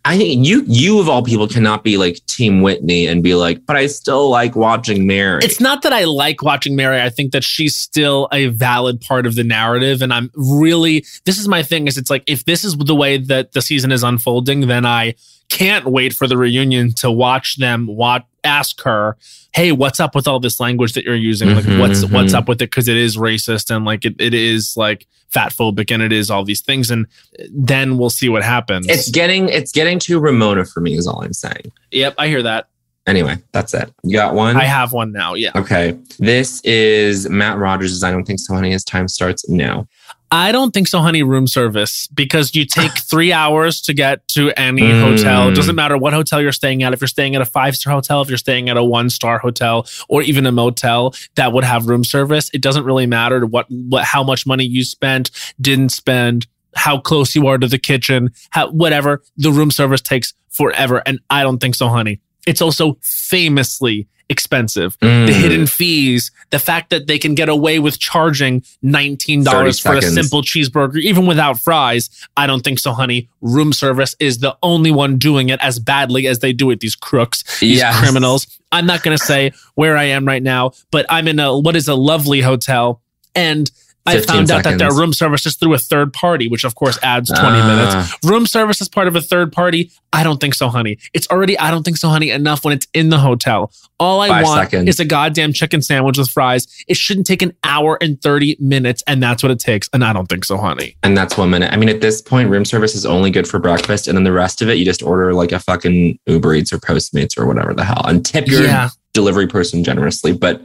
I 0.04 0.18
think 0.18 0.44
you, 0.44 0.64
you 0.66 0.98
of 0.98 1.08
all 1.08 1.22
people, 1.22 1.46
cannot 1.46 1.84
be 1.84 1.96
like 1.96 2.24
Team 2.26 2.60
Whitney 2.60 3.06
and 3.06 3.22
be 3.22 3.34
like, 3.36 3.64
but 3.66 3.76
I 3.76 3.86
still 3.86 4.28
like 4.28 4.56
watching 4.56 5.06
Mary. 5.06 5.44
It's 5.44 5.60
not 5.60 5.82
that 5.82 5.92
I 5.92 6.04
like 6.04 6.42
watching 6.42 6.74
Mary. 6.74 7.00
I 7.00 7.08
think 7.08 7.32
that 7.32 7.44
she's 7.44 7.76
still 7.76 8.28
a 8.32 8.46
valid 8.46 9.00
part 9.00 9.26
of 9.26 9.36
the 9.36 9.44
narrative. 9.44 10.02
And 10.02 10.12
I'm 10.12 10.30
really, 10.34 11.04
this 11.24 11.38
is 11.38 11.46
my 11.46 11.62
thing 11.62 11.86
is 11.86 11.96
it's 11.96 12.10
like, 12.10 12.24
if 12.26 12.44
this 12.44 12.64
is 12.64 12.76
the 12.76 12.96
way 12.96 13.16
that 13.16 13.52
the 13.52 13.62
season 13.62 13.92
is 13.92 14.02
unfolding, 14.02 14.66
then 14.66 14.84
I 14.84 15.14
can't 15.52 15.84
wait 15.84 16.14
for 16.14 16.26
the 16.26 16.38
reunion 16.38 16.94
to 16.94 17.10
watch 17.10 17.58
them 17.58 17.86
watch, 17.86 18.24
ask 18.42 18.80
her, 18.82 19.18
Hey, 19.54 19.70
what's 19.70 20.00
up 20.00 20.14
with 20.14 20.26
all 20.26 20.40
this 20.40 20.58
language 20.58 20.94
that 20.94 21.04
you're 21.04 21.14
using? 21.14 21.54
Like 21.54 21.66
what's, 21.78 22.06
what's 22.06 22.32
mhm. 22.32 22.38
up 22.38 22.48
with 22.48 22.62
it? 22.62 22.72
Cause 22.72 22.88
it 22.88 22.96
is 22.96 23.18
racist 23.18 23.74
and 23.74 23.84
like 23.84 24.06
it, 24.06 24.14
it 24.18 24.32
is 24.32 24.74
like 24.78 25.06
fat 25.28 25.52
phobic 25.52 25.92
and 25.92 26.02
it 26.02 26.10
is 26.10 26.30
all 26.30 26.42
these 26.42 26.62
things. 26.62 26.90
And 26.90 27.06
then 27.50 27.98
we'll 27.98 28.10
see 28.10 28.30
what 28.30 28.42
happens. 28.42 28.86
It's 28.88 29.10
getting 29.10 29.50
it's 29.50 29.72
getting 29.72 29.98
too 29.98 30.18
Ramona 30.18 30.64
for 30.64 30.80
me. 30.80 30.96
Is 30.96 31.06
all 31.06 31.22
I'm 31.22 31.34
saying. 31.34 31.70
yep. 31.90 32.14
I 32.16 32.28
hear 32.28 32.42
that. 32.42 32.68
Anyway, 33.06 33.36
that's 33.50 33.74
it. 33.74 33.92
You 34.04 34.16
got 34.16 34.34
one. 34.34 34.56
I 34.56 34.64
have 34.64 34.92
one 34.92 35.12
now. 35.12 35.34
Yeah. 35.34 35.50
Okay. 35.56 35.98
This 36.18 36.60
is 36.62 37.28
Matt 37.28 37.58
Rogers' 37.58 38.04
I 38.04 38.12
don't 38.12 38.24
think 38.24 38.38
so, 38.38 38.54
honey. 38.54 38.72
As 38.72 38.84
time 38.84 39.08
starts 39.08 39.48
now. 39.48 39.88
I 40.34 40.50
don't 40.50 40.72
think 40.72 40.88
so, 40.88 41.00
honey. 41.00 41.22
Room 41.22 41.46
service 41.46 42.06
because 42.08 42.54
you 42.54 42.64
take 42.64 42.90
three 43.10 43.34
hours 43.34 43.82
to 43.82 43.92
get 43.92 44.26
to 44.28 44.50
any 44.58 44.80
Mm. 44.80 45.00
hotel. 45.02 45.48
It 45.50 45.54
doesn't 45.54 45.74
matter 45.76 45.98
what 45.98 46.14
hotel 46.14 46.40
you're 46.40 46.52
staying 46.52 46.82
at. 46.82 46.94
If 46.94 47.02
you're 47.02 47.08
staying 47.08 47.34
at 47.36 47.42
a 47.42 47.44
five 47.44 47.76
star 47.76 47.92
hotel, 47.92 48.22
if 48.22 48.28
you're 48.30 48.38
staying 48.38 48.70
at 48.70 48.78
a 48.78 48.82
one 48.82 49.10
star 49.10 49.38
hotel, 49.38 49.86
or 50.08 50.22
even 50.22 50.46
a 50.46 50.52
motel 50.52 51.14
that 51.34 51.52
would 51.52 51.64
have 51.64 51.86
room 51.86 52.02
service, 52.02 52.50
it 52.54 52.62
doesn't 52.62 52.84
really 52.84 53.06
matter 53.06 53.44
what 53.44 53.66
what 53.68 54.04
how 54.04 54.24
much 54.24 54.46
money 54.46 54.64
you 54.64 54.84
spent, 54.84 55.30
didn't 55.60 55.90
spend, 55.90 56.46
how 56.74 56.98
close 56.98 57.34
you 57.34 57.46
are 57.46 57.58
to 57.58 57.68
the 57.68 57.78
kitchen, 57.78 58.30
how 58.50 58.70
whatever. 58.70 59.22
The 59.36 59.50
room 59.52 59.70
service 59.70 60.00
takes 60.00 60.32
forever, 60.48 61.02
and 61.04 61.18
I 61.28 61.42
don't 61.42 61.58
think 61.58 61.74
so, 61.74 61.88
honey. 61.88 62.20
It's 62.46 62.60
also 62.62 62.96
famously 63.02 64.06
expensive 64.28 64.96
the 65.00 65.06
Mm. 65.06 65.28
hidden 65.28 65.66
fees, 65.66 66.30
the 66.50 66.58
fact 66.58 66.88
that 66.90 67.06
they 67.06 67.18
can 67.18 67.34
get 67.34 67.50
away 67.50 67.78
with 67.78 67.98
charging 67.98 68.62
$19 68.82 69.78
for 69.80 69.94
a 69.94 70.00
simple 70.02 70.42
cheeseburger, 70.42 70.98
even 71.00 71.26
without 71.26 71.60
fries. 71.60 72.08
I 72.36 72.46
don't 72.46 72.62
think 72.64 72.78
so, 72.78 72.92
honey. 72.92 73.28
Room 73.42 73.72
service 73.74 74.14
is 74.20 74.38
the 74.38 74.56
only 74.62 74.90
one 74.90 75.18
doing 75.18 75.50
it 75.50 75.60
as 75.60 75.78
badly 75.78 76.26
as 76.26 76.38
they 76.38 76.52
do 76.54 76.70
it, 76.70 76.80
these 76.80 76.94
crooks, 76.94 77.44
these 77.60 77.78
Yes. 77.78 77.98
criminals. 78.00 78.46
I'm 78.70 78.86
not 78.86 79.02
going 79.02 79.16
to 79.16 79.22
say 79.22 79.52
where 79.74 79.96
I 79.98 80.04
am 80.04 80.24
right 80.24 80.42
now, 80.42 80.70
but 80.90 81.04
I'm 81.10 81.28
in 81.28 81.38
a 81.38 81.58
what 81.58 81.76
is 81.76 81.86
a 81.88 81.94
lovely 81.94 82.40
hotel. 82.40 83.02
And 83.34 83.70
I 84.04 84.14
15 84.14 84.34
found 84.34 84.50
out 84.50 84.64
that 84.64 84.78
their 84.78 84.92
room 84.92 85.12
service 85.12 85.46
is 85.46 85.54
through 85.54 85.74
a 85.74 85.78
third 85.78 86.12
party, 86.12 86.48
which 86.48 86.64
of 86.64 86.74
course 86.74 86.98
adds 87.04 87.28
20 87.30 87.44
Ah. 87.60 87.66
minutes. 87.68 88.16
Room 88.24 88.46
service 88.46 88.80
is 88.80 88.88
part 88.88 89.06
of 89.06 89.14
a 89.14 89.20
third 89.20 89.52
party. 89.52 89.92
I 90.12 90.24
don't 90.24 90.40
think 90.40 90.54
so, 90.54 90.68
honey. 90.68 90.98
It's 91.14 91.28
already, 91.28 91.56
I 91.58 91.70
don't 91.70 91.84
think 91.84 91.96
so, 91.96 92.08
honey, 92.08 92.30
enough 92.30 92.64
when 92.64 92.74
it's 92.74 92.86
in 92.94 93.10
the 93.10 93.18
hotel. 93.18 93.72
All 94.00 94.20
I 94.20 94.28
Five 94.28 94.44
want 94.44 94.60
seconds. 94.70 94.88
is 94.88 94.98
a 95.00 95.04
goddamn 95.04 95.52
chicken 95.52 95.80
sandwich 95.82 96.18
with 96.18 96.28
fries. 96.28 96.66
It 96.88 96.96
shouldn't 96.96 97.26
take 97.28 97.42
an 97.42 97.52
hour 97.62 97.96
and 98.00 98.20
30 98.20 98.56
minutes, 98.58 99.04
and 99.06 99.22
that's 99.22 99.42
what 99.42 99.52
it 99.52 99.60
takes. 99.60 99.88
And 99.92 100.04
I 100.04 100.12
don't 100.12 100.26
think 100.28 100.44
so, 100.44 100.56
honey. 100.58 100.96
And 101.04 101.16
that's 101.16 101.38
one 101.38 101.50
minute. 101.50 101.72
I 101.72 101.76
mean, 101.76 101.88
at 101.88 102.00
this 102.00 102.20
point, 102.20 102.50
room 102.50 102.64
service 102.64 102.96
is 102.96 103.06
only 103.06 103.30
good 103.30 103.46
for 103.46 103.60
breakfast, 103.60 104.08
and 104.08 104.16
then 104.18 104.24
the 104.24 104.32
rest 104.32 104.60
of 104.60 104.68
it, 104.68 104.74
you 104.78 104.84
just 104.84 105.02
order 105.04 105.32
like 105.32 105.52
a 105.52 105.60
fucking 105.60 106.18
Uber 106.26 106.54
Eats 106.56 106.72
or 106.72 106.78
Postmates 106.78 107.38
or 107.38 107.46
whatever 107.46 107.72
the 107.72 107.84
hell, 107.84 108.02
and 108.06 108.26
tip 108.26 108.48
your 108.48 108.64
Yeah. 108.64 108.88
delivery 109.14 109.46
person 109.46 109.84
generously. 109.84 110.32
But 110.32 110.60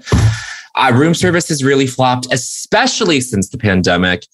uh, 0.78 0.92
room 0.94 1.14
service 1.14 1.50
has 1.50 1.64
really 1.64 1.88
flopped, 1.88 2.28
especially 2.32 3.22
since 3.22 3.50
the 3.50 3.58
pandemic. 3.58 4.26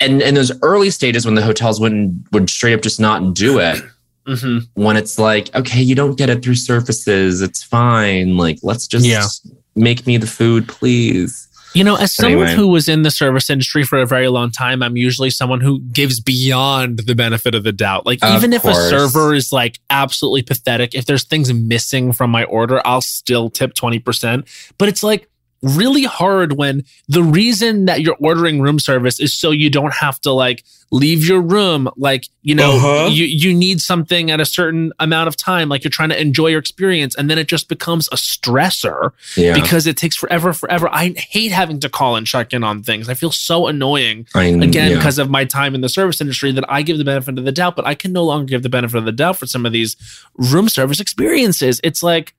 And 0.00 0.20
in 0.22 0.34
those 0.34 0.52
early 0.62 0.90
stages 0.90 1.24
when 1.24 1.34
the 1.36 1.42
hotels 1.42 1.80
wouldn't 1.80 2.14
would 2.32 2.50
straight 2.50 2.74
up 2.74 2.82
just 2.82 3.00
not 3.00 3.34
do 3.34 3.58
it, 3.58 3.82
hmm 4.26 4.58
when 4.74 4.96
it's 4.96 5.18
like, 5.18 5.54
okay, 5.54 5.80
you 5.80 5.94
don't 5.94 6.18
get 6.18 6.28
it 6.28 6.42
through 6.42 6.54
surfaces, 6.56 7.40
it's 7.42 7.62
fine. 7.62 8.36
Like, 8.36 8.58
let's 8.62 8.86
just 8.86 9.04
Yeah. 9.06 9.26
make 9.74 10.06
me 10.06 10.16
the 10.16 10.26
food, 10.26 10.68
please. 10.68 11.48
You 11.74 11.84
know, 11.84 11.96
as 11.96 12.14
someone 12.14 12.44
Anyway. 12.46 12.54
who 12.56 12.68
was 12.68 12.88
in 12.88 13.02
the 13.02 13.10
service 13.10 13.50
industry 13.50 13.84
for 13.84 13.98
a 13.98 14.06
very 14.06 14.28
long 14.28 14.50
time, 14.50 14.82
I'm 14.82 14.96
usually 14.96 15.28
someone 15.28 15.60
who 15.60 15.80
gives 15.92 16.20
beyond 16.20 17.00
the 17.00 17.14
benefit 17.14 17.54
of 17.54 17.64
the 17.64 17.72
doubt. 17.72 18.06
Like, 18.06 18.18
Of 18.22 18.34
even 18.36 18.54
if 18.54 18.62
course. 18.62 18.76
a 18.78 18.88
server 18.88 19.34
is 19.34 19.52
like 19.52 19.78
absolutely 19.90 20.42
pathetic, 20.42 20.94
if 20.94 21.04
there's 21.04 21.24
things 21.24 21.52
missing 21.52 22.12
from 22.12 22.30
my 22.30 22.44
order, 22.44 22.80
I'll 22.86 23.02
still 23.02 23.50
tip 23.50 23.74
20%. 23.74 24.44
But 24.78 24.88
it's 24.88 25.02
like, 25.02 25.28
really 25.62 26.04
hard 26.04 26.52
when 26.52 26.84
the 27.08 27.22
reason 27.22 27.86
that 27.86 28.00
you're 28.02 28.16
ordering 28.20 28.60
room 28.60 28.78
service 28.78 29.18
is 29.18 29.32
so 29.34 29.50
you 29.50 29.70
don't 29.70 29.94
have 29.94 30.20
to 30.20 30.30
like 30.30 30.62
leave 30.92 31.26
your 31.26 31.40
room 31.40 31.88
like 31.96 32.28
you 32.42 32.54
know 32.54 32.76
Uh-huh. 32.76 33.08
you 33.10 33.24
you 33.24 33.52
need 33.54 33.80
something 33.80 34.30
at 34.30 34.38
a 34.40 34.44
certain 34.44 34.92
amount 35.00 35.26
of 35.28 35.36
time 35.36 35.68
like 35.68 35.82
you're 35.82 35.90
trying 35.90 36.10
to 36.10 36.20
enjoy 36.20 36.48
your 36.48 36.60
experience 36.60 37.16
and 37.16 37.28
then 37.28 37.38
it 37.38 37.48
just 37.48 37.68
becomes 37.68 38.06
a 38.12 38.16
stressor 38.16 39.10
Yeah. 39.36 39.54
because 39.54 39.86
it 39.88 39.96
takes 39.96 40.14
forever 40.14 40.52
forever 40.52 40.88
i 40.92 41.12
hate 41.16 41.50
having 41.52 41.80
to 41.80 41.88
call 41.88 42.14
and 42.16 42.26
check 42.26 42.52
in 42.52 42.62
on 42.62 42.82
things 42.84 43.08
i 43.08 43.14
feel 43.14 43.32
so 43.32 43.66
annoying 43.66 44.26
I 44.34 44.44
again 44.44 44.90
yeah. 44.92 44.96
because 44.98 45.18
of 45.18 45.28
my 45.28 45.44
time 45.44 45.74
in 45.74 45.80
the 45.80 45.88
service 45.88 46.20
industry 46.20 46.52
that 46.52 46.64
i 46.70 46.82
give 46.82 46.98
the 46.98 47.04
benefit 47.04 47.36
of 47.38 47.44
the 47.44 47.52
doubt 47.52 47.74
but 47.74 47.86
i 47.86 47.94
can 47.96 48.12
no 48.12 48.22
longer 48.24 48.44
give 48.46 48.62
the 48.62 48.68
benefit 48.68 48.96
of 48.98 49.04
the 49.06 49.12
doubt 49.12 49.38
for 49.38 49.46
some 49.46 49.66
of 49.66 49.72
these 49.72 49.96
room 50.36 50.68
service 50.68 51.00
experiences 51.00 51.80
it's 51.82 52.02
like 52.04 52.34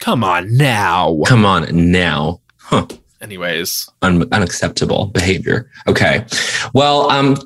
come 0.00 0.22
on 0.22 0.56
now 0.56 1.20
Come 1.26 1.44
on 1.44 1.90
now. 1.90 2.40
Huh. 2.72 2.86
anyways 3.20 3.88
Un- 4.02 4.28
unacceptable 4.32 5.06
behavior. 5.06 5.70
Okay. 5.86 6.24
Well, 6.72 7.10
um, 7.10 7.36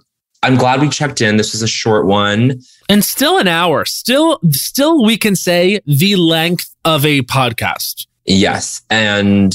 I'm 0.42 0.56
glad 0.56 0.80
we 0.80 0.88
checked 0.88 1.20
in. 1.20 1.36
This 1.36 1.54
is 1.54 1.62
a 1.62 1.68
short 1.68 2.06
one. 2.06 2.60
and 2.88 3.04
still 3.04 3.38
an 3.38 3.48
hour 3.48 3.84
still 3.84 4.38
still 4.52 5.04
we 5.04 5.16
can 5.18 5.34
say 5.34 5.80
the 5.86 6.14
length 6.16 6.72
of 6.84 7.04
a 7.04 7.22
podcast 7.22 8.06
Yes. 8.28 8.82
And 8.90 9.54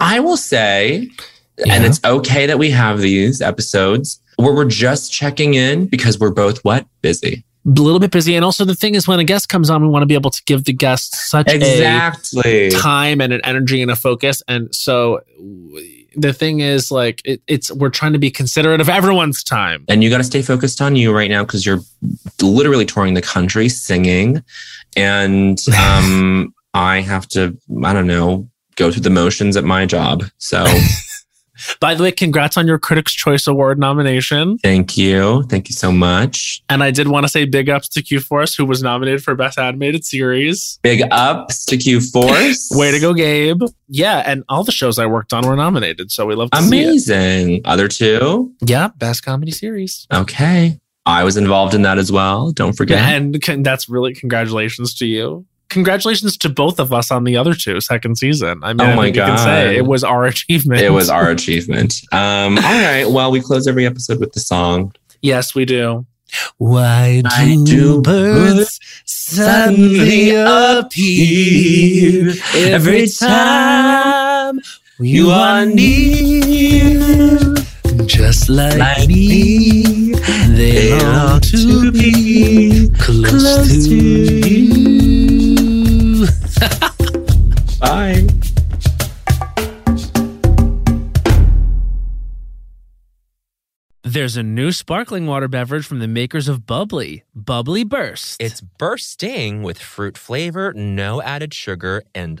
I 0.00 0.20
will 0.20 0.36
say, 0.36 1.08
and 1.66 1.84
it's 1.84 2.00
okay 2.04 2.44
that 2.46 2.58
we 2.58 2.70
have 2.70 3.00
these 3.00 3.40
episodes 3.40 4.20
where 4.36 4.54
we're 4.54 4.66
just 4.68 5.10
checking 5.12 5.54
in 5.54 5.86
because 5.86 6.18
we're 6.18 6.30
both 6.30 6.58
what? 6.64 6.86
Busy. 7.00 7.44
A 7.66 7.70
little 7.70 7.98
bit 8.00 8.10
busy 8.10 8.34
and 8.36 8.44
also 8.44 8.64
the 8.64 8.74
thing 8.74 8.94
is 8.94 9.08
when 9.08 9.18
a 9.18 9.24
guest 9.24 9.48
comes 9.48 9.70
on 9.70 9.82
we 9.82 9.88
want 9.88 10.02
to 10.02 10.06
be 10.06 10.14
able 10.14 10.30
to 10.30 10.42
give 10.44 10.64
the 10.64 10.72
guest 10.72 11.14
such 11.30 11.48
Exactly. 11.50 12.66
a 12.66 12.70
time 12.70 13.20
and 13.20 13.32
an 13.32 13.40
energy 13.44 13.80
and 13.80 13.90
a 13.90 13.96
focus 13.96 14.42
and 14.48 14.74
so 14.74 15.20
the 16.16 16.32
thing 16.32 16.60
is 16.60 16.90
like 16.90 17.20
it, 17.24 17.40
it's 17.46 17.72
we're 17.72 17.88
trying 17.90 18.12
to 18.12 18.18
be 18.18 18.30
considerate 18.30 18.80
of 18.80 18.88
everyone's 18.88 19.42
time 19.42 19.84
And 19.88 20.04
you 20.04 20.10
got 20.10 20.18
to 20.18 20.24
stay 20.24 20.42
focused 20.42 20.80
on 20.80 20.96
you 20.96 21.12
right 21.12 21.30
now 21.30 21.42
because 21.44 21.64
you're 21.66 21.80
literally 22.40 22.84
touring 22.86 23.14
the 23.14 23.22
country 23.22 23.68
singing. 23.68 24.42
And 24.96 25.58
um, 25.78 26.54
I 26.72 27.00
have 27.00 27.26
to, 27.28 27.56
I 27.82 27.92
don't 27.92 28.06
know, 28.06 28.48
go 28.76 28.90
through 28.90 29.02
the 29.02 29.10
motions 29.10 29.56
at 29.56 29.64
my 29.64 29.86
job. 29.86 30.24
So 30.38 30.64
by 31.80 31.94
the 31.94 32.02
way 32.02 32.10
congrats 32.12 32.56
on 32.56 32.66
your 32.66 32.78
critics 32.78 33.12
choice 33.12 33.46
award 33.46 33.78
nomination 33.78 34.58
thank 34.58 34.96
you. 34.96 35.42
Thank 35.44 35.68
you 35.68 35.74
so 35.74 35.92
much. 35.92 36.62
and 36.68 36.82
i 36.82 36.90
did 36.90 37.08
want 37.08 37.24
to 37.24 37.28
say 37.28 37.44
big 37.44 37.68
ups 37.68 37.88
to 37.90 38.02
q 38.02 38.20
force 38.20 38.54
who 38.54 38.64
was 38.64 38.82
nominated 38.82 39.22
for 39.22 39.34
best 39.34 39.58
animated 39.58 40.04
series 40.04 40.78
Big 40.82 41.02
ups 41.10 41.64
to 41.66 41.76
Q 41.76 42.00
Force. 42.00 42.68
way 42.74 42.90
to 42.90 43.00
go 43.00 43.14
gabe 43.14 43.62
yeah 43.88 44.22
and 44.26 44.42
all 44.48 44.64
the 44.64 44.72
shows 44.72 44.98
i 44.98 45.06
worked 45.06 45.32
on 45.32 45.46
were 45.46 45.56
nominated 45.56 46.10
so 46.10 46.26
we 46.26 46.34
love 46.34 46.50
to 46.50 46.62
see 46.62 46.66
Amazing. 46.68 47.60
Other 47.64 47.88
two? 47.88 48.52
yeah 48.60 48.88
best 48.96 49.24
comedy 49.24 49.50
series 49.52 50.06
Okay. 50.12 50.78
I 51.06 51.22
was 51.22 51.36
involved 51.36 51.74
in 51.74 51.82
that 51.82 51.98
as 51.98 52.10
well. 52.10 52.50
Don't 52.50 52.72
forget. 52.72 52.98
and 52.98 53.34
that's 53.62 53.90
really 53.90 54.14
congratulations 54.14 54.94
to 54.94 55.06
you 55.06 55.44
congratulations 55.74 56.36
to 56.38 56.48
both 56.48 56.80
of 56.80 56.92
us 56.92 57.10
on 57.10 57.24
the 57.24 57.36
other 57.36 57.54
two 57.54 57.80
second 57.80 58.16
season 58.16 58.58
i 58.62 58.72
mean 58.72 58.80
Oh 58.80 58.96
my 58.96 59.04
think 59.04 59.16
you 59.16 59.22
can 59.22 59.38
say 59.38 59.76
it 59.76 59.86
was 59.86 60.02
our 60.02 60.24
achievement 60.32 60.80
It 60.80 60.90
was 60.90 61.08
our 61.10 61.30
achievement. 61.30 61.94
Um, 62.12 62.56
all 62.58 62.78
right. 62.88 63.04
Well, 63.14 63.30
we 63.30 63.40
close 63.40 63.66
every 63.66 63.86
episode 63.86 64.18
with 64.20 64.32
the 64.32 64.40
song. 64.40 64.92
Yes, 65.20 65.54
we 65.54 65.64
do. 65.64 66.06
Why 66.58 67.22
Why 67.24 67.56
do 67.64 68.00
birds 68.02 68.80
suddenly 69.04 70.30
appear 70.30 72.32
every 72.74 73.06
time 73.08 74.60
you 74.98 75.30
are 75.30 75.64
near? 75.66 77.54
Just 78.06 78.48
like, 78.48 78.78
like 78.78 79.08
me, 79.08 79.82
They, 80.58 80.98
long 81.00 81.40
to 81.40 81.92
be 81.92 82.90
close, 82.98 83.86
to 83.86 83.94
you. 83.94 84.83
Bye. 87.80 88.26
There's 94.06 94.36
a 94.36 94.42
new 94.42 94.70
sparkling 94.70 95.26
water 95.26 95.48
beverage 95.48 95.86
from 95.86 95.98
the 95.98 96.06
makers 96.06 96.46
of 96.46 96.66
Bubbly, 96.66 97.24
Bubbly 97.34 97.84
Burst. 97.84 98.40
It's 98.40 98.60
bursting 98.60 99.62
with 99.62 99.78
fruit 99.78 100.16
flavor, 100.16 100.72
no 100.72 101.20
added 101.22 101.52
sugar, 101.52 102.04
and 102.14 102.40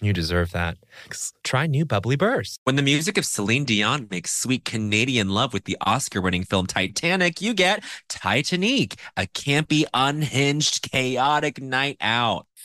You 0.00 0.12
deserve 0.12 0.52
that. 0.52 0.78
Try 1.42 1.66
new 1.66 1.84
Bubbly 1.84 2.16
Burst. 2.16 2.60
When 2.64 2.76
the 2.76 2.82
music 2.82 3.18
of 3.18 3.24
Celine 3.24 3.64
Dion 3.64 4.06
makes 4.10 4.30
sweet 4.32 4.64
Canadian 4.64 5.30
love 5.30 5.52
with 5.52 5.64
the 5.64 5.76
Oscar 5.80 6.20
winning 6.20 6.44
film 6.44 6.66
Titanic, 6.66 7.40
you 7.40 7.52
get 7.52 7.82
Titanique, 8.08 8.94
a 9.16 9.26
campy, 9.26 9.84
unhinged, 9.92 10.90
chaotic 10.90 11.60
night 11.60 11.96
out. 12.00 12.46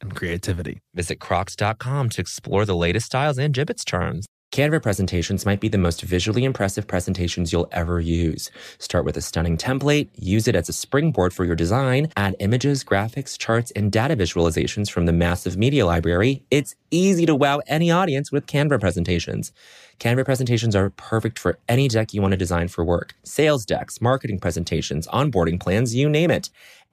and 0.00 0.14
creativity. 0.14 0.80
Visit 0.94 1.20
crocs.com 1.20 2.08
to 2.10 2.20
explore 2.20 2.64
the 2.64 2.76
latest 2.76 3.06
styles 3.06 3.38
and 3.38 3.54
Jibbitz 3.54 3.84
charms. 3.84 4.26
Canva 4.52 4.82
presentations 4.82 5.46
might 5.46 5.60
be 5.60 5.68
the 5.68 5.78
most 5.78 6.02
visually 6.02 6.42
impressive 6.42 6.88
presentations 6.88 7.52
you'll 7.52 7.68
ever 7.70 8.00
use. 8.00 8.50
Start 8.78 9.04
with 9.04 9.16
a 9.16 9.20
stunning 9.20 9.56
template, 9.56 10.08
use 10.16 10.48
it 10.48 10.56
as 10.56 10.68
a 10.68 10.72
springboard 10.72 11.32
for 11.32 11.44
your 11.44 11.54
design, 11.54 12.08
add 12.16 12.34
images, 12.40 12.82
graphics, 12.82 13.38
charts, 13.38 13.70
and 13.76 13.92
data 13.92 14.16
visualizations 14.16 14.90
from 14.90 15.06
the 15.06 15.12
massive 15.12 15.56
media 15.56 15.86
library. 15.86 16.42
It's 16.50 16.74
easy 16.90 17.26
to 17.26 17.34
wow 17.36 17.60
any 17.68 17.92
audience 17.92 18.32
with 18.32 18.46
Canva 18.46 18.80
presentations. 18.80 19.52
Canva 20.00 20.24
presentations 20.24 20.74
are 20.74 20.90
perfect 20.90 21.38
for 21.38 21.58
any 21.68 21.86
deck 21.86 22.12
you 22.12 22.20
want 22.20 22.32
to 22.32 22.36
design 22.36 22.66
for 22.66 22.84
work. 22.84 23.14
Sales 23.22 23.64
decks, 23.64 24.00
marketing 24.00 24.40
presentations, 24.40 25.06
onboarding 25.08 25.60
plans, 25.60 25.94
you 25.94 26.08
name 26.08 26.32
it. 26.32 26.50